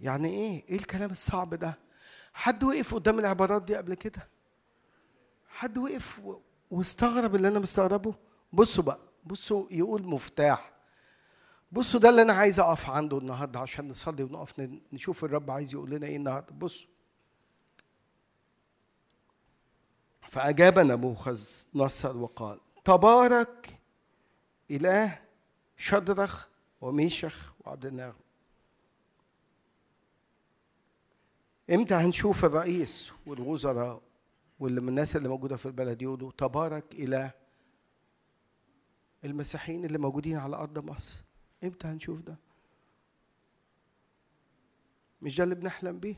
يعني 0.00 0.28
إيه؟ 0.28 0.64
إيه 0.68 0.76
الكلام 0.76 1.10
الصعب 1.10 1.54
ده؟ 1.54 1.78
حد 2.34 2.64
وقف 2.64 2.94
قدام 2.94 3.18
العبارات 3.18 3.62
دي 3.62 3.76
قبل 3.76 3.94
كده؟ 3.94 4.28
حد 5.48 5.78
وقف 5.78 6.20
واستغرب 6.70 7.34
اللي 7.34 7.48
أنا 7.48 7.58
مستغربه؟ 7.58 8.14
بصوا 8.52 8.84
بقى 8.84 8.98
بصوا 9.24 9.66
يقول 9.70 10.02
مفتاح. 10.06 10.72
بصوا 11.72 12.00
ده 12.00 12.08
اللي 12.10 12.22
أنا 12.22 12.32
عايز 12.32 12.60
أقف 12.60 12.90
عنده 12.90 13.18
النهارده 13.18 13.60
عشان 13.60 13.88
نصلي 13.88 14.22
ونقف 14.22 14.54
نشوف 14.92 15.24
الرب 15.24 15.50
عايز 15.50 15.72
يقول 15.74 15.90
لنا 15.90 16.06
إيه 16.06 16.16
النهارده. 16.16 16.52
بصوا. 16.54 16.88
فأجاب 20.30 20.78
نبوخذ 20.78 21.40
نصر 21.74 22.16
وقال 22.16 22.60
تبارك 22.84 23.78
إله 24.70 25.18
شدرخ 25.76 26.46
وميشخ 26.80 27.52
وعبد 27.60 27.86
الناغ 27.86 28.14
إمتى 31.70 31.94
هنشوف 31.94 32.44
الرئيس 32.44 33.12
والوزراء 33.26 34.02
واللي 34.60 34.80
من 34.80 34.88
الناس 34.88 35.16
اللي 35.16 35.28
موجودة 35.28 35.56
في 35.56 35.66
البلد 35.66 36.02
يقولوا 36.02 36.32
تبارك 36.38 36.84
إله 36.94 37.30
المسيحيين 39.24 39.84
اللي 39.84 39.98
موجودين 39.98 40.36
على 40.36 40.56
أرض 40.56 40.78
مصر؟ 40.90 41.22
إمتى 41.64 41.86
هنشوف 41.88 42.20
ده. 42.20 42.36
مش 45.22 45.36
ده 45.36 45.44
اللي 45.44 45.54
بنحلم 45.54 45.98
بيه؟ 45.98 46.16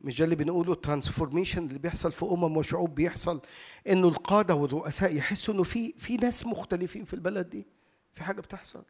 مش 0.00 0.18
ده 0.18 0.24
اللي 0.24 0.36
بنقوله 0.36 0.72
الترانسفورميشن 0.72 1.66
اللي 1.66 1.78
بيحصل 1.78 2.12
في 2.12 2.24
أمم 2.24 2.56
وشعوب 2.56 2.94
بيحصل؟ 2.94 3.40
إنه 3.88 4.08
القادة 4.08 4.54
والرؤساء 4.54 5.16
يحسوا 5.16 5.54
إنه 5.54 5.62
في 5.62 5.92
في 5.92 6.16
ناس 6.16 6.46
مختلفين 6.46 7.04
في 7.04 7.14
البلد 7.14 7.50
دي. 7.50 7.66
في 8.14 8.22
حاجة 8.24 8.40
بتحصل. 8.40 8.84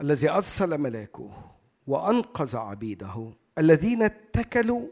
الذي 0.00 0.30
أرسل 0.30 0.78
ملاكه 0.78 1.50
وأنقذ 1.86 2.56
عبيده 2.56 3.32
الذين 3.58 4.02
اتكلوا 4.02 4.88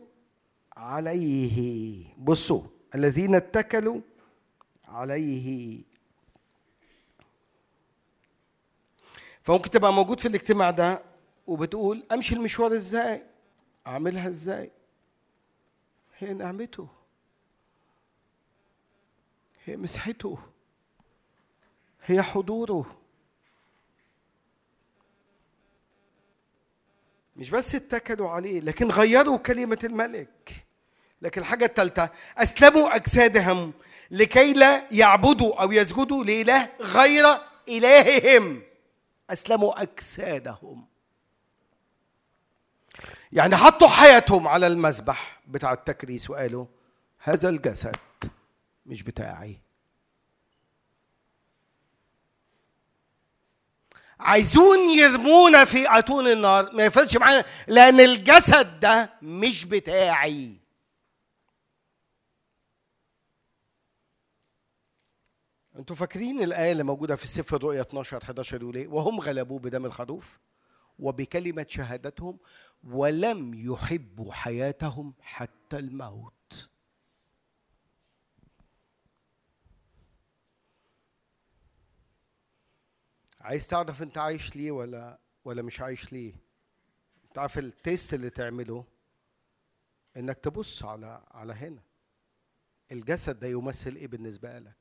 عليه. 0.77 2.05
بصوا 2.19 2.63
الذين 2.95 3.35
اتكلوا 3.35 4.01
عليه. 4.89 5.83
فممكن 9.43 9.71
تبقى 9.71 9.93
موجود 9.93 10.21
في 10.21 10.29
الاجتماع 10.29 10.71
ده 10.71 11.03
وبتقول 11.47 12.07
أمشي 12.13 12.35
المشوار 12.35 12.77
إزاي؟ 12.77 13.23
أعملها 13.87 14.29
إزاي؟ 14.29 14.71
هي 16.19 16.33
نعمته. 16.33 16.89
هي 19.65 19.77
مسحته. 19.77 20.39
هي 22.05 22.23
حضوره. 22.23 22.99
مش 27.37 27.51
بس 27.51 27.75
اتكلوا 27.75 28.31
عليه 28.31 28.61
لكن 28.61 28.89
غيروا 28.91 29.39
كلمة 29.39 29.79
الملك. 29.85 30.67
لكن 31.23 31.41
الحاجة 31.41 31.65
الثالثة 31.65 32.11
أسلموا 32.37 32.97
أجسادهم 32.97 33.73
لكي 34.11 34.53
لا 34.53 34.85
يعبدوا 34.91 35.63
أو 35.63 35.73
يسجدوا 35.73 36.25
لإله 36.25 36.71
غير 36.81 37.39
إلههم. 37.69 38.63
أسلموا 39.31 39.83
أجسادهم. 39.83 40.87
يعني 43.33 43.57
حطوا 43.57 43.89
حياتهم 43.89 44.49
على 44.49 44.67
المذبح 44.67 45.41
بتاع 45.47 45.73
التكريس 45.73 46.31
وقالوا 46.31 46.67
هذا 47.19 47.49
الجسد 47.49 47.97
مش 48.87 49.03
بتاعي. 49.03 49.59
عايزون 54.21 54.91
يرمونا 54.91 55.65
في 55.65 55.99
أتون 55.99 56.29
النار. 56.29 56.71
ما 56.73 56.85
يفرقش 56.85 57.17
معانا 57.17 57.45
لأن 57.67 58.01
الجسد 58.01 58.81
ده 58.81 59.11
مش 59.23 59.65
بتاعي. 59.65 60.68
أنتوا 65.79 65.97
فاكرين 65.97 66.43
الآية 66.43 66.73
اللي 66.73 66.83
موجودة 66.83 67.17
في 67.17 67.27
سفر 67.29 67.57
الرؤيا 67.57 67.81
12 67.81 68.19
11 68.23 68.63
يقول 68.63 68.77
إيه 68.77 68.89
وهم 68.89 69.21
غلبوه 69.21 69.59
بدم 69.59 69.87
الخروف 69.87 70.39
وبكلمة 70.99 71.67
شهادتهم 71.69 72.39
ولم 72.85 73.55
يحبوا 73.55 74.33
حياتهم 74.33 75.15
حتى 75.21 75.79
الموت. 75.79 76.69
عايز 83.41 83.69
تعرف 83.69 84.03
انت 84.03 84.19
عايش 84.19 84.57
ليه 84.57 84.71
ولا 84.71 85.19
ولا 85.45 85.63
مش 85.63 85.81
عايش 85.81 86.13
ليه؟ 86.13 86.35
انت 87.25 87.39
عارف 87.39 87.59
التيست 87.59 88.15
اللي 88.15 88.31
تعمله 88.31 88.85
انك 90.17 90.39
تبص 90.39 90.85
على 90.85 91.23
على 91.31 91.53
هنا. 91.53 91.83
الجسد 92.93 93.39
ده 93.41 93.47
يمثل 93.49 93.97
إيه 93.97 94.07
بالنسبة 94.07 94.59
لك؟ 94.59 94.78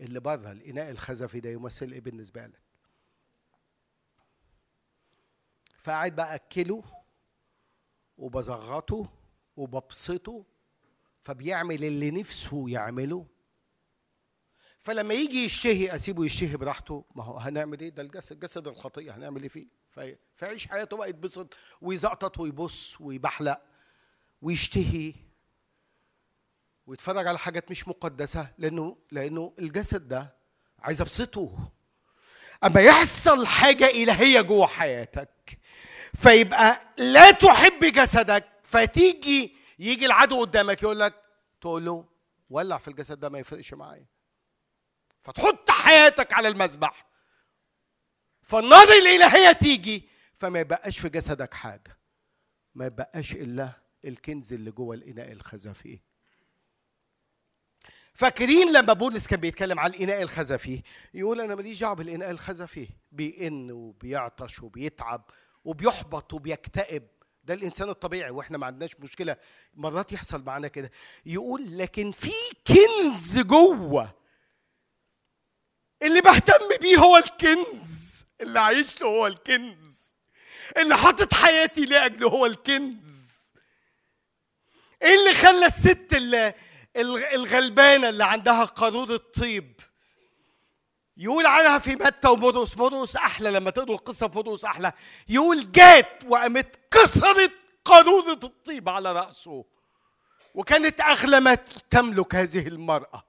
اللي 0.00 0.20
بره 0.20 0.52
الاناء 0.52 0.90
الخزفي 0.90 1.40
ده 1.40 1.50
يمثل 1.50 1.92
إيه 1.92 2.00
بالنسبة 2.00 2.46
لك؟ 2.46 2.60
فقاعد 5.78 6.16
بأكله 6.16 6.84
وبزغطه 8.18 9.12
وببسطه 9.56 10.44
فبيعمل 11.22 11.84
اللي 11.84 12.10
نفسه 12.10 12.70
يعمله. 12.70 13.26
فلما 14.78 15.14
يجي 15.14 15.44
يشتهي 15.44 15.94
أسيبه 15.96 16.24
يشتهي 16.24 16.56
براحته. 16.56 17.04
ما 17.14 17.24
هو 17.24 17.38
هنعمل 17.38 17.80
إيه؟ 17.80 17.88
ده 17.88 18.02
الجسد 18.02 18.40
جسد 18.40 18.68
الخطيه 18.68 19.16
هنعمل 19.16 19.42
إيه 19.42 19.48
فيه؟ 19.48 19.66
في- 19.90 20.18
فيعيش 20.34 20.66
حياته 20.68 20.96
بقى 20.96 21.08
يتبسط 21.10 21.54
ويزقطط 21.80 22.38
ويبص 22.38 23.00
ويبحلق 23.00 23.62
ويشتهي. 24.42 25.14
ويتفرج 26.86 27.26
على 27.26 27.38
حاجات 27.38 27.70
مش 27.70 27.88
مقدسة 27.88 28.48
لأنه 28.58 28.96
لأنه 29.12 29.54
الجسد 29.58 30.08
ده 30.08 30.36
عايز 30.78 31.00
ابسطه 31.00 31.72
أما 32.64 32.80
يحصل 32.80 33.46
حاجة 33.46 33.86
إلهية 33.86 34.40
جوه 34.40 34.66
حياتك 34.66 35.58
فيبقى 36.14 36.80
لا 36.98 37.30
تحب 37.30 37.84
جسدك 37.84 38.48
فتيجي 38.62 39.56
يجي 39.78 40.06
العدو 40.06 40.40
قدامك 40.40 40.82
يقول 40.82 41.00
لك 41.00 41.14
تقول 41.60 41.84
له 41.84 42.08
ولع 42.50 42.78
في 42.78 42.88
الجسد 42.88 43.20
ده 43.20 43.28
ما 43.28 43.38
يفرقش 43.38 43.74
معايا. 43.74 44.06
فتحط 45.20 45.70
حياتك 45.70 46.32
على 46.32 46.48
المذبح. 46.48 47.06
فالنار 48.42 48.88
الإلهية 48.88 49.52
تيجي 49.52 50.08
فما 50.34 50.60
يبقاش 50.60 50.98
في 50.98 51.08
جسدك 51.08 51.54
حاجة. 51.54 51.98
ما 52.74 52.86
يبقاش 52.86 53.32
إلا 53.32 53.72
الكنز 54.04 54.52
اللي 54.52 54.70
جوه 54.70 54.94
الإناء 54.94 55.32
الخزفي 55.32 56.00
فاكرين 58.14 58.72
لما 58.72 58.92
بولس 58.92 59.26
كان 59.26 59.40
بيتكلم 59.40 59.78
على 59.78 59.96
الإناء 59.96 60.22
الخزفي؟ 60.22 60.82
يقول 61.14 61.40
أنا 61.40 61.54
ماليش 61.54 61.80
دعوة 61.80 61.94
بالإناء 61.94 62.30
الخزفي. 62.30 62.88
بيئن 63.12 63.70
وبيعطش 63.70 64.62
وبيتعب 64.62 65.30
وبيحبط 65.64 66.32
وبيكتئب. 66.34 67.08
ده 67.44 67.54
الإنسان 67.54 67.88
الطبيعي 67.88 68.30
وإحنا 68.30 68.58
ما 68.58 68.66
عندناش 68.66 69.00
مشكلة. 69.00 69.36
مرات 69.74 70.12
يحصل 70.12 70.42
معانا 70.44 70.68
كده. 70.68 70.90
يقول 71.26 71.78
لكن 71.78 72.12
في 72.12 72.32
كنز 72.66 73.38
جوه 73.38 74.14
اللي 76.02 76.20
بهتم 76.20 76.76
بيه 76.80 76.96
هو 76.96 77.16
الكنز. 77.16 78.24
اللي 78.40 78.60
عايش 78.60 79.00
له 79.00 79.08
هو 79.08 79.26
الكنز. 79.26 80.14
اللي 80.76 80.96
حاطط 80.96 81.34
حياتي 81.34 81.84
لأجله 81.84 82.28
هو 82.28 82.46
الكنز. 82.46 83.30
إيه 85.02 85.14
اللي 85.20 85.34
خلى 85.34 85.66
الست 85.66 86.08
اللي 86.12 86.54
الغلبانة 86.96 88.08
اللي 88.08 88.24
عندها 88.24 88.64
قارورة 88.64 89.16
طيب 89.16 89.80
يقول 91.16 91.46
عنها 91.46 91.78
في 91.78 91.90
متى 91.96 92.28
ومرقس 92.28 92.76
مرقس 92.76 93.16
أحلى 93.16 93.50
لما 93.50 93.70
تقروا 93.70 93.94
القصة 93.96 94.28
في 94.28 94.36
مرقس 94.38 94.64
أحلى. 94.64 94.92
يقول 95.28 95.72
جات 95.72 96.24
وقامت 96.26 96.76
كسرت 96.90 97.52
قارورة 97.84 98.40
الطيب 98.44 98.88
على 98.88 99.12
رأسه. 99.12 99.64
وكانت 100.54 101.00
أغلى 101.00 101.40
ما 101.40 101.54
تملك 101.90 102.34
هذه 102.34 102.68
المرأة. 102.68 103.24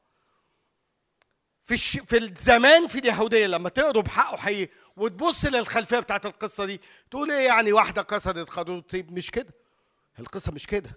في 1.63 1.73
الش... 1.73 1.97
في 1.97 2.17
الزمان 2.17 2.87
في 2.87 2.99
اليهودية 2.99 3.47
لما 3.47 3.69
تقروا 3.69 4.03
بحقه 4.03 4.37
حقيقي 4.37 4.71
وتبص 4.97 5.45
للخلفية 5.45 5.99
بتاعت 5.99 6.25
القصة 6.25 6.65
دي 6.65 6.81
تقول 7.11 7.31
إيه 7.31 7.47
يعني 7.47 7.73
واحدة 7.73 8.01
كسرت 8.01 8.49
قانون 8.49 8.81
طيب 8.81 9.11
مش 9.11 9.31
كده. 9.31 9.53
القصة 10.19 10.51
مش 10.51 10.67
كده. 10.67 10.89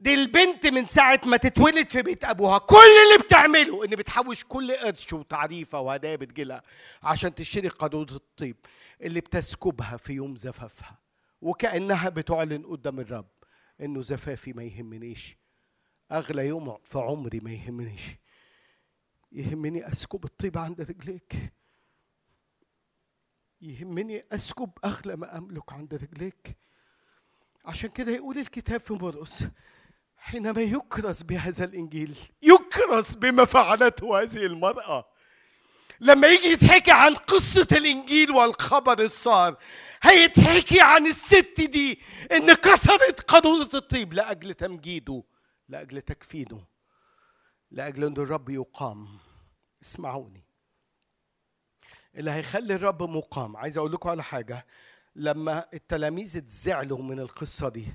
دي 0.00 0.14
البنت 0.14 0.66
من 0.66 0.86
ساعة 0.86 1.20
ما 1.26 1.36
تتولد 1.36 1.90
في 1.90 2.02
بيت 2.02 2.24
أبوها. 2.24 2.58
كل 2.58 2.76
اللي 2.76 3.24
بتعمله 3.24 3.84
إن 3.84 3.90
بتحوش 3.90 4.44
كل 4.44 4.72
قرش 4.72 5.12
وتعريفة 5.12 5.80
وهدايا 5.80 6.16
بتجيلها 6.16 6.62
عشان 7.02 7.34
تشتري 7.34 7.68
قارورة 7.68 8.12
الطيب 8.12 8.56
اللي 9.02 9.20
بتسكبها 9.20 9.96
في 9.96 10.12
يوم 10.12 10.36
زفافها. 10.36 10.98
وكأنها 11.40 12.08
بتعلن 12.08 12.66
قدام 12.66 13.00
الرب 13.00 13.28
إنه 13.80 14.02
زفافي 14.02 14.52
ما 14.52 14.62
يهمنيش. 14.64 15.36
أغلى 16.12 16.46
يوم 16.46 16.78
في 16.84 16.98
عمري 16.98 17.40
ما 17.40 17.52
يهمنيش. 17.52 18.02
يهمني 19.32 19.88
أسكب 19.92 20.24
الطيب 20.24 20.58
عند 20.58 20.80
رجليك. 20.80 21.34
يهمني 23.60 24.24
أسكب 24.32 24.70
أغلى 24.84 25.16
ما 25.16 25.38
أملك 25.38 25.72
عند 25.72 25.94
رجليك. 25.94 26.56
عشان 27.64 27.90
كده 27.90 28.12
يقول 28.12 28.38
الكتاب 28.38 28.80
في 28.80 28.92
مرقس 28.92 29.44
حينما 30.18 30.60
يكرس 30.62 31.22
بهذا 31.22 31.64
الإنجيل 31.64 32.16
يكرس 32.42 33.14
بما 33.14 33.44
فعلته 33.44 34.22
هذه 34.22 34.46
المرأة. 34.46 35.08
لما 36.00 36.28
يجي 36.28 36.46
يتحكي 36.46 36.90
عن 36.92 37.14
قصة 37.14 37.66
الإنجيل 37.72 38.30
والخبر 38.30 39.00
الصار 39.00 39.56
هيتحكي 40.02 40.80
عن 40.80 41.06
الست 41.06 41.60
دي 41.60 42.00
إن 42.32 42.54
كسرت 42.54 43.20
قارورة 43.20 43.68
الطيب 43.74 44.12
لأجل 44.12 44.54
تمجيده 44.54 45.22
لأجل 45.68 46.02
تكفينه 46.02 46.64
لأجل 47.70 48.04
أن 48.04 48.12
الرب 48.12 48.48
يقام. 48.48 49.18
اسمعوني. 49.82 50.44
اللي 52.16 52.30
هيخلي 52.30 52.74
الرب 52.74 53.02
مقام 53.02 53.56
عايز 53.56 53.78
أقول 53.78 53.92
لكم 53.92 54.08
على 54.08 54.22
حاجة 54.22 54.66
لما 55.16 55.66
التلاميذ 55.74 56.36
اتزعلوا 56.36 57.02
من 57.02 57.20
القصة 57.20 57.68
دي 57.68 57.86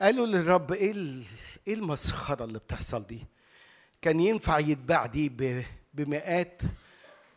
قالوا 0.00 0.26
للرب 0.26 0.72
إيه 0.72 0.90
ال- 0.92 1.24
إيه 1.68 1.74
المسخرة 1.74 2.44
اللي 2.44 2.58
بتحصل 2.58 3.06
دي؟ 3.06 3.26
كان 4.02 4.20
ينفع 4.20 4.58
يتباع 4.58 5.06
دي 5.06 5.28
بمئات 5.94 6.62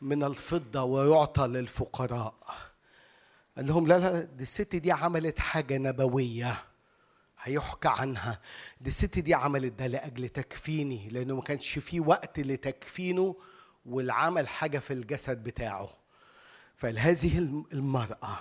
من 0.02 0.24
الفضة 0.24 0.84
ويعطى 0.84 1.48
للفقراء. 1.48 2.36
قال 3.58 3.68
لهم 3.68 3.88
لا 3.88 4.00
لا 4.00 4.20
دي 4.24 4.44
الست 4.44 4.76
دي 4.76 4.92
عملت 4.92 5.40
حاجة 5.40 5.78
نبوية 5.78 6.64
هيحكى 7.42 7.88
عنها. 7.88 8.40
دي 8.82 8.90
الست 8.90 9.20
دي 9.20 9.34
عملت 9.34 9.74
ده 9.74 9.88
لأجل 9.88 10.30
تكفيني 10.30 11.10
لأنه 11.10 11.36
ما 11.36 11.42
كانش 11.42 11.80
فيه 11.80 12.00
وقت 12.00 12.40
لتكفينه 12.40 13.36
والعمل 13.86 14.48
حاجة 14.48 14.80
في 14.80 14.94
الجسد 14.94 15.44
بتاعه. 15.44 15.90
فهذه 16.76 17.38
الم- 17.38 17.66
المرأة 17.74 18.40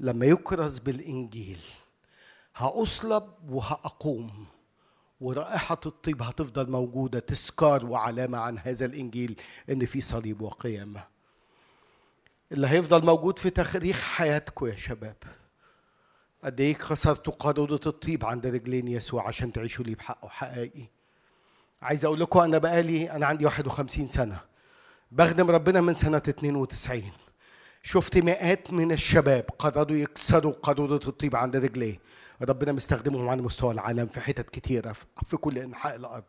لما 0.00 0.26
يكرز 0.26 0.78
بالإنجيل 0.78 1.60
هأصلب 2.60 3.24
وهأقوم. 3.48 4.46
ورائحة 5.20 5.80
الطيب 5.86 6.22
هتفضل 6.22 6.70
موجودة 6.70 7.18
تذكار 7.18 7.86
وعلامة 7.86 8.38
عن 8.38 8.58
هذا 8.58 8.86
الإنجيل 8.86 9.40
إن 9.70 9.86
في 9.86 10.00
صليب 10.00 10.40
وقيامة. 10.42 11.04
اللي 12.52 12.68
هيفضل 12.68 13.06
موجود 13.06 13.38
في 13.38 13.50
تاريخ 13.50 14.02
حياتكم 14.02 14.66
يا 14.66 14.76
شباب. 14.76 15.16
قد 16.44 16.60
إيه 16.60 16.74
كسرتوا 16.74 17.32
قارورة 17.32 17.80
الطيب 17.86 18.24
عند 18.24 18.46
رجلين 18.46 18.88
يسوع 18.88 19.28
عشان 19.28 19.52
تعيشوا 19.52 19.84
لي 19.84 19.94
بحقه 19.94 20.28
حقيقي 20.28 20.86
عايز 21.82 22.04
أقول 22.04 22.20
لكم 22.20 22.40
أنا 22.40 22.58
بقالي 22.58 23.10
أنا 23.10 23.26
عندي 23.26 23.44
51 23.46 24.06
سنة. 24.06 24.40
بخدم 25.12 25.50
ربنا 25.50 25.80
من 25.80 25.94
سنة 25.94 26.22
92 26.28 27.02
شفت 27.82 28.18
مئات 28.18 28.72
من 28.72 28.92
الشباب 28.92 29.44
قرروا 29.58 29.96
يكسروا 29.96 30.52
قارورة 30.52 31.00
الطيب 31.08 31.36
عند 31.36 31.56
رجليه. 31.56 31.98
ربنا 32.42 32.72
مستخدمهم 32.72 33.28
على 33.28 33.42
مستوى 33.42 33.72
العالم 33.72 34.06
في 34.06 34.20
حتت 34.20 34.50
كتيرة 34.50 34.96
في 35.26 35.36
كل 35.36 35.58
أنحاء 35.58 35.96
الأرض. 35.96 36.24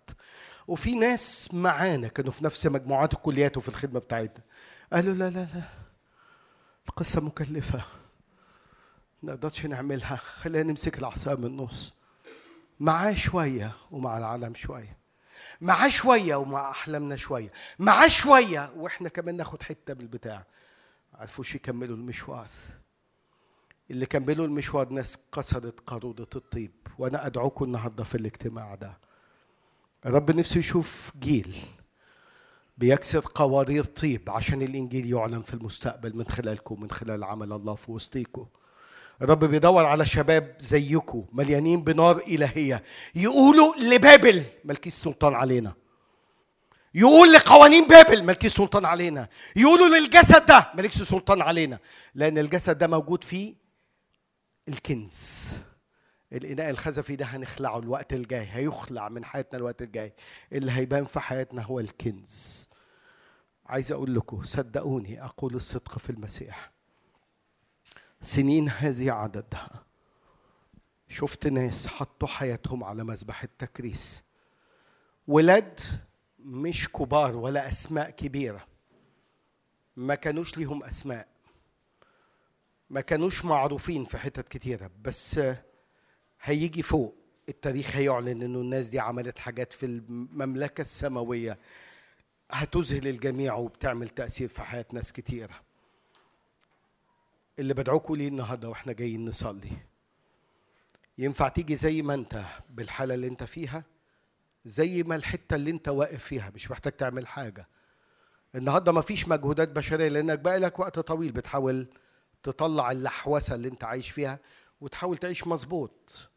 وفي 0.67 0.95
ناس 0.95 1.53
معانا 1.53 2.07
كانوا 2.07 2.31
في 2.31 2.45
نفس 2.45 2.67
مجموعات 2.67 3.13
الكليات 3.13 3.57
وفي 3.57 3.69
الخدمة 3.69 3.99
بتاعتنا. 3.99 4.43
قالوا 4.93 5.13
لا 5.13 5.29
لا 5.29 5.39
لا 5.39 5.63
القصة 6.89 7.21
مكلفة. 7.21 7.83
ما 9.23 9.33
نقدرش 9.33 9.65
نعملها. 9.65 10.15
خلينا 10.15 10.63
نمسك 10.63 10.99
العصا 10.99 11.35
من 11.35 11.45
النص. 11.45 11.93
معاه 12.79 13.13
شوية 13.13 13.75
ومع 13.91 14.17
العالم 14.17 14.55
شوية. 14.55 14.97
معاه 15.61 15.89
شوية 15.89 16.35
ومع 16.35 16.71
أحلامنا 16.71 17.15
شوية. 17.15 17.51
معاه 17.79 18.07
شوية 18.07 18.73
وإحنا 18.75 19.09
كمان 19.09 19.37
ناخد 19.37 19.63
حتة 19.63 19.93
من 19.93 20.01
البتاع. 20.01 20.43
عرفوش 21.13 21.55
يكملوا 21.55 21.95
المشوار. 21.95 22.47
اللي 23.91 24.05
كملوا 24.05 24.45
المشوار 24.45 24.89
ناس 24.89 25.17
كسرت 25.35 25.79
قارورة 25.79 26.27
الطيب 26.35 26.71
وأنا 26.97 27.25
أدعوكم 27.25 27.65
النهاردة 27.65 28.03
في 28.03 28.15
الاجتماع 28.15 28.75
ده. 28.75 28.97
رب 30.05 30.31
نفسه 30.31 30.59
يشوف 30.59 31.11
جيل 31.19 31.55
بيكسر 32.77 33.23
قوارير 33.35 33.83
طيب 33.83 34.29
عشان 34.29 34.61
الإنجيل 34.61 35.13
يعلن 35.13 35.41
في 35.41 35.53
المستقبل 35.53 36.15
من 36.15 36.25
خلالكم 36.25 36.81
من 36.81 36.91
خلال 36.91 37.23
عمل 37.23 37.53
الله 37.53 37.75
في 37.75 37.91
وسطيكم. 37.91 38.45
الرب 39.21 39.45
بيدور 39.45 39.85
على 39.85 40.05
شباب 40.05 40.55
زيكم 40.59 41.25
مليانين 41.31 41.83
بنار 41.83 42.17
إلهية. 42.17 42.83
يقولوا 43.15 43.75
لبابل 43.75 44.43
ملكيش 44.65 44.93
سلطان 44.93 45.33
علينا. 45.33 45.73
يقول 46.95 47.33
لقوانين 47.33 47.87
بابل 47.87 48.23
ملكيش 48.23 48.53
سلطان 48.53 48.85
علينا. 48.85 49.27
يقولوا 49.55 49.87
للجسد 49.97 50.45
ده 50.45 50.71
ملكش 50.75 51.01
سلطان 51.01 51.41
علينا. 51.41 51.79
لأن 52.15 52.37
الجسد 52.37 52.77
ده 52.77 52.87
موجود 52.87 53.23
فيه 53.23 53.60
الكنز. 54.67 55.53
الإناء 56.33 56.69
الخزفي 56.69 57.15
ده 57.15 57.25
هنخلعه 57.25 57.79
الوقت 57.79 58.13
الجاي 58.13 58.47
هيخلع 58.51 59.09
من 59.09 59.25
حياتنا 59.25 59.59
الوقت 59.59 59.81
الجاي. 59.81 60.13
اللي 60.51 60.71
هيبان 60.71 61.05
في 61.05 61.19
حياتنا 61.19 61.61
هو 61.61 61.79
الكنز. 61.79 62.69
عايز 63.65 63.91
أقول 63.91 64.15
لكم 64.15 64.43
صدقوني 64.43 65.23
أقول 65.25 65.55
الصدق 65.55 65.99
في 65.99 66.09
المسيح. 66.09 66.71
سنين 68.21 68.69
هذه 68.69 69.11
عددها. 69.11 69.83
شفت 71.07 71.47
ناس 71.47 71.87
حطوا 71.87 72.27
حياتهم 72.27 72.83
على 72.83 73.03
مذبح 73.03 73.43
التكريس. 73.43 74.23
ولاد 75.27 75.79
مش 76.39 76.89
كبار 76.89 77.37
ولا 77.37 77.69
أسماء 77.69 78.09
كبيرة. 78.09 78.67
ما 79.95 80.15
كانوش 80.15 80.57
ليهم 80.57 80.83
أسماء. 80.83 81.27
ما 82.91 83.01
كانوش 83.01 83.45
معروفين 83.45 84.05
في 84.05 84.17
حتت 84.17 84.47
كتيرة 84.47 84.91
بس 85.01 85.41
هيجي 86.41 86.81
فوق 86.81 87.15
التاريخ 87.49 87.95
هيعلن 87.95 88.41
إنه 88.41 88.59
الناس 88.61 88.87
دي 88.87 88.99
عملت 88.99 89.37
حاجات 89.37 89.73
في 89.73 89.85
المملكة 89.85 90.81
السماوية. 90.81 91.57
هتذهل 92.51 93.07
الجميع 93.07 93.55
وبتعمل 93.55 94.09
تأثير 94.09 94.47
في 94.47 94.61
حياة 94.61 94.85
ناس 94.93 95.13
كتيرة. 95.13 95.53
اللي 97.59 97.73
بدعوكوا 97.73 98.17
ليه 98.17 98.27
النهارده 98.27 98.69
وإحنا 98.69 98.93
جايين 98.93 99.25
نصلي. 99.25 99.71
ينفع 101.17 101.47
تيجي 101.47 101.75
زي 101.75 102.01
ما 102.01 102.13
انت 102.13 102.43
بالحالة 102.69 103.13
اللي 103.13 103.27
انت 103.27 103.43
فيها 103.43 103.83
زي 104.65 105.03
ما 105.03 105.15
الحتة 105.15 105.55
اللي 105.55 105.71
انت 105.71 105.89
واقف 105.89 106.23
فيها 106.23 106.51
مش 106.55 106.71
محتاج 106.71 106.93
تعمل 106.93 107.27
حاجة. 107.27 107.67
النهارده 108.55 108.91
مفيش 108.91 109.27
مجهودات 109.27 109.69
بشرية 109.69 110.07
لأنك 110.07 110.39
بقى 110.39 110.59
لك 110.59 110.79
وقت 110.79 110.99
طويل 110.99 111.31
بتحاول 111.31 111.87
تطلع 112.43 112.91
اللحوسة 112.91 113.55
اللي 113.55 113.67
انت 113.67 113.83
عايش 113.83 114.09
فيها 114.09 114.39
وتحاول 114.81 115.17
تعيش 115.17 115.47
مظبوط. 115.47 116.29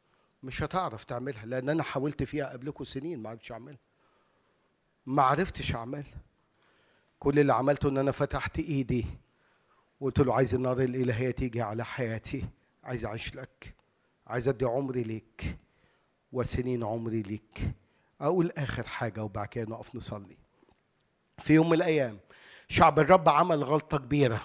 مش 0.42 0.62
هتعرف 0.62 1.04
تعملها 1.04 1.46
لأن 1.46 1.68
أنا 1.68 1.82
حاولت 1.82 2.22
فيها 2.22 2.52
قبلكم 2.52 2.84
سنين 2.84 3.22
ما 3.22 3.30
عرفتش 3.30 3.52
أعملها. 3.52 3.78
ما 5.06 5.22
عرفتش 5.22 5.74
أعملها. 5.74 6.18
كل 7.18 7.38
اللي 7.38 7.52
عملته 7.52 7.88
إن 7.88 7.98
أنا 7.98 8.12
فتحت 8.12 8.58
إيدي 8.58 9.06
وقلت 10.00 10.18
له 10.20 10.34
عايز 10.34 10.54
النار 10.54 10.80
الإلهية 10.80 11.30
تيجي 11.30 11.62
على 11.62 11.84
حياتي 11.84 12.44
عايز 12.84 13.04
أعيش 13.04 13.34
لك 13.34 13.74
عايز 14.26 14.48
أدي 14.48 14.64
عمري 14.64 15.02
ليك 15.02 15.58
وسنين 16.32 16.84
عمري 16.84 17.22
ليك. 17.22 17.70
أقول 18.20 18.50
آخر 18.56 18.82
حاجة 18.82 19.24
وبعد 19.24 19.46
كده 19.48 19.70
نقف 19.70 19.94
نصلي. 19.94 20.36
في 21.38 21.54
يوم 21.54 21.66
من 21.68 21.74
الأيام 21.74 22.18
شعب 22.68 22.98
الرب 22.98 23.28
عمل 23.28 23.64
غلطة 23.64 23.98
كبيرة. 23.98 24.42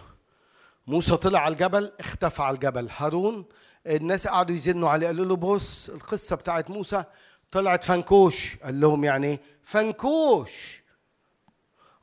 موسى 0.89 1.17
طلع 1.17 1.39
على 1.39 1.53
الجبل 1.53 1.91
اختفى 1.99 2.41
على 2.41 2.55
الجبل. 2.55 2.89
هارون 2.97 3.45
الناس 3.87 4.27
قعدوا 4.27 4.55
يزنوا 4.55 4.89
عليه 4.89 5.07
قالوا 5.07 5.25
له 5.25 5.35
بص 5.35 5.89
القصة 5.89 6.35
بتاعت 6.35 6.69
موسى 6.69 7.03
طلعت 7.51 7.83
فنكوش 7.83 8.55
قال 8.63 8.81
لهم 8.81 9.03
يعني 9.03 9.27
إيه 9.27 9.39
فنكوش 9.63 10.81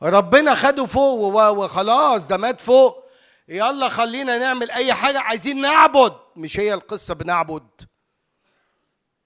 ربنا 0.02 0.54
خده 0.54 0.86
فوق 0.86 1.50
وخلاص 1.50 2.26
ده 2.26 2.36
مات 2.36 2.60
فوق. 2.60 3.06
يلا 3.48 3.88
خلينا 3.88 4.38
نعمل 4.38 4.70
أي 4.70 4.94
حاجة 4.94 5.20
عايزين 5.20 5.60
نعبد. 5.60 6.12
مش 6.36 6.60
هي 6.60 6.74
القصة 6.74 7.14
بنعبد. 7.14 7.66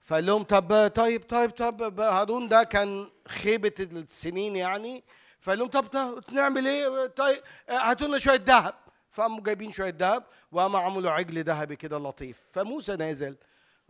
فقال 0.01 0.25
لهم 0.25 0.43
طب 0.43 0.91
طيب 0.95 1.23
طيب 1.29 1.49
طب 1.51 1.99
هارون 1.99 2.47
ده 2.49 2.63
كان 2.63 3.09
خيبة 3.27 3.73
السنين 3.79 4.55
يعني. 4.55 5.03
فقال 5.39 5.59
لهم 5.59 5.67
طب, 5.67 5.83
طب 5.87 6.23
نعمل 6.31 6.67
إيه؟ 6.67 7.07
طيب 7.07 7.41
هاتوا 7.69 8.07
لنا 8.07 8.17
شوية 8.17 8.41
ذهب. 8.45 8.73
فقاموا 9.11 9.43
جايبين 9.43 9.71
شوية 9.71 9.95
ذهب 9.97 10.23
وقاموا 10.51 10.79
عملوا 10.79 11.11
عجل 11.11 11.43
ذهبي 11.43 11.75
كده 11.75 11.97
لطيف. 11.97 12.41
فموسى 12.51 12.95
نازل 12.95 13.35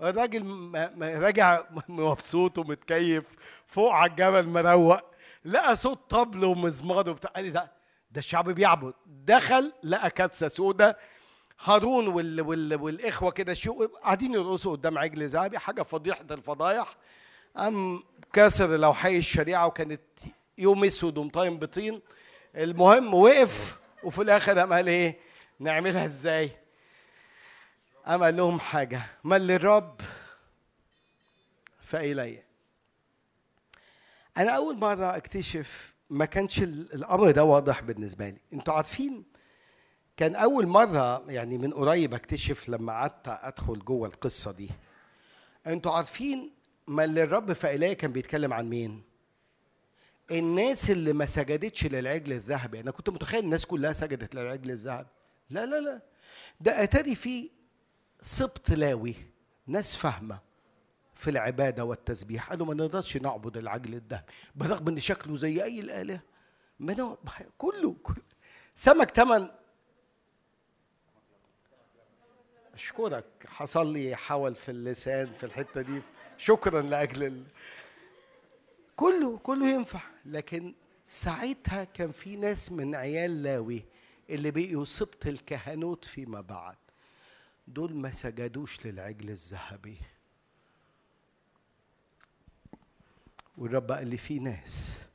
الراجل 0.02 0.72
راجع 1.02 1.64
مبسوط 1.90 2.58
ومتكيف 2.58 3.24
فوق 3.68 3.92
على 3.92 4.12
الجبل 4.12 4.48
مروق 4.48 5.02
لقى 5.46 5.76
صوت 5.76 6.10
طبل 6.10 6.46
ومزمار 6.46 7.10
وبتاع. 7.10 7.32
قال 7.32 7.52
ده 7.54 7.72
ده 8.12 8.20
الشعب 8.20 8.50
بيعبد. 8.50 8.94
دخل 9.06 9.74
لقى 9.84 10.10
كاتسه 10.10 10.48
سودة 10.48 10.98
هارون 11.64 12.08
وال 12.08 12.42
وال 12.42 12.76
والإخوة 12.82 13.32
كده 13.32 13.54
شو 13.54 13.88
قاعدين 14.04 14.34
يرقصوا 14.34 14.72
قدام 14.72 14.98
عجل 14.98 15.28
ذهبي 15.28 15.60
حاجة 15.60 15.82
فضيحه 15.82 16.26
الفضايح. 16.32 16.96
قام 17.58 18.04
كسر 18.34 18.78
لوحي 18.78 19.18
الشريعة 19.18 19.68
وكانت 19.68 20.02
يوم 20.58 20.84
أسود 20.84 21.18
ومطايم 21.18 21.58
بطين. 21.58 22.02
المهم 22.56 23.14
وقف 23.14 23.81
وفي 24.04 24.22
الآخر 24.22 24.60
قام 24.60 24.74
قال 24.74 24.88
إيه؟ 24.88 25.18
نعملها 25.60 26.06
إزاي؟ 26.06 26.52
قام 28.06 28.24
قال 28.24 28.38
لهم 28.38 28.60
حاجة 28.60 29.02
من 29.24 29.38
للرب 29.38 30.02
فإلي 31.82 32.44
أنا 34.38 34.52
أول 34.52 34.78
مرة 34.78 35.16
أكتشف 35.18 35.94
ما 36.10 36.26
كانش 36.26 36.60
ال- 36.60 36.94
الأمر 36.94 37.32
ده 37.32 37.44
واضح 37.44 37.82
بالنسبة 37.82 38.30
لي. 38.30 38.38
أنتوا 38.54 38.74
عارفين 38.74 39.24
كان 40.18 40.36
أول 40.36 40.68
مرة 40.68 41.32
يعني 41.32 41.58
من 41.58 41.74
قريب 41.74 42.14
أكتشف 42.14 42.70
لما 42.70 42.94
قعدت 42.94 43.28
أدخل 43.28 43.80
جوه 43.80 44.08
القصة 44.08 44.52
دي. 44.52 44.70
أنتوا 45.68 45.92
عارفين 45.92 46.54
ما 46.88 47.04
اللي 47.04 47.24
الرب 47.24 47.54
فإلي 47.54 47.96
كان 47.96 48.12
بيتكلم 48.12 48.54
عن 48.54 48.70
مين؟ 48.70 49.04
الناس 50.32 50.90
اللي 50.90 51.14
ما 51.14 51.26
سجدتش 51.26 51.86
للعجل 51.86 52.34
الذهبي 52.34 52.80
أنا 52.80 52.92
كنت 52.92 53.10
متخيل 53.10 53.44
الناس 53.44 53.66
كلها 53.66 53.94
سجدت 53.94 54.36
للعجل 54.36 54.72
الذهبي. 54.72 55.08
لا 55.50 55.66
لا 55.66 55.80
لا. 55.80 56.02
ده 56.62 56.84
أتاري 56.84 57.16
في 57.16 57.50
سبط 58.22 58.70
لاوي 58.70 59.16
ناس 59.68 59.96
فاهمة 59.96 60.40
في 61.16 61.30
العبادة 61.30 61.86
والتسبيح. 61.86 62.50
قالوا 62.50 62.68
ما 62.68 62.74
نقدرش 62.74 63.18
نعبد 63.18 63.58
العجل 63.58 63.94
الذهبي 63.94 64.24
برغم 64.56 64.88
إن 64.88 65.00
شكله 65.00 65.38
زي 65.38 65.64
أي 65.64 65.80
الآلهة. 65.80 66.22
ما 66.80 67.18
كله 67.58 67.96
كله. 68.04 68.24
سمك 68.76 69.12
تمن. 69.12 69.50
اشكرك 72.74 73.26
حصل 73.48 73.94
لي 73.94 74.16
حول 74.16 74.56
في 74.56 74.72
اللسان 74.72 75.32
في 75.40 75.46
الحتة 75.46 75.82
دي. 75.82 76.02
شكرا 76.38 76.82
لأجل 76.82 77.24
ال... 77.24 77.44
كله 79.02 79.38
كله 79.38 79.70
ينفع. 79.70 80.02
لكن 80.26 80.74
ساعتها 81.06 81.84
كان 81.84 82.12
في 82.12 82.36
ناس 82.36 82.72
من 82.72 82.96
عيال 82.96 83.44
لاوي 83.44 83.84
اللي 84.30 84.52
بقيوا 84.52 84.86
سبط 84.86 85.28
الكهنوت 85.28 86.06
فيما 86.06 86.42
بعد. 86.42 86.78
دول 87.68 87.96
ما 87.96 88.12
سجدوش 88.12 88.86
للعجل 88.86 89.30
الذهبي. 89.30 89.98
والرب 93.58 93.92
قال 93.92 94.08
لي 94.08 94.18
في 94.18 94.40
ناس 94.40 95.06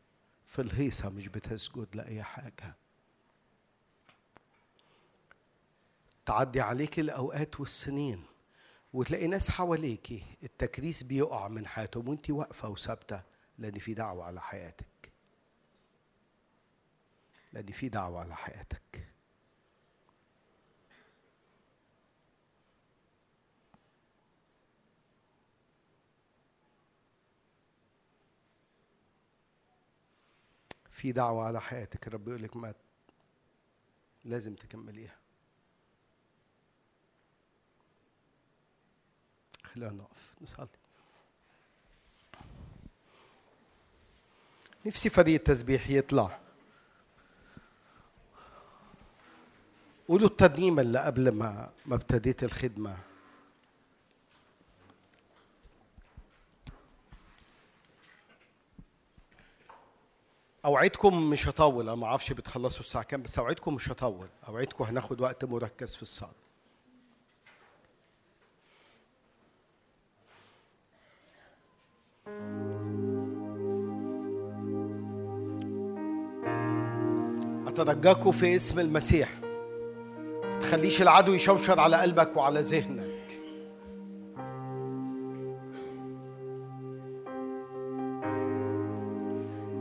في 0.46 0.62
الهيصة 0.62 1.08
مش 1.08 1.28
بتسجد 1.28 1.86
لأي 1.94 2.22
حاجة. 2.22 2.74
تعدي 6.26 6.60
عليك 6.60 6.98
الأوقات 6.98 7.60
والسنين 7.60 8.24
وتلاقي 8.92 9.26
ناس 9.26 9.50
حواليكي 9.50 10.22
التكريس 10.42 11.02
بيقع 11.02 11.48
من 11.48 11.66
حياتهم 11.66 12.08
وانت 12.08 12.30
واقفة 12.30 12.68
وثابتة. 12.68 13.35
لأن 13.58 13.78
في 13.78 13.94
دعوة 13.94 14.24
على 14.24 14.40
حياتك. 14.40 14.86
لأن 17.52 17.66
في 17.72 17.88
دعوة 17.88 18.20
على 18.20 18.36
حياتك. 18.36 19.08
في 30.90 31.12
دعوة 31.12 31.44
على 31.44 31.60
حياتك. 31.60 32.06
الرب 32.06 32.28
يقول 32.28 32.42
لك 32.42 32.56
ما 32.56 32.74
لازم 34.24 34.54
تكمليها. 34.54 35.16
خلينا 39.64 39.92
نقف. 39.92 40.34
نصلي. 40.40 40.68
نفسي 44.86 45.10
فريق 45.10 45.34
التسبيح 45.34 45.90
يطلع 45.90 46.38
قولوا 50.08 50.28
الترنيمة 50.28 50.82
اللي 50.82 50.98
قبل 50.98 51.28
ما 51.32 51.70
ما 51.86 51.94
ابتديت 51.94 52.44
الخدمة. 52.44 52.96
أوعدكم 60.64 61.30
مش 61.30 61.48
هطول 61.48 61.82
أنا 61.88 61.94
ما 61.94 62.06
أعرفش 62.06 62.32
بتخلصوا 62.32 62.80
الساعة 62.80 63.04
كام 63.04 63.22
بس 63.22 63.38
أوعدكم 63.38 63.74
مش 63.74 63.90
هطول. 63.90 64.28
أوعدكم 64.48 64.84
هناخد 64.84 65.20
وقت 65.20 65.44
مركز 65.44 65.96
في 65.96 66.02
الصلاة. 66.02 66.45
اترجاكم 77.80 78.30
في 78.32 78.56
اسم 78.56 78.78
المسيح. 78.80 79.28
ما 80.44 80.58
تخليش 80.60 81.02
العدو 81.02 81.32
يشوشر 81.32 81.80
على 81.80 81.96
قلبك 81.96 82.36
وعلى 82.36 82.60
ذهنك. 82.60 83.06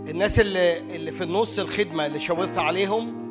الناس 0.09 0.39
اللي 0.39 0.77
اللي 0.95 1.11
في 1.11 1.23
النص 1.23 1.59
الخدمة 1.59 2.05
اللي 2.05 2.19
شاورت 2.19 2.57
عليهم 2.57 3.26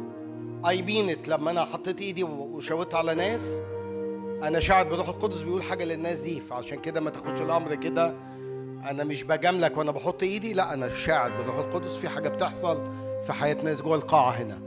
اي 0.69 0.83
مينت 0.83 1.29
لما 1.29 1.51
أنا 1.51 1.65
حطيت 1.65 2.01
إيدي 2.01 2.25
وشاورت 2.25 2.95
على 2.95 3.15
ناس 3.15 3.63
أنا 4.43 4.61
شاعر 4.61 4.85
بروح 4.89 5.09
القدس 5.09 5.43
بيقول 5.43 5.63
حاجة 5.63 5.85
للناس 5.85 6.21
دي 6.21 6.41
فعشان 6.41 6.79
كده 6.81 7.01
ما 7.01 7.11
تاخدش 7.11 7.41
الأمر 7.41 7.75
كده. 7.75 8.15
أنا 8.91 9.05
مش 9.05 9.23
بجاملك 9.23 9.77
وأنا 9.77 9.91
بحط 9.91 10.23
إيدي 10.23 10.53
لا 10.53 10.75
أنا 10.75 10.95
شاعر 10.95 11.43
بروح 11.43 11.57
القدس. 11.59 11.97
في 11.97 12.09
حاجة 12.09 12.29
بتحصل 12.29 12.83
في 13.27 13.33
حياة 13.33 13.57
ناس 13.65 13.83
جوه 13.83 13.97
القاعة 13.97 14.31
هنا. 14.31 14.59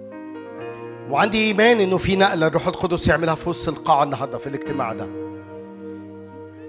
وعندي 1.09 1.43
إيمان 1.47 1.79
إنه 1.79 1.97
في 1.97 2.15
نقلة 2.15 2.47
الروح 2.47 2.67
القدس 2.67 3.07
يعملها 3.07 3.35
في 3.35 3.49
وسط 3.49 3.69
القاعة 3.69 4.03
النهارده 4.03 4.37
في 4.37 4.47
الاجتماع 4.47 4.93
ده. 4.93 5.07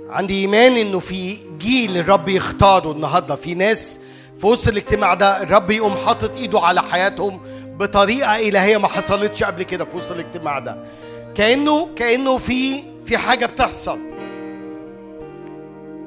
عندي 0.09 0.41
إيمان 0.41 0.77
إنه 0.77 0.99
في 0.99 1.39
جيل 1.59 1.97
الرب 1.97 2.29
يختاره 2.29 2.93
النهارده. 2.93 3.35
في 3.35 3.55
ناس 3.55 4.01
في 4.39 4.47
وسط 4.47 4.69
الاجتماع 4.69 5.15
ده 5.15 5.43
الرب 5.43 5.71
يقوم 5.71 5.97
حاطط 5.97 6.37
إيده 6.37 6.61
على 6.61 6.83
حياتهم 6.83 7.41
بطريقة 7.79 8.37
إلهية 8.49 8.77
ما 8.77 8.89
حصلتش 8.89 9.43
قبل 9.43 9.63
كده 9.63 9.85
في 9.85 9.97
وسط 9.97 10.11
الاجتماع 10.13 10.59
ده. 10.59 10.85
كانه 11.35 11.89
كأنه 11.97 12.39
في 12.39 12.83
في 13.05 13.19
حاجة 13.19 13.47
بتحصل. 13.47 13.99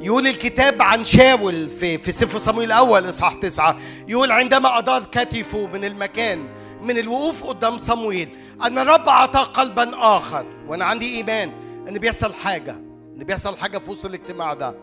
يقول 0.02 0.28
الكتاب 0.28 0.82
عن 0.82 1.04
شاول 1.04 1.70
في 1.70 1.98
في 1.98 2.12
سفر 2.12 2.38
صمويل 2.38 2.72
الأول 2.72 3.10
إصحاح 3.10 3.34
تسعة. 3.34 3.78
يقول 4.08 4.32
عندما 4.32 4.78
ادار 4.78 5.04
كتفه 5.06 5.68
من 5.68 5.86
المكان 5.86 6.50
من 6.82 6.98
الوقوف 6.98 7.44
قدام 7.44 7.78
صمويل 7.78 8.36
أن 8.64 8.78
الرب 8.78 9.08
اعطاه 9.08 9.44
قلبا 9.44 9.92
آخر. 10.18 10.46
وأنا 10.68 10.86
عندي 10.86 11.16
إيمان 11.18 11.52
إن 11.88 11.98
بيحصل 11.98 12.34
حاجة 12.34 12.72
إن 13.16 13.24
بيحصل 13.24 13.58
حاجة 13.58 13.78
في 13.78 13.92
وسط 13.92 14.06
الاجتماع 14.06 14.54
ده. 14.54 14.76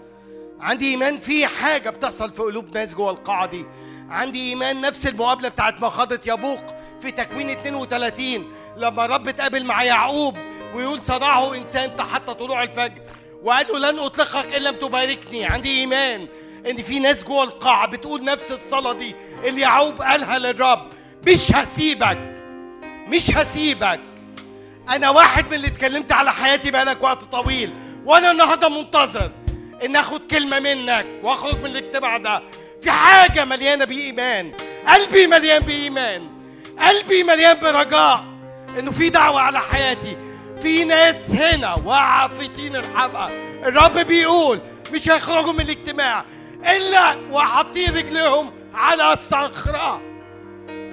عندي 0.61 0.91
إيمان 0.91 1.19
في 1.19 1.47
حاجة 1.47 1.91
بتحصل 1.91 2.31
في 2.33 2.43
قلوب 2.43 2.75
ناس 2.75 2.95
جوه 2.95 3.11
القاعة 3.11 3.47
دي. 3.47 3.65
عندي 4.11 4.49
إيمان 4.49 4.81
نفس 4.81 5.07
المقابلة 5.07 5.49
بتاعت 5.49 5.81
مخاضه 5.83 6.21
يبوق 6.27 6.63
في 7.01 7.11
تكوين 7.11 7.51
32 7.51 8.45
لما 8.77 9.05
الرب 9.05 9.29
اتقابل 9.29 9.65
مع 9.65 9.83
يعقوب 9.85 10.37
ويقول 10.75 11.03
صرعه 11.03 11.55
إنسان 11.57 11.91
حتى 12.01 12.35
طلوع 12.35 12.63
الفجر. 12.63 13.03
وقال 13.43 13.67
له 13.73 13.91
لن 13.91 13.99
أطلقك 13.99 14.55
إن 14.55 14.63
لم 14.63 14.77
تباركني. 14.77 15.45
عندي 15.45 15.81
إيمان 15.81 16.27
إن 16.71 16.77
في 16.77 16.99
ناس 16.99 17.25
جوه 17.25 17.45
القاعة 17.45 17.87
بتقول 17.89 18.25
نفس 18.25 18.53
الصلاة 18.53 18.93
دي. 18.93 19.15
اللي 19.45 19.61
يعقوب 19.61 20.03
قالها 20.03 20.39
للرب 20.39 20.89
مش 21.27 21.53
هسيبك 21.53 22.19
مش 23.09 23.31
هسيبك. 23.31 24.01
أنا 24.89 25.11
واحد 25.11 25.47
من 25.47 25.55
اللي 25.55 25.67
اتكلمت 25.67 26.13
على 26.13 26.33
حياتي 26.33 26.71
بقالك 26.71 27.03
وقت 27.03 27.23
طويل 27.23 27.73
وأنا 28.05 28.31
النهارده 28.31 28.69
منتظر 28.69 29.31
إن 29.85 29.97
آخد 29.97 30.21
كلمة 30.31 30.61
منك 30.61 31.07
وأخرج 31.23 31.59
من 31.59 31.67
الاجتماع 31.67 32.17
ده. 32.17 32.43
في 32.83 32.91
حاجة 32.91 33.45
مليانة 33.45 33.85
بإيمان 33.85 34.53
قلبي 34.87 35.27
مليان 35.27 35.63
بإيمان 35.63 36.29
قلبي 36.79 37.23
مليان 37.25 37.59
برجاء 37.61 38.25
إنه 38.79 38.91
في 38.91 39.09
دعوة 39.09 39.41
على 39.41 39.61
حياتي. 39.61 40.17
في 40.63 40.85
ناس 40.85 41.31
هنا 41.31 41.75
واقعه 41.75 42.29
في 42.29 42.49
طين 42.49 42.77
الحبقى 42.77 43.29
الرب 43.65 43.99
بيقول 43.99 44.61
مش 44.93 45.11
هيخرجوا 45.11 45.53
من 45.53 45.61
الاجتماع 45.61 46.25
إلا 46.77 47.17
وحاطين 47.33 47.97
رجليهم 47.97 48.51
على 48.75 49.13
الصخرة. 49.13 50.01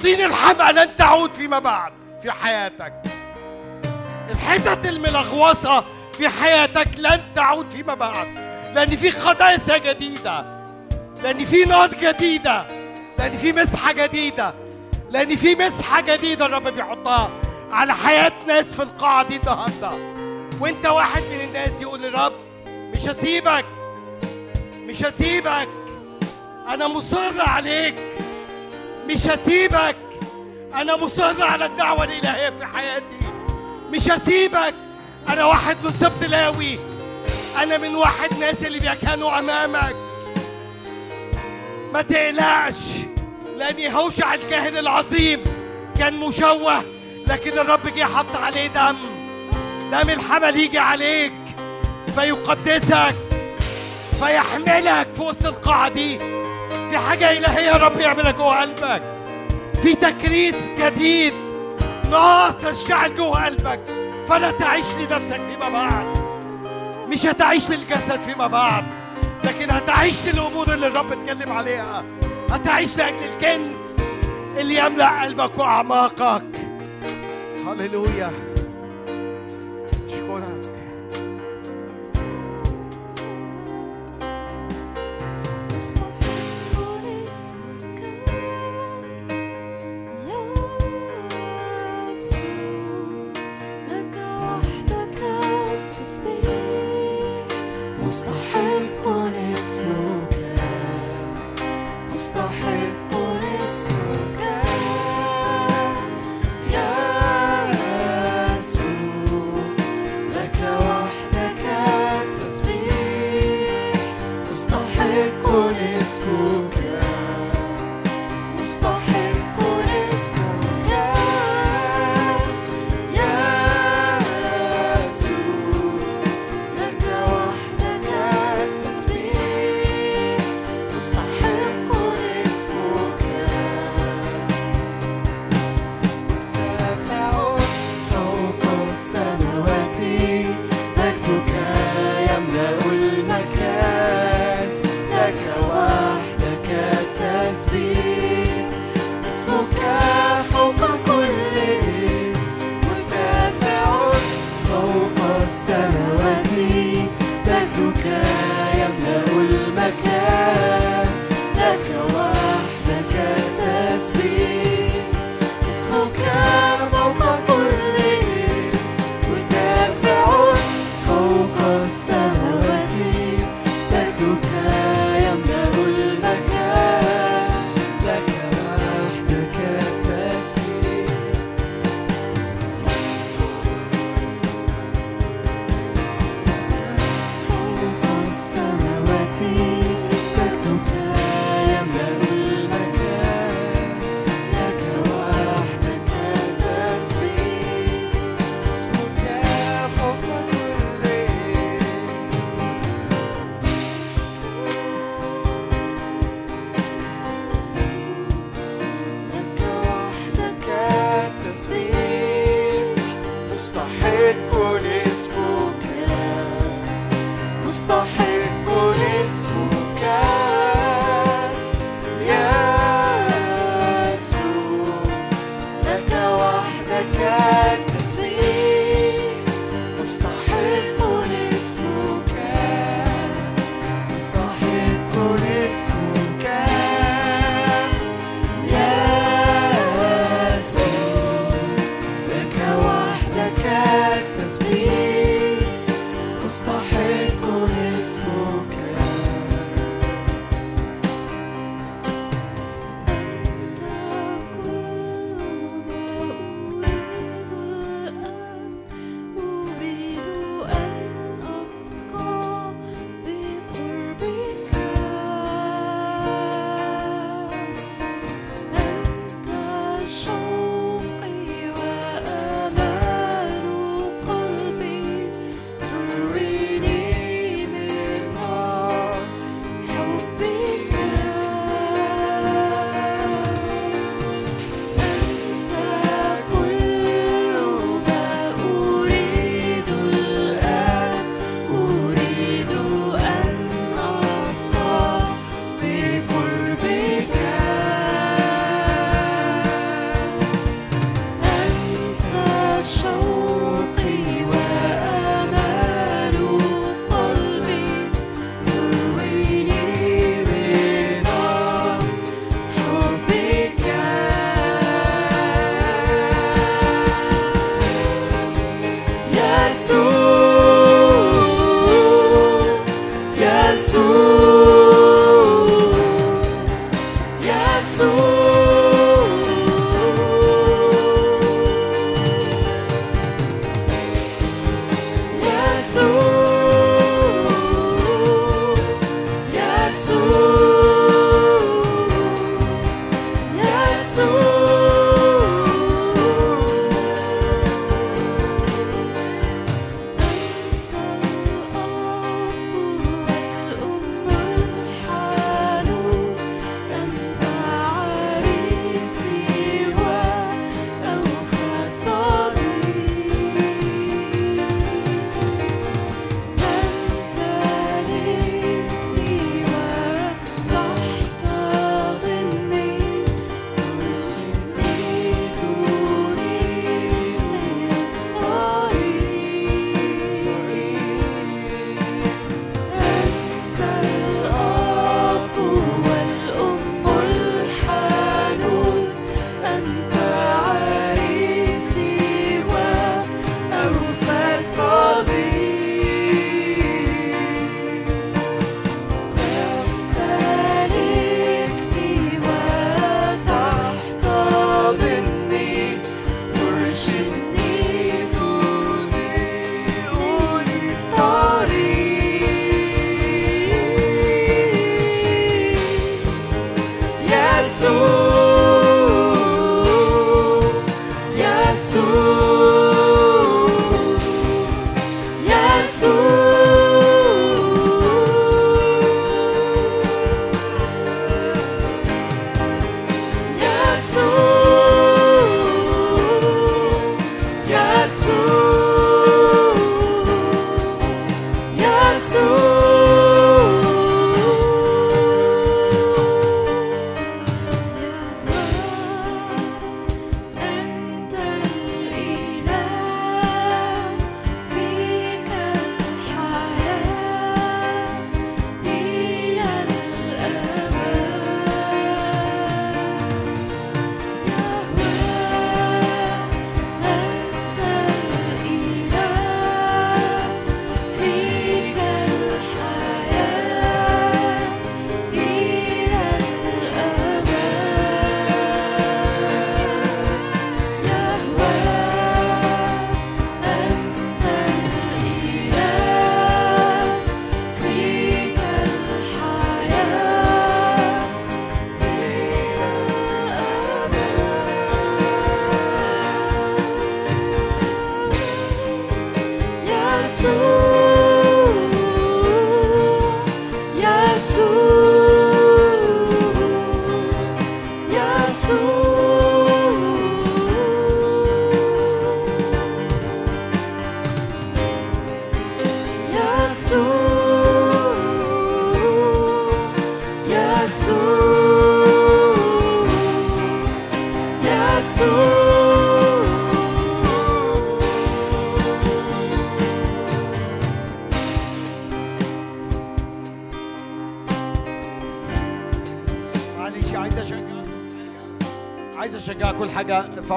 طين 0.01 0.25
الحبقى 0.25 0.73
لن 0.73 0.95
تعود 0.95 1.33
فيما 1.35 1.59
بعد 1.59 1.93
في 2.23 2.31
حياتك. 2.31 2.93
الحتت 4.31 4.85
الملغوصة 4.89 5.83
في 6.17 6.29
حياتك 6.29 6.87
لن 6.97 7.21
تعود 7.35 7.71
فيما 7.71 7.93
بعد. 7.95 8.27
لأن 8.75 8.95
في 8.95 9.09
قداسة 9.09 9.77
جديدة 9.77 10.45
لأن 11.23 11.45
في 11.45 11.65
نار 11.65 11.89
جديدة 12.01 12.63
لأن 13.19 13.31
في 13.37 13.53
مسحة 13.53 13.91
جديدة 13.91 14.53
لأن 15.11 15.35
في 15.35 15.55
مسحة 15.55 16.01
جديدة 16.01 16.45
الرب 16.45 16.67
بيحطها. 16.67 17.29
على 17.71 17.93
حياة 17.93 18.31
ناس 18.47 18.65
في 18.75 18.83
القاعة 18.83 19.23
دي 19.27 19.35
النهاردة. 19.37 19.91
وأنت 20.59 20.85
واحد 20.85 21.21
من 21.21 21.41
الناس 21.47 21.81
يقول 21.81 22.01
للرب 22.01 22.33
مش 22.67 23.09
هسيبك 23.09 23.65
مش 24.85 25.03
هسيبك 25.05 25.69
أنا 26.67 26.87
مصر 26.87 27.33
عليك 27.41 27.95
مش 29.09 29.27
هسيبك 29.27 29.95
أنا 30.75 30.95
مصر 30.97 31.43
على 31.43 31.65
الدعوة 31.65 32.03
الإلهية 32.03 32.49
في 32.49 32.65
حياتي 32.65 33.17
مش 33.91 34.09
هسيبك 34.11 34.73
أنا 35.29 35.45
واحد 35.45 35.77
من 35.83 35.93
سبط 35.93 36.23
لاوي 36.23 36.79
أنا 37.63 37.77
من 37.77 37.95
واحد 37.95 38.33
ناس 38.39 38.63
اللي 38.65 38.79
بيكانوا 38.79 39.39
أمامك. 39.39 39.95
ما 41.93 42.01
تقلقش 42.01 42.75
لأن 43.57 43.79
يهوشع 43.79 44.33
الكاهن 44.33 44.77
العظيم 44.77 45.43
كان 45.99 46.13
مشوه 46.19 46.83
لكن 47.27 47.59
الرب 47.59 47.87
جه 47.87 48.03
حط 48.03 48.35
عليه 48.35 48.67
دم. 48.67 48.97
دم 49.91 50.09
الحمل 50.09 50.57
يجي 50.57 50.79
عليك. 50.79 51.33
فيقدسك. 52.15 53.15
فيحملك 54.19 55.07
في 55.13 55.21
وسط 55.21 55.45
القاعة 55.45 55.89
دي. 55.89 56.19
في 56.91 56.97
حاجة 56.97 57.31
إلهية 57.31 57.75
الرب 57.75 57.99
يعملها 57.99 58.31
جوه 58.31 58.61
قلبك. 58.61 59.03
في 59.83 59.95
تكريس 59.95 60.55
جديد. 60.79 61.33
نار 62.11 62.51
تشتعل 62.51 63.15
جوه 63.15 63.45
قلبك. 63.45 63.79
فلا 64.27 64.51
تعيش 64.51 64.85
لنفسك 64.99 65.41
فيما 65.41 65.69
بعد. 65.69 66.05
مش 67.09 67.25
هتعيش 67.25 67.69
للجسد 67.69 68.21
فيما 68.21 68.47
بعد. 68.47 68.83
لكن 69.43 69.71
هتعيش 69.71 70.15
للأمور 70.25 70.73
اللي 70.73 70.87
الرب 70.87 71.11
اتكلم 71.11 71.51
عليها. 71.51 72.03
هتعيش 72.49 72.97
لأجل 72.97 73.23
الكنز 73.23 73.99
اللي 74.57 74.77
يملأ 74.85 75.21
قلبك 75.21 75.57
وأعماقك. 75.57 76.64
هللويا 77.65 78.31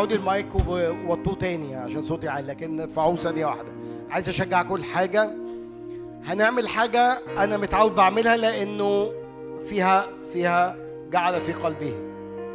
لي 0.07 0.15
المايك 0.15 0.47
ووطوه 0.69 1.35
تاني 1.35 1.77
عشان 1.77 2.03
صوتي 2.03 2.29
عالي 2.29 2.47
لكن 2.49 2.81
ارفعوه 2.81 3.17
ثانية 3.17 3.47
واحدة. 3.47 3.73
عايز 4.11 4.29
اشجعكم 4.29 4.77
لحاجه 4.77 5.31
هنعمل 6.25 6.69
حاجة 6.69 7.19
أنا 7.39 7.57
متعود 7.57 7.95
بعملها 7.95 8.37
لأنه 8.37 9.13
فيها 9.69 10.07
فيها 10.33 10.77
جعل 11.13 11.41
في 11.41 11.53
قلبه 11.53 11.95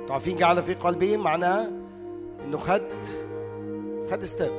أنتوا 0.02 0.14
عارفين 0.14 0.38
جعل 0.38 0.64
في 0.64 0.74
قلبه 0.74 1.18
معناها 1.18 1.70
إنه 2.46 2.58
خد 2.58 2.82
خد 4.12 4.24
step 4.24 4.52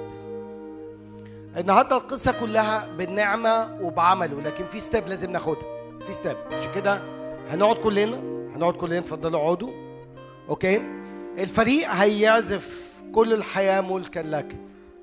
النهارده 1.56 1.97
القصة 1.97 2.32
كلها 2.40 2.86
بالنعمة 2.98 3.78
وبعمله 3.82 4.40
لكن 4.40 4.65
في 4.65 4.81
step 4.81 5.09
لازم 5.09 5.31
ناخدها. 5.31 5.62
في 6.06 6.12
step 6.12 6.36
عشان 6.52 6.73
كده 6.73 7.02
هنقعد 7.51 7.77
كلنا 7.77 8.16
هنقعد 8.56 8.74
كلنا 8.74 8.98
اتفضلوا 8.98 9.40
اقعدوا. 9.40 9.70
okay 10.48 10.82
الفريق 11.39 11.90
هيعزف 11.90 12.93
كل 13.12 13.32
الحياة 13.32 13.81
ملكا 13.81 14.20
لك. 14.20 14.56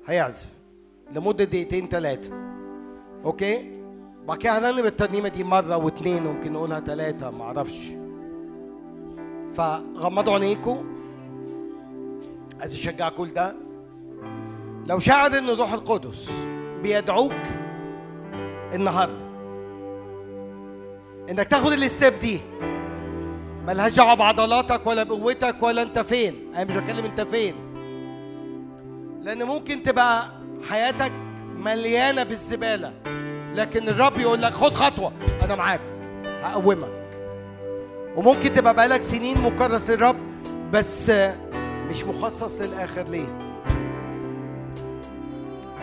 هيعزف 0.06 0.46
لمدة 1.14 1.44
دقيقتين 1.44 1.88
ثلاثة 1.88 2.32
okay؟ 3.24 3.82
بعد 4.26 4.38
كده 4.38 4.58
هنرنم 4.58 4.86
الترنيمه 4.86 5.28
دي 5.28 5.44
مرة 5.44 5.76
واثنين 5.76 6.26
وممكن 6.26 6.52
نقولها 6.52 6.80
ثلاثة 6.80 7.30
معرفش 7.30 7.78
فغمضوا 9.54 10.32
عينيكم 10.34 10.84
عايز 12.60 12.74
اشجعكم 12.74 13.24
ده. 13.24 13.54
لو 14.86 14.98
شعر 14.98 15.38
ان 15.38 15.48
الروح 15.48 15.72
القدس 15.72 16.30
بيدعوك 16.82 17.32
النهارده 18.74 19.22
إنك 21.30 21.48
تاخد 21.48 21.72
الستيب 21.72 22.18
دي. 22.18 22.40
ملهاش 23.66 23.92
دعوة 23.94 24.14
بعضلاتك 24.14 24.86
ولا 24.86 25.02
بقوتك 25.02 25.56
ولا 25.62 25.82
انت 25.82 25.98
فين. 25.98 26.52
أنا 26.54 26.64
مش 26.64 26.76
بتكلم 26.76 27.04
انت 27.04 27.20
فين. 27.20 27.54
لأن 29.22 29.42
ممكن 29.42 29.82
تبقى 29.82 30.28
حياتك 30.70 31.12
مليانة 31.56 32.22
بالزبالة 32.22 32.92
لكن 33.54 33.88
الرب 33.88 34.18
يقول 34.20 34.42
لك 34.42 34.52
خد 34.52 34.72
خطوة 34.72 35.12
أنا 35.42 35.54
معاك 35.54 35.80
هقومك. 36.42 36.88
وممكن 38.16 38.52
تبقى 38.52 38.74
بقالك 38.74 39.02
سنين 39.02 39.40
مكرس 39.40 39.90
للرب 39.90 40.16
بس 40.72 41.12
مش 41.88 42.04
مخصص 42.04 42.60
للآخر 42.60 43.02
ليه. 43.02 43.38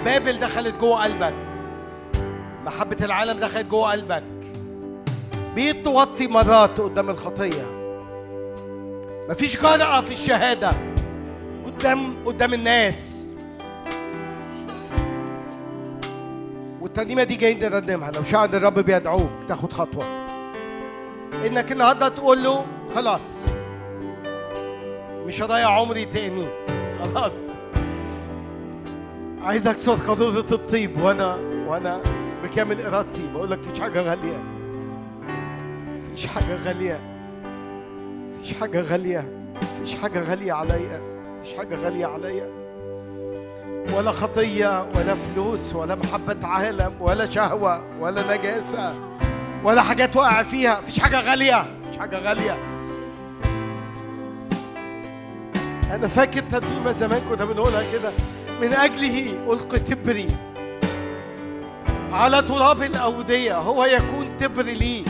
بابل 0.06 0.40
دخلت 0.40 0.78
جوه 0.80 1.04
قلبك. 1.04 1.34
محبة 2.66 2.98
العالم 3.06 3.40
دخلت 3.40 3.68
جوه 3.68 3.92
قلبك. 3.92 4.24
بقيت 5.56 5.86
توطي 5.86 6.28
مرات 6.28 6.82
قدام 6.82 7.10
الخطية. 7.10 7.80
مفيش 9.30 9.62
جرأة 9.62 10.02
في 10.02 10.12
الشهادة. 10.12 10.72
قدام 11.66 12.16
قدام 12.26 12.54
الناس. 12.54 13.28
والترنيمة 16.82 17.24
دي 17.24 17.36
جايين 17.36 17.60
نرنمها 17.60 18.12
لو 18.12 18.24
شعر 18.24 18.46
الرب 18.46 18.80
بيدعوك 18.80 19.32
تاخد 19.48 19.74
خطوة. 19.74 20.28
إنك 21.46 21.72
النهارده 21.72 22.10
تقول 22.10 22.44
له 22.44 22.66
خلاص. 22.96 23.44
مش 25.26 25.42
هضيع 25.42 25.70
عمري 25.70 26.06
تاني. 26.06 26.48
خلاص. 27.00 27.32
عايزك 29.42 29.78
صوت 29.78 30.00
قدوزة 30.08 30.46
الطيب. 30.52 31.02
وأنا 31.02 31.36
وأنا 31.68 32.02
بكامل 32.44 32.82
إرادتي. 32.82 33.28
بقول 33.34 33.52
لك 33.52 33.60
مفيش 33.60 33.80
حاجة 33.80 34.02
غالية. 34.02 34.59
مفيش 36.20 36.32
حاجة 36.32 36.56
غالية. 36.56 37.00
مفيش 38.40 38.54
حاجة 38.60 38.82
غالية. 38.82 39.30
مفيش 39.56 39.96
حاجة 39.96 40.24
غالية 40.24 40.54
عليا. 40.54 41.02
مفيش 41.40 41.54
حاجة 41.58 41.76
غالية 41.76 42.06
عليا. 42.06 42.50
ولا 43.98 44.12
خطية 44.12 44.82
ولا 44.96 45.16
فلوس 45.16 45.76
ولا 45.76 45.96
محبة 45.96 46.48
عالم 46.48 46.94
ولا 47.00 47.26
شهوة 47.26 47.84
ولا 48.00 48.38
نجاسة 48.38 48.94
ولا 49.64 49.82
حاجات 49.82 50.16
واقع 50.16 50.44
فيها. 50.44 50.82
مفيش 50.82 51.00
حاجة 51.00 51.22
غالية. 51.22 51.66
مفيش 51.84 51.98
حاجة 52.00 52.20
غالية. 52.20 52.58
أنا 55.92 56.08
فاكر 56.08 56.42
ترنيمة 56.42 56.92
زمان 56.92 57.22
كنا 57.30 57.46
بنقولها 57.46 57.84
كده. 57.94 58.12
من 58.62 58.74
أجله 58.74 59.54
ألقي 59.54 59.80
تبري. 59.80 60.28
على 62.12 62.42
تراب 62.42 62.84
الأودية 62.84 63.58
هو 63.58 63.86
يكون 63.86 64.38
تبر 64.38 64.64
لي. 64.64 65.04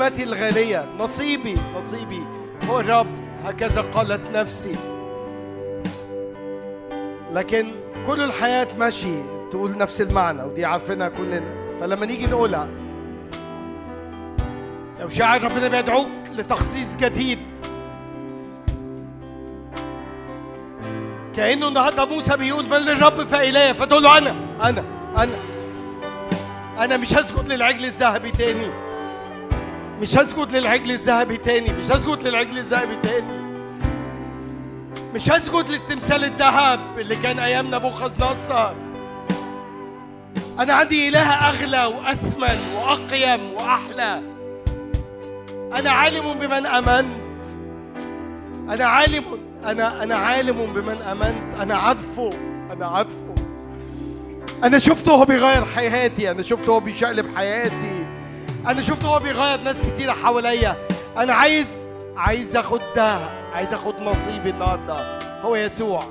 قسمتي 0.00 0.22
الغالية 0.22 0.88
نصيبي 0.98 1.56
نصيبي. 1.74 2.26
هو 2.68 2.80
الرب 2.80 3.06
هكذا 3.44 3.80
قالت 3.80 4.20
نفسي. 4.34 4.72
لكن 7.32 7.72
كل 8.06 8.20
الحياة 8.20 8.68
ماشي 8.78 9.22
تقول 9.50 9.78
نفس 9.78 10.00
المعنى 10.00 10.42
ودي 10.42 10.64
عارفينها 10.64 11.08
كلنا. 11.08 11.54
فلما 11.80 12.06
نيجي 12.06 12.26
نقولها 12.26 12.68
لو 15.00 15.08
شاعر 15.08 15.44
ربنا 15.44 15.68
بيدعوك 15.68 16.08
لتخصيص 16.32 16.96
جديد. 16.96 17.38
كأنه 21.36 21.68
النهارده 21.68 22.04
موسى 22.04 22.36
بيقول 22.36 22.66
بل 22.66 22.86
للرب 22.86 23.24
فإليه 23.24 23.72
فتقول 23.72 24.02
له 24.02 24.18
أنا 24.18 24.36
أنا 24.64 24.84
أنا 25.16 25.32
أنا 26.78 26.96
مش 26.96 27.14
هسجد 27.14 27.52
للعجل 27.52 27.84
الذهبي 27.84 28.30
تاني. 28.30 28.89
مش 30.00 30.18
هسجد 30.18 30.56
للعجل 30.56 30.90
الذهبي 30.90 31.36
تاني 31.36 31.72
مش 31.72 31.90
هسجد 31.90 32.22
للعجل 32.22 32.58
الذهبي 32.58 32.96
تاني. 32.96 33.40
مش 35.14 35.30
هسجد 35.30 35.70
للتمثال 35.70 36.24
الذهب 36.24 36.80
اللي 36.98 37.16
كان 37.16 37.38
أيام 37.38 37.74
نبوخذ 37.74 38.12
نصر 38.20 38.72
أنا 40.58 40.74
عندي 40.74 41.08
إله 41.08 41.32
أغلى 41.32 41.84
وأثمن 41.84 42.58
وأقيم 42.76 43.52
وأحلى. 43.52 44.22
أنا 45.78 45.90
عالم 45.90 46.34
بمن 46.34 46.66
آمنت. 46.66 47.44
أنا 48.68 48.84
عالم 48.84 49.24
أنا 49.64 50.02
أنا 50.02 50.16
عالم 50.16 50.66
بمن 50.74 50.98
آمنت. 50.98 51.60
أنا 51.60 51.76
عارفه 51.76 52.30
أنا 52.72 52.86
عارفه 52.86 53.34
أنا 54.64 54.78
شفته 54.78 55.12
وهو 55.12 55.24
بيغير 55.24 55.64
حياتي 55.64 56.30
أنا 56.30 56.42
شفته 56.42 56.72
وهو 56.72 56.80
بيشقلب 56.80 57.36
حياتي. 57.36 57.99
أنا 58.66 58.80
شفته 58.80 59.08
وهو 59.08 59.18
بيغير 59.18 59.60
ناس 59.60 59.76
كتيرة 59.82 60.12
حواليا. 60.12 60.76
أنا 61.16 61.34
عايز 61.34 61.66
عايز 62.16 62.56
آخد 62.56 62.80
ده. 62.96 63.18
عايز 63.52 63.72
آخد 63.74 63.94
نصيبي 64.00 64.50
النهارده. 64.50 65.20
هو 65.42 65.56
يسوع. 65.56 66.02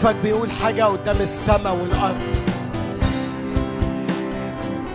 وقوفك 0.00 0.16
بيقول 0.22 0.50
حاجة 0.62 0.84
قدام 0.84 1.16
السماء 1.20 1.76
والأرض. 1.76 2.16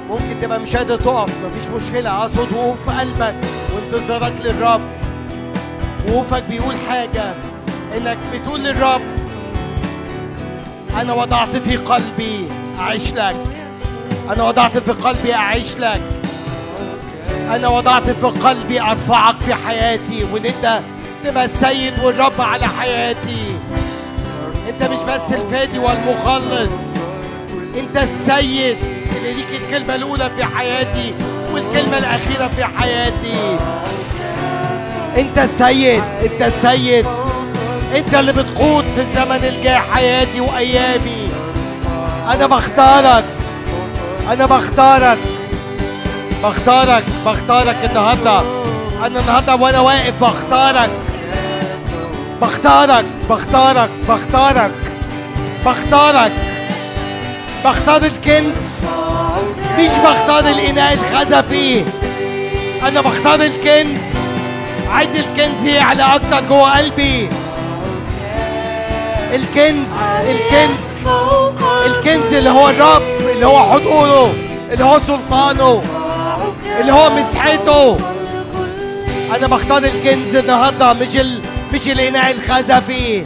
ممكن 0.09 0.41
تبقى 0.41 0.59
مش 0.59 0.75
قادر 0.75 0.95
تقف 0.95 1.29
مفيش 1.45 1.67
مشكلة. 1.83 2.21
أقصد 2.21 2.53
وقوف 2.53 2.89
قلبك 2.89 3.35
وانتظارك 3.75 4.33
للرب. 4.43 4.81
وقوفك 6.07 6.43
بيقول 6.49 6.75
حاجة 6.89 7.33
إنك 7.97 8.17
بتقول 8.33 8.63
للرب 8.63 9.01
أنا 11.01 11.13
وضعت 11.13 11.55
في 11.55 11.77
قلبي 11.77 12.47
أعيش 12.79 13.13
لك. 13.13 13.35
أنا 14.29 14.43
وضعت 14.43 14.77
في 14.77 14.91
قلبي 14.91 15.33
أعيش 15.33 15.77
لك. 15.77 16.01
أنا 17.29 17.67
وضعت 17.67 18.09
في 18.09 18.25
قلبي 18.25 18.81
أرفعك 18.81 19.41
في 19.41 19.53
حياتي 19.53 20.23
وإن 20.33 20.45
أنت 20.45 20.81
تبقى 21.23 21.45
السيد 21.45 21.93
والرب 22.03 22.41
على 22.41 22.67
حياتي. 22.67 23.54
أنت 24.81 24.91
مش 24.91 24.99
بس 24.99 25.33
الفادي 25.33 25.79
والمخلص 25.79 26.97
أنت 27.77 27.97
السيد 27.97 28.77
اللي 29.17 29.33
ليك 29.33 29.61
الكلمة 29.61 29.95
الأولى 29.95 30.31
في 30.35 30.45
حياتي 30.45 31.13
والكلمة 31.53 31.97
الأخيرة 31.97 32.47
في 32.47 32.65
حياتي. 32.65 33.57
أنت 35.17 35.37
السيد 35.37 36.03
أنت 36.23 36.41
السيد 36.41 37.05
أنت 37.95 38.13
اللي 38.13 38.33
بتقود 38.33 38.83
في 38.95 39.01
الزمن 39.01 39.43
الجاي 39.43 39.77
حياتي 39.77 40.39
وأيامي. 40.39 41.29
أنا 42.27 42.47
بختارك 42.47 43.23
أنا 44.31 44.45
بختارك 44.45 45.17
بختارك 46.43 47.03
بختارك 47.25 47.75
النهارده. 47.89 48.39
أنا 49.05 49.19
النهارده 49.19 49.55
وأنا 49.55 49.79
واقف 49.79 50.13
بختارك 50.21 50.89
بختارك 52.41 53.05
بختارك. 53.29 53.89
بختارك. 54.09 54.71
بختارك. 55.65 56.31
بختار 57.65 58.01
الكنز. 58.05 58.55
مش 59.79 59.89
بختار 60.03 60.39
الإناء 60.39 60.93
اتخزى 60.93 61.43
فيه 61.43 61.83
أنا 62.87 63.01
بختار 63.01 63.41
الكنز. 63.41 63.99
عايز 64.89 65.09
الكنز 65.15 65.65
يعلى 65.65 66.03
أكتر 66.03 66.47
جوه 66.49 66.77
قلبي. 66.77 67.29
الكنز 69.33 69.87
الكنز. 70.29 71.07
الكنز 71.85 72.33
اللي 72.33 72.49
هو 72.49 72.69
الرب 72.69 73.01
اللي 73.33 73.45
هو 73.45 73.63
حضوره 73.73 74.33
اللي 74.71 74.83
هو 74.83 74.99
سلطانه 74.99 75.81
اللي 76.79 76.91
هو 76.91 77.09
مسحته. 77.09 77.97
أنا 79.35 79.47
بختار 79.47 79.77
الكنز 79.77 80.35
النهارده 80.35 80.93
مش 80.93 81.15
ال... 81.15 81.39
مش 81.73 81.87
الإناء 81.87 82.31
الخزفي. 82.31 83.25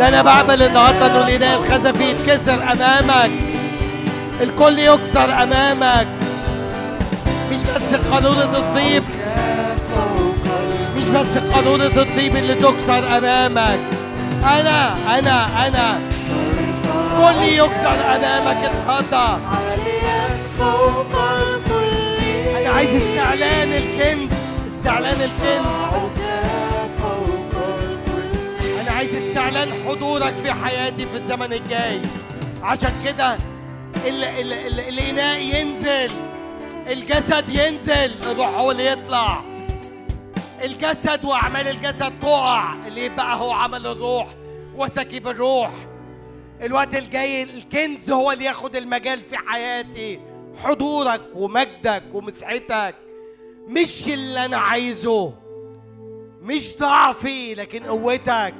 ده 0.00 0.08
أنا 0.08 0.22
بعمل 0.22 0.62
النهارده 0.62 1.06
انه 1.06 1.28
الاناء 1.28 1.60
الخزفي 1.60 2.10
يتكسر 2.10 2.54
أمامك. 2.72 3.30
الكل 4.40 4.78
يكسر 4.78 5.42
أمامك. 5.42 6.06
مش 7.52 7.58
بس 7.58 7.94
قانونة 8.12 8.56
الطيب. 8.58 9.02
مش 10.96 11.02
بس 11.02 11.52
قانونة 11.54 11.84
الطيب 11.84 12.36
اللي 12.36 12.54
تكسر 12.54 13.18
أمامك. 13.18 13.78
أنا 14.44 14.94
أنا 15.18 15.66
أنا. 15.66 15.98
كل 17.16 17.42
يكسر 17.42 18.14
فوق 20.58 21.06
الكل 21.14 22.56
أنا 22.56 22.74
عايز 22.74 22.90
استعلان 23.02 23.72
الكنز. 23.72 24.30
استعلان 24.78 25.16
الكنز. 25.20 25.89
استعلان 29.50 29.84
حضورك 29.88 30.34
في 30.36 30.52
حياتي 30.52 31.06
في 31.06 31.16
الزمن 31.16 31.52
الجاي. 31.52 32.00
عشان 32.62 32.90
كده 33.04 33.34
ال 34.06 34.24
ال 34.24 34.52
ال 34.52 34.80
الإناء 34.80 35.40
ينزل 35.40 36.10
الجسد 36.86 37.48
ينزل 37.48 38.22
الروح 38.30 38.48
هو 38.48 38.70
اللي 38.70 38.86
يطلع. 38.86 39.42
الجسد 40.64 41.24
وأعمال 41.24 41.68
الجسد 41.68 42.12
تقع 42.20 42.74
اللي 42.86 43.04
يبقى 43.04 43.36
هو 43.36 43.50
عمل 43.52 43.86
الروح 43.86 44.26
وسكيب 44.76 45.28
الروح. 45.28 45.70
الوقت 46.62 46.94
الجاي 46.94 47.42
الكنز 47.42 48.10
هو 48.10 48.32
اللي 48.32 48.44
ياخد 48.44 48.76
المجال 48.76 49.20
في 49.20 49.36
حياتي. 49.36 50.20
حضورك 50.64 51.22
ومجدك 51.34 52.02
ومسحتك 52.12 52.94
مش 53.68 54.08
اللي 54.08 54.44
أنا 54.44 54.56
عايزه 54.56 55.32
مش 56.42 56.76
ضعفي 56.78 57.54
لكن 57.54 57.84
قوتك. 57.84 58.54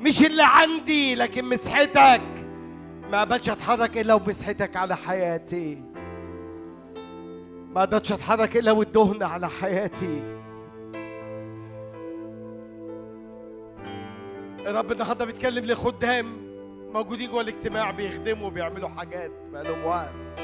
مش 0.00 0.24
اللي 0.24 0.42
عندي 0.42 1.14
لكن 1.14 1.44
مسحتك. 1.44 2.20
ما 3.10 3.18
أقدرش 3.18 3.48
أتحرك 3.50 3.98
إلا 3.98 4.14
ومسحتك 4.14 4.76
على 4.76 4.96
حياتي. 4.96 5.82
ما 7.74 7.80
أقدرش 7.80 8.12
أتحرك 8.12 8.56
إلا 8.56 8.72
والدهن 8.72 9.22
على 9.22 9.48
حياتي. 9.48 10.22
الرب 14.66 14.92
النهارده 14.92 15.24
بيتكلم 15.24 15.64
لخدام 15.64 16.26
موجودين 16.94 17.30
جوه 17.30 17.40
الاجتماع 17.40 17.90
بيخدموا 17.90 18.46
وبيعملوا 18.46 18.88
حاجات 18.88 19.30
بقالهم 19.52 19.84
وقت. 19.84 20.40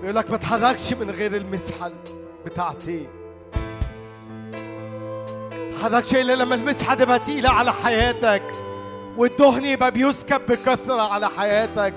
بيقول 0.00 0.16
لك 0.16 0.30
ما 0.30 0.36
اتحركش 0.36 0.92
من 0.92 1.10
غير 1.10 1.36
المسحة 1.36 1.90
بتاعتي. 2.46 3.06
تحركش 5.80 6.14
الا 6.14 6.32
لما 6.32 6.54
المسحه 6.54 6.94
تبقى 6.94 7.18
تقيله 7.18 7.50
على 7.50 7.72
حياتك 7.72 8.42
والدهن 9.16 9.64
يبقى 9.64 9.90
بيسكب 9.90 10.40
بكثرة 10.48 11.02
على 11.12 11.28
حياتك. 11.38 11.94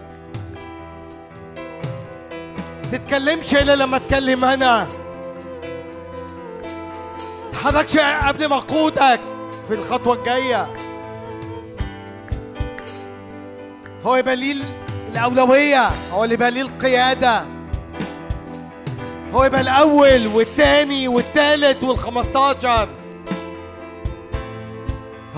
تتكلمش 2.91 3.55
الا 3.55 3.75
لما 3.75 3.97
اتكلم 3.97 4.45
أنا. 4.45 4.87
تحركش 7.53 7.97
قبل 7.97 8.45
ما 8.45 8.55
أقودك 8.57 9.19
في 9.67 9.73
الخطوة 9.73 10.15
الجاية. 10.15 10.67
هو 14.05 14.15
يبقى 14.15 14.35
ليه 14.35 14.55
الأولوية 15.11 15.89
هو 16.13 16.23
اللي 16.23 16.35
يبقى 16.35 16.51
ليه 16.51 16.61
القيادة. 16.61 17.45
هو 19.33 19.43
يبقى 19.43 19.61
الأول 19.61 20.27
والتاني 20.27 21.07
والتالت 21.07 21.83
والخمستاشر. 21.83 22.89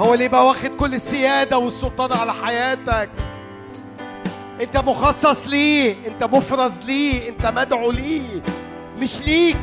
هو 0.01 0.13
اللي 0.13 0.25
يبقى 0.25 0.45
واخد 0.47 0.69
كل 0.69 0.93
السيادة 0.93 1.57
والسلطان 1.57 2.11
على 2.11 2.33
حياتك. 2.33 3.09
انت 4.61 4.77
مخصص 4.77 5.47
ليه؟ 5.47 5.95
انت 6.07 6.23
مفرز 6.23 6.79
ليه؟ 6.85 7.29
انت 7.29 7.45
مدعو 7.45 7.91
ليه؟ 7.91 8.41
مش 9.01 9.21
ليك. 9.21 9.57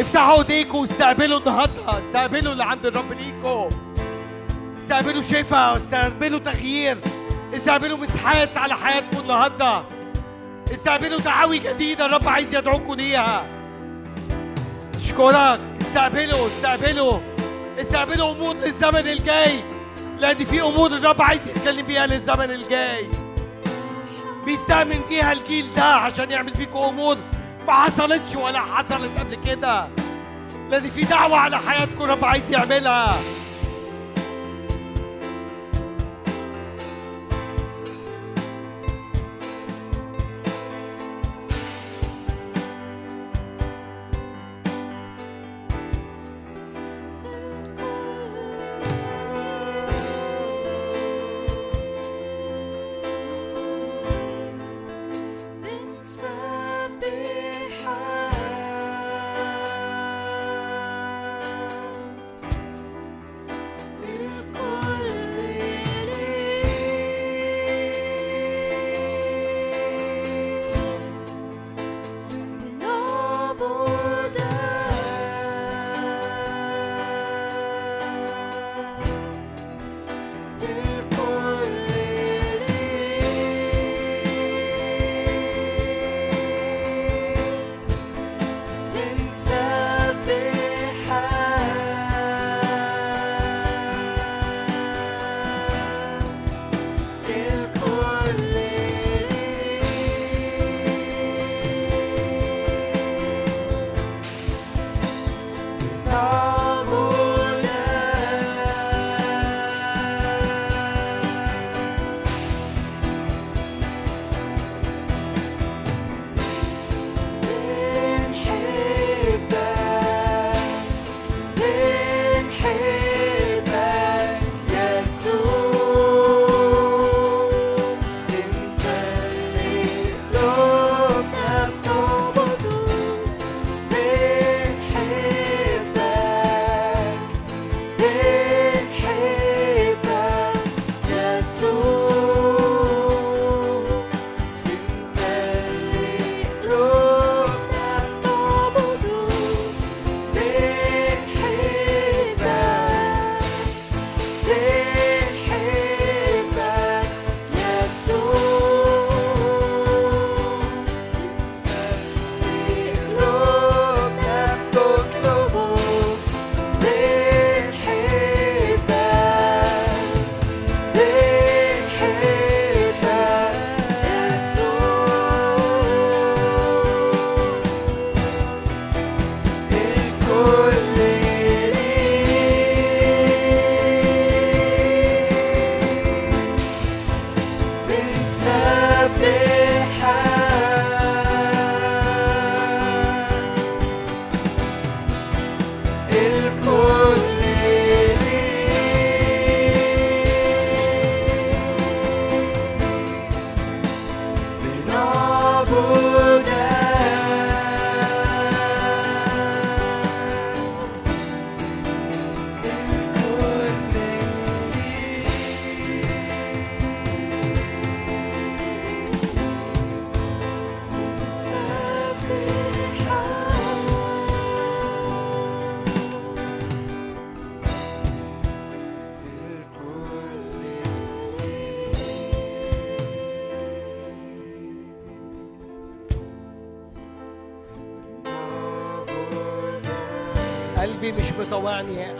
افتحوا 0.00 0.38
ايديكم 0.38 0.78
واستقبلوا 0.78 1.38
النهارده. 1.38 1.98
استقبلوا 1.98 2.52
اللي 2.52 2.64
عند 2.64 2.86
الرب 2.86 3.12
ليكم. 3.12 3.68
استقبلوا 4.78 5.22
شفاء. 5.22 5.76
استقبلوا 5.76 6.38
تغيير. 6.38 6.98
استقبلوا 7.54 7.98
مسحات 7.98 8.56
على 8.56 8.74
حياتكم 8.74 9.20
النهارده. 9.20 9.82
استقبلوا 10.72 11.18
دعاوي 11.18 11.58
جديدة 11.58 12.06
الرب 12.06 12.28
عايز 12.28 12.54
يدعوكم 12.54 12.94
ليها. 12.94 13.46
اشكرك 14.96 15.60
استقبلوا 15.80 16.46
استقبلوا. 16.46 17.18
استقبلوا 17.80 18.32
أمور 18.32 18.56
للزمن 18.56 19.08
الجاي. 19.08 19.60
لأن 20.18 20.44
في 20.44 20.62
أمور 20.62 20.90
الرب 20.92 21.22
عايز 21.22 21.48
يتكلم 21.48 21.86
بيها 21.86 22.06
للزمن 22.06 22.50
الجاي. 22.50 23.08
بيستأمن 24.46 25.00
بيها 25.08 25.32
الجيل 25.32 25.66
ده 25.76 25.84
عشان 25.84 26.30
يعمل 26.30 26.52
بيكم 26.52 26.78
أمور 26.78 27.16
ما 27.66 27.72
حصلتش 27.72 28.36
ولا 28.36 28.60
حصلت 28.60 29.10
قبل 29.18 29.38
كده. 29.46 29.88
لأن 30.70 30.90
في 30.90 31.02
دعوة 31.02 31.36
على 31.36 31.58
حياتكم 31.58 32.04
الرب 32.04 32.24
عايز 32.24 32.50
يعملها. 32.50 33.18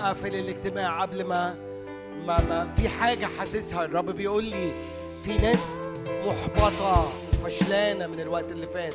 اقفل 0.09 0.35
الاجتماع 0.35 1.03
قبل 1.03 1.25
ما 1.25 1.55
ما, 2.27 2.41
ما 2.45 2.69
في 2.77 2.89
حاجة 2.89 3.27
حاسسها. 3.39 3.85
الرب 3.85 4.11
بيقول 4.11 4.45
لي 4.45 4.73
في 5.25 5.39
ناس 5.39 5.93
محبطة 6.09 7.09
وفشلانة 7.45 8.07
من 8.07 8.21
الوقت 8.21 8.45
اللي 8.53 8.67
فات 8.67 8.95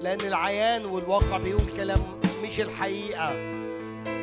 لأن 0.00 0.20
العيان 0.20 0.84
والواقع 0.84 1.38
بيقول 1.38 1.68
كلام 1.76 2.02
مش 2.44 2.60
الحقيقة. 2.60 3.30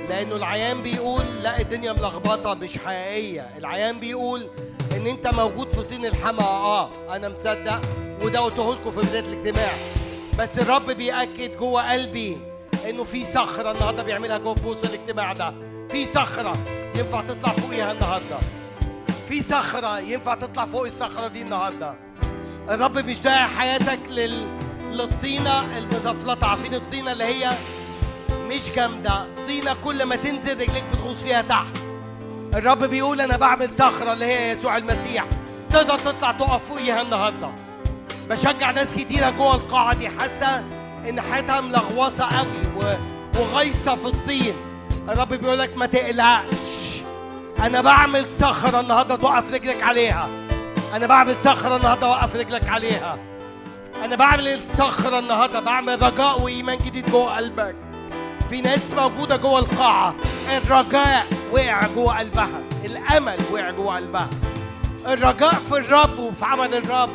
لأنه 0.10 0.36
العيان 0.36 0.82
بيقول 0.82 1.24
لا 1.44 1.60
الدنيا 1.62 1.94
ملخبطة 1.94 2.54
مش 2.54 2.78
حقيقية. 2.78 3.42
العيان 3.58 4.00
بيقول 4.00 4.48
إن 4.96 5.08
أنت 5.08 5.28
موجود 5.28 5.70
في 5.70 5.84
طين 5.84 6.06
الحما 6.06 6.44
آه 6.44 6.90
أنا 7.16 7.30
مصدق 7.30 7.82
وده 8.24 8.40
قلته 8.40 8.74
لكم 8.74 8.92
في 8.92 9.00
بداية 9.08 9.20
الاجتماع. 9.34 9.70
بس 10.40 10.60
الرب 10.60 10.92
بيأكد 10.92 11.58
جوه 11.58 11.92
قلبي 11.92 12.38
إنه 12.90 13.04
في 13.04 13.24
صخرة 13.24 13.72
النهاردة 13.72 14.04
بيعملها 14.04 14.38
جوه 14.38 14.56
في 14.56 14.68
وسط 14.68 14.86
الاجتماع 14.86 15.34
ده. 15.34 15.54
في 15.98 16.06
صخرة. 16.06 16.54
ينفع 16.98 17.22
تطلع 17.22 17.50
فوقيها 17.50 17.92
النهارده. 17.92 18.38
في 19.30 19.44
صخرة. 19.44 20.00
ينفع 20.00 20.36
تطلع 20.36 20.66
فوق 20.66 20.86
الصخرة 20.86 21.28
دي 21.28 21.42
النهاردة. 21.42 21.94
الرب 22.70 22.98
مش 22.98 23.20
داعي 23.20 23.48
حياتك 23.48 24.00
لل... 24.10 24.60
للطينة. 24.92 25.78
المزفلطة 25.78 26.48
عارفين 26.48 26.74
الطينة 26.74 27.12
اللي 27.12 27.24
هي 27.24 27.52
مش 28.32 28.62
جامدة. 28.76 29.26
طينة 29.46 29.76
كل 29.84 30.04
ما 30.04 30.16
تنزل 30.16 30.62
رجليك 30.62 30.84
بتغوص 30.94 31.24
فيها 31.24 31.42
تحت. 31.42 31.78
الرب 32.54 32.84
بيقول 32.84 33.22
أنا 33.22 33.38
بعمل 33.38 33.70
صخرة 33.78 34.14
اللي 34.14 34.26
هي 34.26 34.52
يسوع 34.52 34.78
المسيح. 34.78 35.26
تقدر 35.74 35.98
تطلع 35.98 36.32
تقف 36.32 36.70
فوقيها 36.70 37.02
النهاردة. 37.02 37.50
بشجع 38.30 38.72
ناس 38.72 38.94
كتيرة 38.94 39.30
جوه 39.30 39.56
القاعة 39.56 39.94
دي. 39.94 40.10
حاسة 40.10 40.64
إن 41.10 41.22
حياتها 41.22 41.62
ملغوصة 41.62 42.26
قوي 42.26 42.68
و... 42.78 42.94
وغايصة 43.40 43.96
في 43.96 44.06
الطين. 44.06 44.54
الرب 45.10 45.34
بيقول 45.34 45.60
لك 45.60 45.78
ما 45.78 45.86
تقلقش. 45.86 47.02
أنا 47.60 47.82
بعمل 47.82 48.26
صخرة 48.40 48.80
النهارده 48.80 49.16
توقف 49.16 49.54
رجلك 49.54 49.84
عليها. 49.84 50.30
أنا 50.94 51.08
بعمل 51.08 51.36
صخرة 51.44 51.76
النهارده 51.76 52.08
اوقف 52.08 52.36
رجلك 52.36 52.70
عليها. 52.70 53.18
أنا 54.06 54.16
بعمل 54.16 54.48
الصخرة 54.48 55.20
النهارده 55.20 55.60
بعمل 55.60 56.02
رجاء 56.02 56.42
وإيمان 56.42 56.78
جديد 56.78 57.12
جوه 57.12 57.36
قلبك. 57.36 57.76
في 58.50 58.62
ناس 58.62 58.94
موجودة 58.94 59.36
جوه 59.36 59.60
القاعة. 59.60 60.16
الرجاء 60.58 61.28
وقع 61.52 61.88
جوه 61.96 62.20
قلبها. 62.20 62.60
الأمل 62.86 63.38
وقع 63.52 63.72
جوه 63.72 63.96
قلبها. 63.96 64.30
الرجاء 65.08 65.54
في 65.54 65.78
الرب 65.78 66.20
وفي 66.20 66.46
عمل 66.46 66.74
الرب 66.74 67.10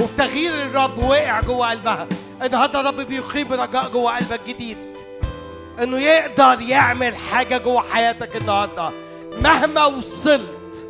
وفي 0.00 0.16
تغيير 0.16 0.52
الرب 0.52 0.98
وقع 0.98 1.40
جوه 1.40 1.70
قلبها. 1.70 2.06
النهارده 2.42 2.80
الرب 2.80 3.00
بيخيب 3.00 3.52
رجاء 3.52 3.88
جوه 3.88 4.16
قلبك 4.16 4.40
جديد. 4.48 4.76
إنه 5.82 5.98
يقدر 5.98 6.60
يعمل 6.60 7.16
حاجة 7.16 7.58
جوه 7.58 7.82
حياتك 7.82 8.36
النهارده. 8.36 8.90
مهما 9.42 9.84
وصلت 9.84 10.88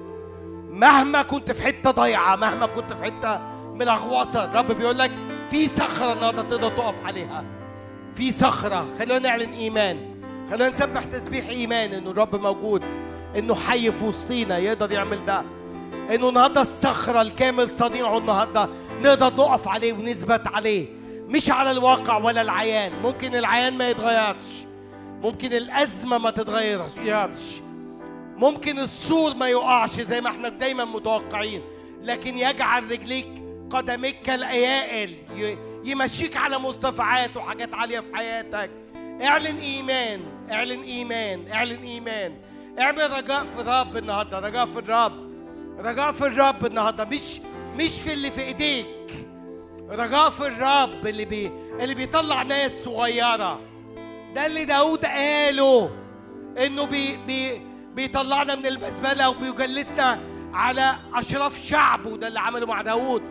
مهما 0.70 1.22
كنت 1.22 1.52
في 1.52 1.62
حتة 1.62 1.90
ضايعة 1.90 2.36
مهما 2.36 2.66
كنت 2.66 2.92
في 2.92 3.04
حتة 3.04 3.40
ملغوصه 3.74 4.44
الرب 4.44 4.72
بيقول 4.72 4.98
لك 4.98 5.10
في 5.50 5.68
صخرة 5.68 6.12
النهارده 6.12 6.42
تقدر 6.42 6.68
تقف 6.70 7.06
عليها. 7.06 7.44
في 8.14 8.32
صخرة. 8.32 8.86
خلونا 8.98 9.18
نعلن 9.18 9.52
إيمان. 9.52 10.14
خلونا 10.50 10.68
نسبح 10.68 11.04
تسبيح 11.04 11.48
إيمان 11.48 11.92
إنه 11.92 12.10
الرب 12.10 12.36
موجود 12.36 12.82
إنه 13.36 13.54
حي 13.54 13.92
في 13.92 14.04
وسطينا 14.04 14.58
يقدر 14.58 14.92
يعمل 14.92 15.26
ده. 15.26 15.42
إنه 16.14 16.28
النهارده 16.28 16.62
الصخرة 16.62 17.22
الكامل 17.22 17.70
صنيعه 17.70 18.18
النهارده 18.18 18.68
نقدر 19.00 19.34
نقف 19.34 19.68
عليه 19.68 19.92
ونثبت 19.92 20.46
عليه. 20.46 20.86
مش 21.28 21.50
على 21.50 21.70
الواقع 21.70 22.16
ولا 22.16 22.42
العيان. 22.42 22.92
ممكن 23.02 23.34
العيان 23.36 23.78
ما 23.78 23.88
يتغيرش. 23.90 24.66
ممكن 25.22 25.52
الأزمة 25.52 26.18
ما 26.18 26.30
تتغيرش. 26.30 26.90
ممكن 28.36 28.78
السور 28.78 29.34
ما 29.34 29.48
يقعش 29.48 30.00
زي 30.00 30.20
ما 30.20 30.30
إحنا 30.30 30.48
دايما 30.48 30.84
متوقعين. 30.84 31.62
لكن 32.02 32.38
يجعل 32.38 32.90
رجليك 32.90 33.28
قدميك 33.70 34.22
كالأيائل 34.22 35.10
ي- 35.36 35.58
يمشيك 35.84 36.36
على 36.36 36.58
مرتفعات 36.58 37.36
وحاجات 37.36 37.74
عالية 37.74 38.00
في 38.00 38.16
حياتك. 38.16 38.70
اعلن 39.22 39.56
إيمان 39.58 40.20
اعلن 40.50 40.82
إيمان 40.82 41.48
اعلن 41.52 41.82
إيمان. 41.82 42.34
اعمل 42.80 43.10
رجاء 43.10 43.44
في 43.44 43.60
الرب 43.60 43.96
النهارده 43.96 44.38
رجاء 44.38 44.66
في 44.66 44.78
الرب 44.78 45.12
رجاء 45.78 46.12
في 46.12 46.26
الرب 46.26 46.66
النهارده. 46.66 47.04
مش 47.04 47.40
مش 47.76 48.00
في 48.00 48.12
اللي 48.12 48.30
في 48.30 48.40
إيديك. 48.42 48.86
رجاء 49.90 50.30
في 50.30 50.46
الرب 50.46 51.06
اللي 51.06 51.24
بي 51.24 51.50
اللي 51.80 51.94
بيطلع 51.94 52.42
ناس 52.42 52.84
صغيرة. 52.84 53.60
ده 54.34 54.46
اللي 54.46 54.64
داود 54.64 55.04
قاله 55.04 55.90
إنه 56.66 56.84
بي 56.84 57.16
بي 57.26 57.60
بيطلعنا 57.94 58.54
من 58.54 58.66
المزبله 58.66 59.28
وبيجلسنا 59.30 60.20
على 60.52 60.94
أشراف 61.14 61.62
شعبه 61.62 62.16
ده 62.16 62.28
اللي 62.28 62.40
عمله 62.40 62.66
مع 62.66 62.82
داود 62.82 63.22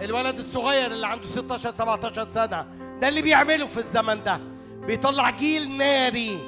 الولد 0.00 0.38
الصغير 0.38 0.86
اللي 0.92 1.06
عنده 1.06 1.26
16 1.26 1.72
17 1.72 2.28
سنة 2.28 2.66
ده 3.00 3.08
اللي 3.08 3.22
بيعمله 3.22 3.66
في 3.66 3.76
الزمن 3.78 4.22
ده. 4.24 4.40
بيطلع 4.86 5.30
جيل 5.30 5.76
ناري 5.76 6.38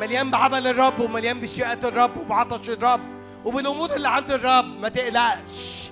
مليان 0.00 0.30
بعمل 0.30 0.66
الرب 0.66 1.00
ومليان 1.00 1.40
بشيئات 1.40 1.84
الرب 1.84 2.16
وبعطش 2.16 2.70
الرب 2.70 3.00
وبالأمور 3.44 3.90
اللي 3.96 4.08
عند 4.08 4.30
الرب. 4.30 4.64
ما 4.80 4.88
تقلقش. 4.88 5.90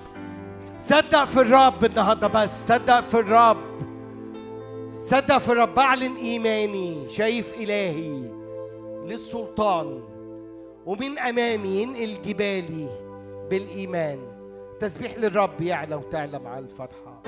صدق 0.79 1.25
في 1.25 1.41
الرب 1.41 1.85
النهارده 1.85 2.27
بس 2.27 2.67
صدق 2.67 2.99
في 2.99 3.19
الرب. 3.19 3.57
صدق 5.09 5.37
في 5.37 5.51
الرب 5.51 5.75
بعلن 5.75 6.15
ايماني 6.15 7.09
شايف 7.09 7.53
إلهي 7.53 8.21
للسلطان 9.07 10.03
ومن 10.85 11.19
أمامي 11.19 11.69
ينقل 11.69 12.21
جبالي 12.25 12.89
بالإيمان. 13.49 14.19
تسبيح 14.79 15.17
للرب 15.17 15.61
يعلى 15.61 15.95
وتعلى 15.95 16.39
مع 16.39 16.59
الفرحه 16.59 17.23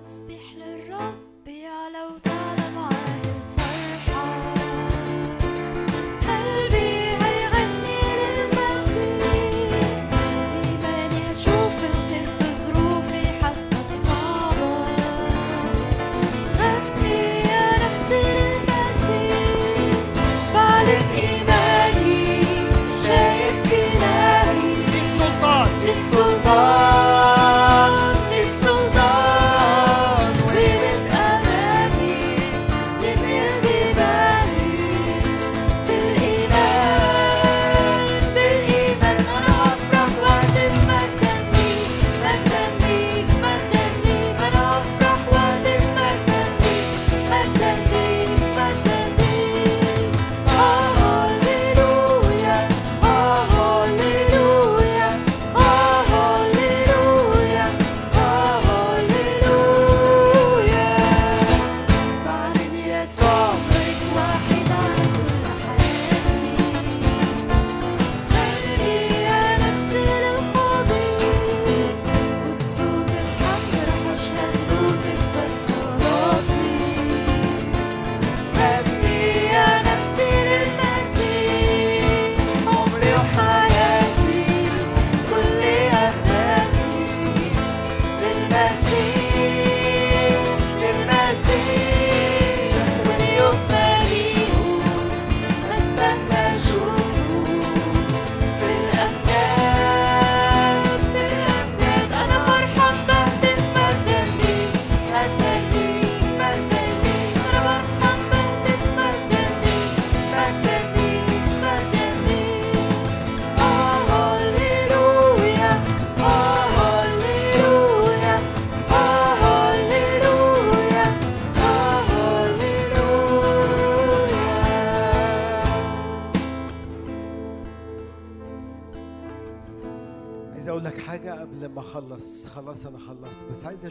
تسبيح 0.00 0.42
للرب 0.56 1.46
يعلى 1.46 2.06
وتعلى 2.14 2.45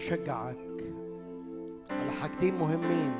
اشجعك 0.06 0.58
على 1.90 2.11
حاجتين 2.22 2.56
مهمين. 2.59 3.14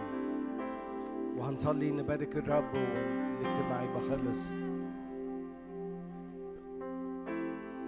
وهنصلي 1.38 1.92
نبارك 1.92 2.38
الرب 2.38 2.74
والاجتماع 2.74 3.84
يبقى 3.84 4.02
خلص. 4.02 4.52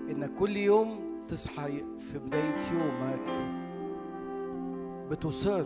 انك 0.09 0.31
كل 0.39 0.57
يوم 0.57 0.99
تصحى 1.29 1.83
في 1.99 2.19
بداية 2.19 2.55
يومك 2.73 3.27
بتصر 5.11 5.65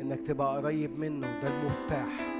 إنك 0.00 0.20
تبقى 0.20 0.56
قريب 0.56 0.98
منه 0.98 1.40
ده 1.40 1.48
المفتاح. 1.48 2.38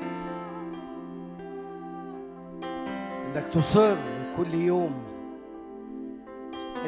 إنك 3.26 3.44
تصر 3.52 3.96
كل 4.36 4.54
يوم 4.54 5.07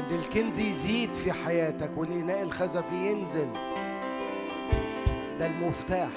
إن 0.00 0.14
الكنز 0.18 0.58
يزيد 0.58 1.14
في 1.14 1.32
حياتك 1.32 1.90
والإناء 1.96 2.42
الخزفي 2.42 2.94
ينزل. 3.10 3.48
ده 5.38 5.46
المفتاح. 5.46 6.10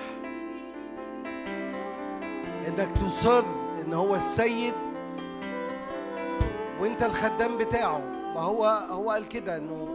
إنك 2.68 2.92
تصر 2.92 3.44
إن 3.86 3.94
هو 3.94 4.16
السيد 4.16 4.74
وإنت 6.80 7.04
الخدام 7.04 7.58
بتاعه. 7.58 7.98
ما 8.36 8.42
هو 8.42 8.66
هو 8.90 9.10
قال 9.10 9.28
كده 9.28 9.58
إنه 9.58 9.88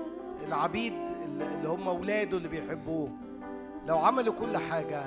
العبيد 0.49 0.93
اللي 1.57 1.69
هم 1.69 1.89
أولاده 1.89 2.37
اللي 2.37 2.49
بيحبوه. 2.49 3.09
لو 3.87 3.99
عملوا 3.99 4.35
كل 4.35 4.57
حاجة 4.57 5.03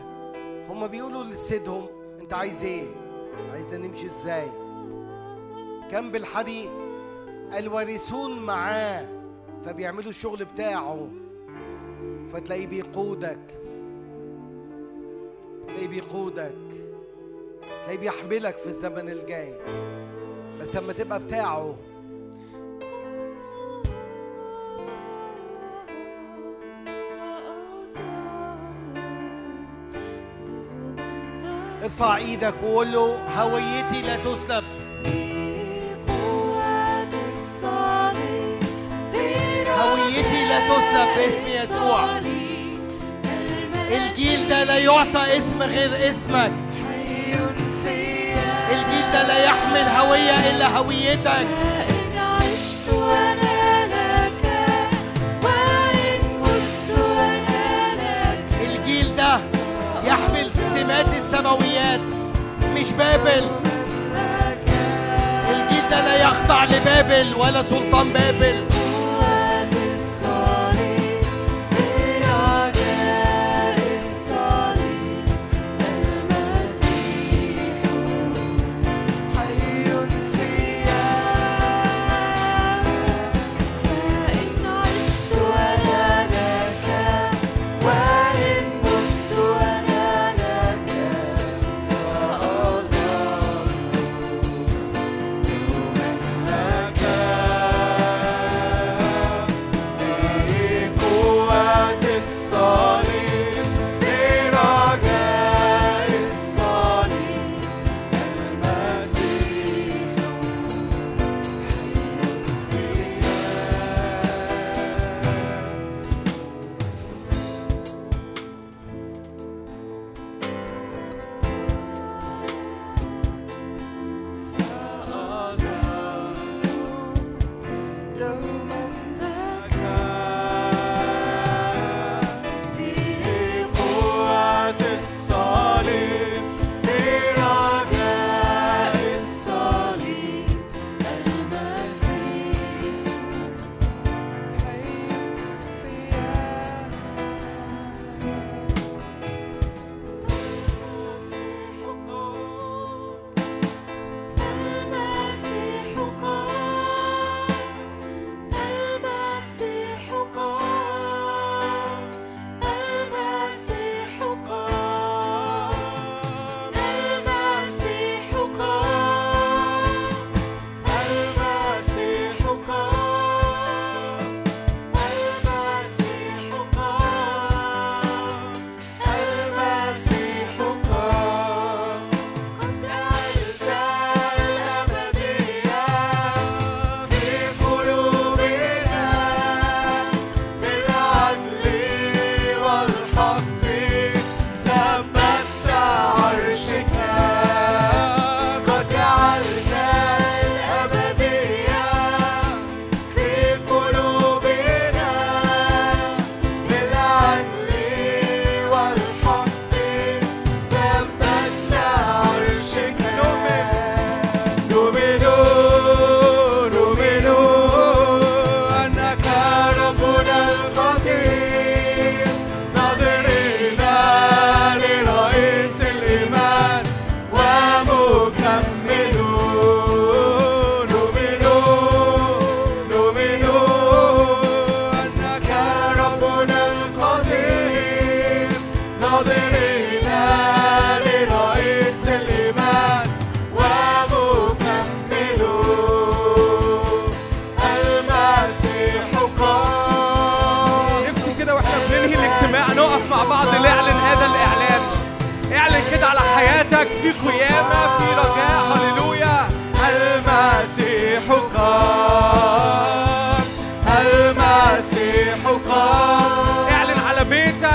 هم 0.69 0.87
بيقولوا 0.87 1.23
لسيدهم 1.23 1.85
أنت 2.21 2.33
عايز 2.33 2.63
إيه؟ 2.63 2.85
عايزنا 3.51 3.87
نمشي 3.87 4.05
إزاي؟ 4.05 4.47
كان 5.91 6.11
بالحري 6.11 6.69
الوارثون 7.57 8.39
معاه 8.39 9.07
فبيعملوا 9.65 10.09
الشغل 10.09 10.45
بتاعه. 10.45 11.07
فتلاقيه 12.33 12.67
بيقودك 12.67 13.39
تلاقيه 15.67 15.87
بيقودك 15.87 16.55
تلاقيه 17.83 17.97
بيحملك 17.97 18.57
في 18.57 18.67
الزمن 18.67 19.09
الجاي. 19.09 19.53
بس 20.61 20.75
لما 20.75 20.93
تبقى 20.93 21.19
بتاعه 21.19 21.75
ارفع 31.83 32.17
إيدك 32.17 32.53
وقول 32.63 32.91
له 32.91 33.27
هويتي 33.41 34.01
لا 34.01 34.15
تسلب 34.15 34.63
في 41.05 41.25
اسم 41.27 41.63
يسوع 41.63 42.05
الجيل 43.91 44.49
ده 44.49 44.63
لا 44.63 44.77
يعطى 44.77 45.37
اسم 45.37 45.61
غير 45.63 46.09
اسمك. 46.09 46.51
الجيل 48.71 49.11
ده 49.13 49.27
لا 49.27 49.43
يحمل 49.43 49.87
هوية 49.99 50.49
إلا 50.49 50.77
هويتك. 50.77 51.47
الجيل 58.61 59.15
ده 59.15 59.39
يحمل 60.03 60.51
سمات 60.75 61.05
السماويات 61.17 61.99
مش 62.75 62.91
بابل. 62.91 63.43
الجيل 65.49 65.83
ده 65.91 66.01
لا 66.05 66.15
يخضع 66.15 66.63
لبابل 66.63 67.33
ولا 67.37 67.63
سلطان 67.63 68.13
بابل. 68.13 68.63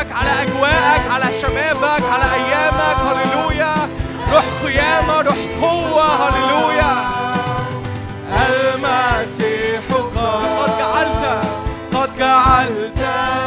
بيتك 0.06 0.16
على 0.16 0.42
أجواءك 0.42 1.10
على 1.10 1.32
شبابك 1.42 2.02
على 2.12 2.24
أيامك. 2.34 2.96
هللويا. 3.06 3.74
روح 4.32 4.44
قيامة 4.64 5.20
روح 5.20 5.36
قوة. 5.62 6.28
هللويا. 6.28 7.06
المسيح 8.30 9.80
قد 9.90 10.78
جعلت 10.78 11.46
قد 11.94 12.18
جعلت. 12.18 13.45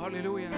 هللويا. 0.00 0.50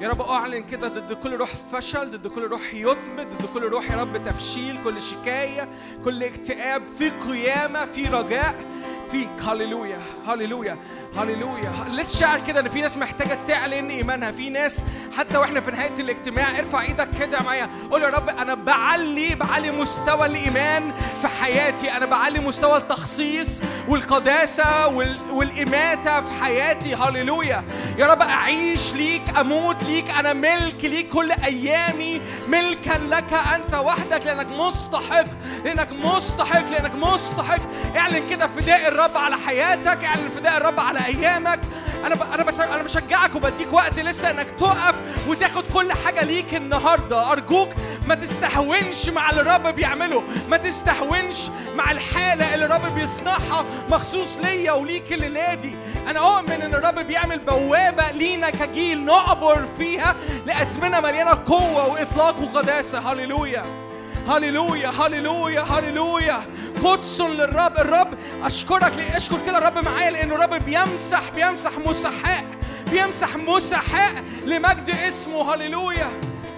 يا 0.00 0.08
رب 0.08 0.20
أعلن 0.22 0.62
كده 0.64 0.88
ضد 0.88 1.12
كل 1.12 1.36
روح 1.36 1.48
فشل 1.72 2.10
ضد 2.10 2.26
كل 2.26 2.42
روح 2.46 2.74
يتم 2.74 3.16
ضد 3.16 3.46
كل 3.54 3.62
روح 3.62 3.90
يا 3.90 3.96
رب 3.96 4.22
تفشيل 4.22 4.78
كل 4.84 5.02
شكاية 5.02 5.68
كل 6.04 6.22
اكتئاب 6.24 6.82
في 6.98 7.10
قيامة 7.10 7.84
في 7.84 8.06
رجاء 8.06 8.64
فيك 9.10 9.28
هللويا 9.40 9.98
هللويا 10.26 10.76
هللويا. 11.16 11.72
لسه 11.92 12.18
شاعر 12.18 12.40
كده 12.46 12.60
إن 12.60 12.68
في 12.68 12.80
ناس 12.80 12.96
محتاجة 12.98 13.38
تعلن 13.46 13.90
إيمانها 13.90 14.30
في 14.30 14.50
ناس 14.50 14.84
حتى 15.18 15.36
وإحنا 15.36 15.60
في 15.60 15.70
نهاية 15.70 15.92
الاجتماع 15.98 16.58
ارفع 16.58 16.80
إيدك 16.80 17.08
كده 17.20 17.42
معايا. 17.42 17.70
قول 17.90 18.02
يا 18.02 18.08
رب 18.08 18.28
أنا 18.28 18.54
بعلي 18.54 19.34
بعلي 19.34 19.70
مستوى 19.70 20.26
الإيمان 20.26 20.92
في 21.22 21.28
حياتي. 21.28 21.96
أنا 21.96 22.06
بعلي 22.06 22.40
مستوى 22.40 22.76
التخصيص 22.76 23.60
والقداسة 23.88 24.86
وال... 24.86 25.16
والإماتة 25.30 26.20
في 26.20 26.44
حياتي. 26.44 26.94
هللويا. 26.94 27.64
يا 27.98 28.06
رب 28.06 28.22
أعيش 28.22 28.94
ليك 28.94 29.22
أموت 29.40 29.82
ليك. 29.82 30.10
أنا 30.10 30.32
ملك 30.32 30.84
ليك 30.84 31.08
كل 31.08 31.32
أيامي. 31.32 32.20
ملكا 32.48 32.98
لك 33.10 33.32
أنت 33.54 33.74
وحدك 33.74 34.26
لأنك 34.26 34.52
مستحق 34.52 35.24
لأنك 35.64 35.88
مستحق 35.92 36.70
لأنك 36.70 36.94
مستحق. 36.94 37.60
اعلن 37.96 38.22
كده 38.30 38.46
فداء 38.46 38.88
الرب 38.88 39.16
على 39.16 39.36
حياتك 39.36 40.04
اعلن 40.04 40.28
فداء 40.36 40.56
الرب 40.56 40.80
على 40.80 40.98
أيامك. 41.06 41.60
أنا. 42.04 42.34
أنا 42.34 42.74
أنا 42.74 42.82
بشجعك 42.82 43.34
وبديك 43.34 43.72
وقت 43.72 43.98
لسه 43.98 44.30
إنك 44.30 44.50
تقف 44.50 44.94
وتاخد 45.28 45.64
كل 45.74 45.92
حاجة 45.92 46.24
ليك 46.24 46.54
النهارده. 46.54 47.32
أرجوك 47.32 47.68
ما 48.06 48.14
تستهونش 48.14 49.08
مع 49.08 49.30
اللي 49.30 49.40
الرب 49.40 49.66
بيعمله. 49.74 50.22
ما 50.48 50.56
تستهونش 50.56 51.48
مع 51.76 51.90
الحالة 51.90 52.54
اللي 52.54 52.66
الرب 52.66 52.94
بيصنعها 52.94 53.64
مخصوص 53.90 54.36
ليا 54.42 54.72
وليك 54.72 55.12
الليلة 55.12 55.54
دي 55.54 55.74
أنا 56.08 56.18
اؤمن 56.20 56.62
إن 56.62 56.74
الرب 56.74 56.98
بيعمل 56.98 57.38
بوابة 57.38 58.10
لينا 58.10 58.50
كجيل 58.50 59.04
نعبر 59.04 59.66
فيها 59.78 60.16
لأزمنة 60.46 61.00
مليانة 61.00 61.38
قوة 61.46 61.86
وإطلاق 61.86 62.34
وقداسة. 62.42 63.12
هللويا. 63.12 63.85
هللويا 64.28 64.88
هللويا 64.88 65.60
هللويا 65.60 66.38
قدس 66.84 67.20
للرب 67.20 67.76
الرب 67.78 68.08
اشكرك 68.42 68.92
ليه 68.96 69.16
اشكر 69.16 69.36
كده 69.46 69.58
الرب 69.58 69.78
معايا 69.84 70.10
لأنه 70.10 70.34
الرب 70.34 70.64
بيمسح 70.64 71.22
بيمسح 71.34 71.70
مسحاء 71.86 72.44
بيمسح 72.90 73.36
مسحاء 73.36 74.24
لمجد 74.44 74.90
اسمه 74.90 75.54
هللويا 75.54 76.08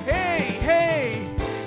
هي 0.07 0.41
هي 0.63 1.15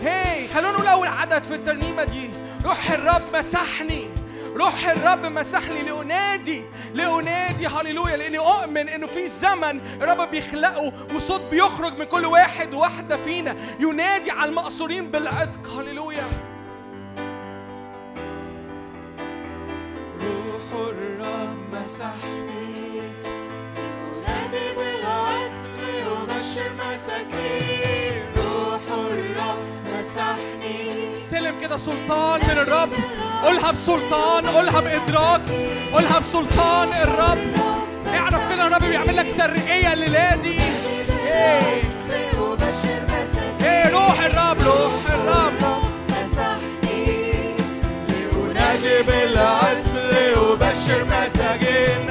هي 0.04 0.48
خلونا 0.48 0.72
نقول 0.72 0.88
اول 0.88 1.08
عدد 1.08 1.44
في 1.44 1.56
الترنيمه 1.56 2.04
دي 2.04 2.30
روح 2.66 2.92
الرب 2.92 3.22
مسحني 3.36 4.08
روح 4.56 4.90
الرب 4.90 5.26
مسحني 5.26 5.82
لأنادي 5.82 6.64
لأنادي 6.94 7.68
هللويا 7.68 8.18
لأني 8.18 8.38
أؤمن 8.38 8.90
إنه 8.90 9.08
في 9.08 9.28
زمن 9.28 9.82
الرب 10.02 10.32
بيخلقه 10.32 10.94
وصوت 11.16 11.42
بيخرج 11.42 11.98
من 11.98 12.06
كل 12.06 12.26
واحد 12.26 12.74
وواحدة 12.74 13.18
فينا. 13.18 13.56
ينادي 13.80 14.32
على 14.32 14.50
المقصورين 14.50 15.12
بالعتق. 15.12 15.68
هللويا. 15.80 16.28
روح 20.22 20.74
الرب 20.74 21.76
مسحني 21.82 23.02
أنادي 24.28 24.76
بالعدل 24.78 26.08
وبشر 26.12 26.72
مساكين. 26.80 28.24
روح 28.38 28.82
الرب 28.98 29.64
مسحني 30.00 30.91
استلم 31.52 31.62
كده 31.62 31.78
سلطان 31.78 32.40
من 32.40 32.58
الرب. 32.58 32.90
قولها 33.44 33.72
بسلطان 33.72 34.48
قولها 34.48 34.80
بإدراك 34.80 35.42
قولها 35.94 36.20
بسلطان 36.20 36.88
الرب. 37.04 37.54
اعرف 38.14 38.54
كده 38.54 38.68
الرب 38.68 38.84
بيعمل 38.84 39.18
لك 39.18 39.36
ترقية 39.38 39.94
الليلة 39.94 40.36
دي. 40.36 40.60
مساكين 41.28 41.62
إيه 43.62 43.90
روح 43.90 44.20
الرب 44.20 44.62
روح 44.62 45.14
الرب. 45.14 45.82
مسحني 46.10 47.56
أنادي 48.34 49.02
بالعدل 49.08 50.40
وبشر 50.40 51.06
مساجين. 51.06 52.11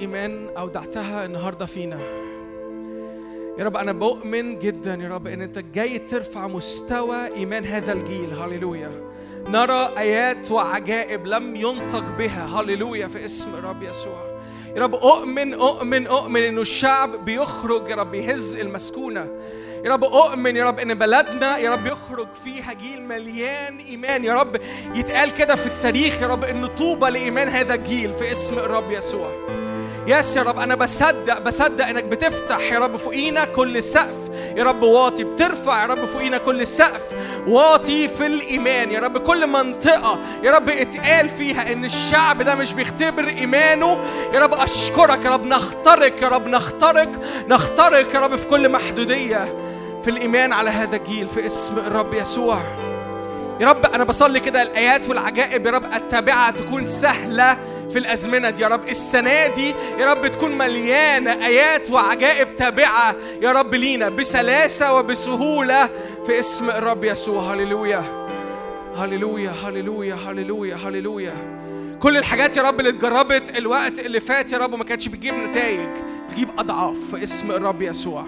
إيمان 0.00 0.48
أودعتها 0.58 1.24
النهاردة 1.24 1.66
فينا. 1.66 1.98
يا 3.58 3.64
رب 3.64 3.76
أنا 3.76 3.92
بؤمن 3.92 4.58
جدا 4.58 4.94
يا 4.94 5.08
رب 5.08 5.26
إن 5.26 5.42
أنت 5.42 5.58
جاي 5.58 5.98
ترفع 5.98 6.46
مستوى 6.46 7.34
إيمان 7.36 7.64
هذا 7.64 7.92
الجيل. 7.92 8.30
هللويا. 8.32 8.90
نرى 9.48 9.92
آيات 9.98 10.50
وعجائب 10.50 11.26
لم 11.26 11.56
ينطق 11.56 12.04
بها. 12.18 12.60
هللويا 12.60 13.08
في 13.08 13.24
اسم 13.24 13.54
الرب 13.54 13.82
يسوع. 13.82 14.34
يا 14.76 14.82
رب 14.82 14.94
أؤمن 14.94 15.54
أؤمن 15.54 16.06
أؤمن 16.06 16.42
إنه 16.42 16.60
الشعب 16.60 17.24
بيخرج 17.24 17.88
يا 17.88 17.96
رب 17.96 18.14
يهز 18.14 18.56
المسكونة. 18.56 19.28
يا 19.84 19.92
رب 19.92 20.04
أؤمن 20.04 20.56
يا 20.56 20.64
رب 20.64 20.78
إن 20.78 20.94
بلدنا 20.94 21.58
يا 21.58 21.70
رب 21.70 21.86
يخرج 21.86 22.28
فيها 22.44 22.72
جيل 22.72 23.02
مليان 23.02 23.78
إيمان. 23.78 24.24
يا 24.24 24.34
رب 24.34 24.56
يتقال 24.94 25.30
كده 25.30 25.54
في 25.54 25.66
التاريخ 25.66 26.22
يا 26.22 26.26
رب 26.26 26.44
إن 26.44 26.66
طوبى 26.66 27.10
لإيمان 27.10 27.48
هذا 27.48 27.74
الجيل 27.74 28.12
في 28.12 28.32
اسم 28.32 28.58
الرب 28.58 28.92
يسوع. 28.92 29.53
ياس 30.06 30.36
يا 30.36 30.42
رب 30.42 30.58
أنا 30.58 30.74
بصدق 30.74 31.38
بصدق 31.38 31.86
إنك 31.86 32.04
بتفتح 32.04 32.60
يا 32.72 32.78
رب 32.78 32.96
فوقينا 32.96 33.44
كل 33.44 33.82
سقف. 33.82 34.16
يا 34.56 34.64
رب 34.64 34.82
واطي 34.82 35.24
بترفع 35.24 35.82
يا 35.82 35.86
رب 35.86 36.04
فوقينا 36.04 36.38
كل 36.38 36.66
سقف. 36.66 37.02
واطي 37.46 38.08
في 38.08 38.26
الإيمان 38.26 38.90
يا 38.90 39.00
رب. 39.00 39.18
كل 39.18 39.46
منطقة 39.46 40.18
يا 40.42 40.52
رب 40.52 40.68
اتقال 40.68 41.28
فيها 41.28 41.72
إن 41.72 41.84
الشعب 41.84 42.42
ده 42.42 42.54
مش 42.54 42.72
بيختبر 42.72 43.28
إيمانه. 43.28 43.98
يا 44.34 44.40
رب 44.40 44.54
أشكرك 44.54 45.24
يا 45.24 45.30
رب. 45.30 45.46
نخترق 45.46 46.22
يا 46.22 46.28
رب. 46.28 46.46
نخترق 46.46 47.10
نخترق 47.48 48.14
يا 48.14 48.20
رب 48.20 48.36
في 48.36 48.46
كل 48.46 48.68
محدودية. 48.68 49.58
في 50.04 50.10
الإيمان 50.10 50.52
على 50.52 50.70
هذا 50.70 50.96
الجيل 50.96 51.28
في 51.28 51.46
اسم 51.46 51.78
الرب 51.78 52.14
يسوع. 52.14 52.58
يا 53.60 53.68
رب 53.68 53.86
أنا 53.86 54.04
بصلي 54.04 54.40
كده 54.40 54.62
الآيات 54.62 55.08
والعجائب 55.08 55.66
يا 55.66 55.70
رب 55.70 55.84
التابعه 55.84 56.50
تكون 56.50 56.86
سهلة. 56.86 57.56
في 57.94 58.00
الأزمنة 58.00 58.50
دي. 58.50 58.62
يا 58.62 58.68
رب 58.68 58.88
السنة 58.88 59.46
دي 59.46 59.74
يا 59.98 60.12
رب 60.12 60.26
تكون 60.26 60.58
مليانة 60.58 61.46
آيات 61.46 61.90
وعجائب 61.90 62.54
تابعة. 62.54 63.14
يا 63.42 63.52
رب 63.52 63.74
لينا 63.74 64.08
بسلاسة 64.08 64.94
وبسهولة 64.94 65.88
في 66.26 66.38
اسم 66.38 66.70
الرب 66.70 67.04
يسوع. 67.04 67.54
هللويا. 67.54 68.02
هللويا. 68.96 69.50
هللويا. 69.50 70.14
هللويا. 70.14 70.76
هللويا. 70.76 71.34
كل 72.00 72.16
الحاجات 72.16 72.56
يا 72.56 72.62
رب 72.62 72.80
اللي 72.80 72.90
اتجربت 72.90 73.58
الوقت 73.58 74.00
اللي 74.00 74.20
فات 74.20 74.52
يا 74.52 74.58
رب 74.58 74.72
وما 74.72 74.84
كانتش 74.84 75.08
بتجيب 75.08 75.34
نتائج. 75.34 75.88
تجيب 76.28 76.48
أضعاف 76.58 76.96
في 77.10 77.22
اسم 77.22 77.50
الرب 77.50 77.82
يسوع. 77.82 78.24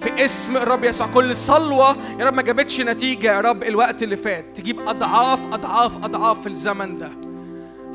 في 0.00 0.24
اسم 0.24 0.56
الرب 0.56 0.84
يسوع. 0.84 1.06
كل 1.14 1.36
صلوة 1.36 1.96
يا 2.20 2.24
رب 2.24 2.34
ما 2.34 2.42
جابتش 2.42 2.80
نتيجة 2.80 3.32
يا 3.34 3.40
رب 3.40 3.62
الوقت 3.62 4.02
اللي 4.02 4.16
فات. 4.16 4.44
تجيب 4.54 4.88
أضعاف 4.88 5.40
أضعاف 5.52 6.04
أضعاف 6.04 6.40
في 6.40 6.48
الزمن 6.48 6.98
ده. 6.98 7.10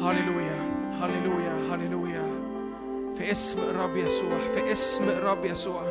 هللويا. 0.01 0.52
هللويا 1.03 1.53
هللويا 1.71 2.25
في 3.17 3.31
اسم 3.31 3.59
الرب 3.59 3.97
يسوع 3.97 4.39
في 4.55 4.71
اسم 4.71 5.03
الرب 5.09 5.45
يسوع 5.45 5.81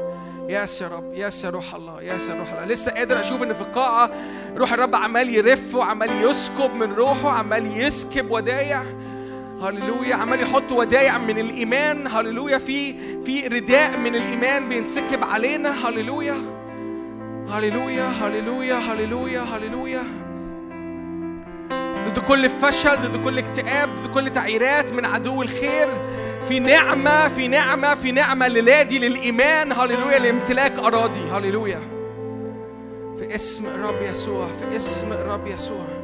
ياس 0.49 0.83
يا 0.83 0.89
رب 0.89 1.15
ياس 1.15 1.45
يا 1.45 1.51
روح 1.51 1.75
الله 1.75 2.03
ياس 2.03 2.29
يا 2.29 2.35
روح 2.35 2.53
الله 2.53 2.65
لسه 2.65 2.93
قادر 2.93 3.21
أشوف 3.21 3.43
ان 3.43 3.53
في 3.55 3.61
القاعه 3.61 4.11
روح 4.57 4.73
الرب 4.73 4.95
عمال 4.95 5.29
يرف 5.35 5.75
وعمال 5.75 6.25
يسكب 6.25 6.75
من 6.75 6.93
روحه 6.93 7.31
عمال 7.31 7.79
يسكب 7.81 8.31
ودايع 8.31 8.83
هللويا 9.63 10.15
عمال 10.15 10.41
يحط 10.41 10.73
ودايع 10.73 11.19
من 11.19 11.39
الايمان 11.39 12.07
هللويا 12.07 12.59
في 12.59 12.95
في 13.23 13.47
رداء 13.47 13.99
من 13.99 14.15
الايمان 14.15 14.69
بينسكب 14.69 15.25
علينا 15.25 15.89
هللويا 15.89 16.37
هللويا 17.49 18.05
هللويا 18.05 18.75
هللويا 18.75 19.41
هللويا 19.41 20.03
ضد 22.13 22.19
كل 22.19 22.51
فشل 22.51 22.97
ضد 22.97 23.25
كل 23.25 23.39
اكتئاب 23.39 23.89
ضد 23.89 24.15
كل 24.15 24.31
تعييرات 24.31 24.93
من 24.93 25.05
عدو 25.05 25.43
الخير. 25.43 25.89
في 26.49 26.59
نعمة 26.59 27.29
في 27.29 27.49
نعمة 27.49 27.95
في 27.95 28.13
نعمة 28.13 28.49
للادي 28.49 28.99
للإيمان. 28.99 29.73
هللويا 29.73 30.19
لامتلاك 30.19 30.79
أراضي. 30.79 31.21
هللويا. 31.21 31.81
في 33.19 33.35
اسم 33.35 33.67
الرب 33.67 34.03
يسوع 34.03 34.47
في 34.47 34.77
اسم 34.77 35.13
الرب 35.13 35.47
يسوع. 35.47 36.02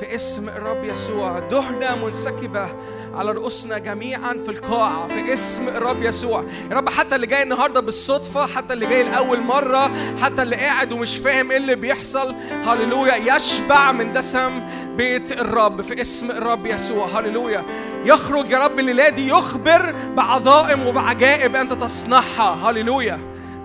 في 0.00 0.14
اسم 0.14 0.48
الرب 0.48 0.84
يسوع. 0.84 1.38
دهنة 1.38 2.06
منسكبة 2.06 2.68
على 3.14 3.32
رؤوسنا 3.32 3.78
جميعا 3.78 4.32
في 4.44 4.50
القاعة 4.50 5.08
في 5.08 5.32
اسم 5.32 5.68
الرب 5.68 6.02
يسوع. 6.02 6.44
يا 6.70 6.76
رب 6.76 6.88
حتى 6.88 7.16
اللي 7.16 7.26
جاي 7.26 7.42
النهاردة 7.42 7.80
بالصدفة 7.80 8.46
حتى 8.46 8.74
اللي 8.74 8.86
جاي 8.86 9.02
لأول 9.02 9.40
مرة 9.40 9.90
حتى 10.22 10.42
اللي 10.42 10.56
قاعد 10.56 10.92
ومش 10.92 11.16
فاهم 11.16 11.50
إيه 11.50 11.56
اللي 11.56 11.76
بيحصل 11.76 12.34
هللويا 12.66 13.36
يشبع 13.36 13.92
من 13.92 14.12
دسم 14.12 14.60
بيت 14.96 15.32
الرب. 15.32 15.82
في 15.82 16.00
اسم 16.00 16.30
الرب 16.30 16.66
يسوع. 16.66 17.06
هللويا. 17.06 17.64
يخرج 18.04 18.50
يا 18.50 18.58
رب 18.58 18.78
الليلة 18.78 19.08
دي 19.08 19.28
يخبر 19.28 19.94
بعظائم 20.16 20.86
وبعجائب 20.86 21.56
أنت 21.56 21.72
تصنعها. 21.72 22.70
هللويا. 22.70 23.18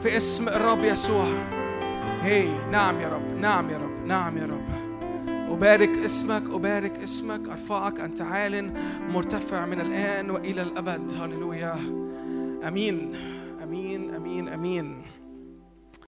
في 0.03 0.17
اسم 0.17 0.47
الرب 0.49 0.83
يسوع. 0.83 1.25
هي. 2.23 2.47
نعم 2.71 3.01
يا 3.01 3.07
رب. 3.07 3.39
نعم 3.41 3.69
يا 3.69 3.77
رب. 3.77 4.05
نعم 4.05 4.37
يا 4.37 4.43
رب. 4.43 4.62
أبارك 5.53 5.97
اسمك 5.97 6.43
أبارك 6.49 6.99
اسمك 6.99 7.49
أرفعك 7.49 7.99
أنت 7.99 8.21
عال 8.21 8.73
مرتفع 9.09 9.65
من 9.65 9.81
الآن 9.81 10.29
وإلى 10.29 10.61
الأبد. 10.61 11.13
هللويا. 11.21 11.75
أمين. 12.67 13.11
أمين 13.63 14.15
أمين 14.15 14.49
أمين. 14.49 15.01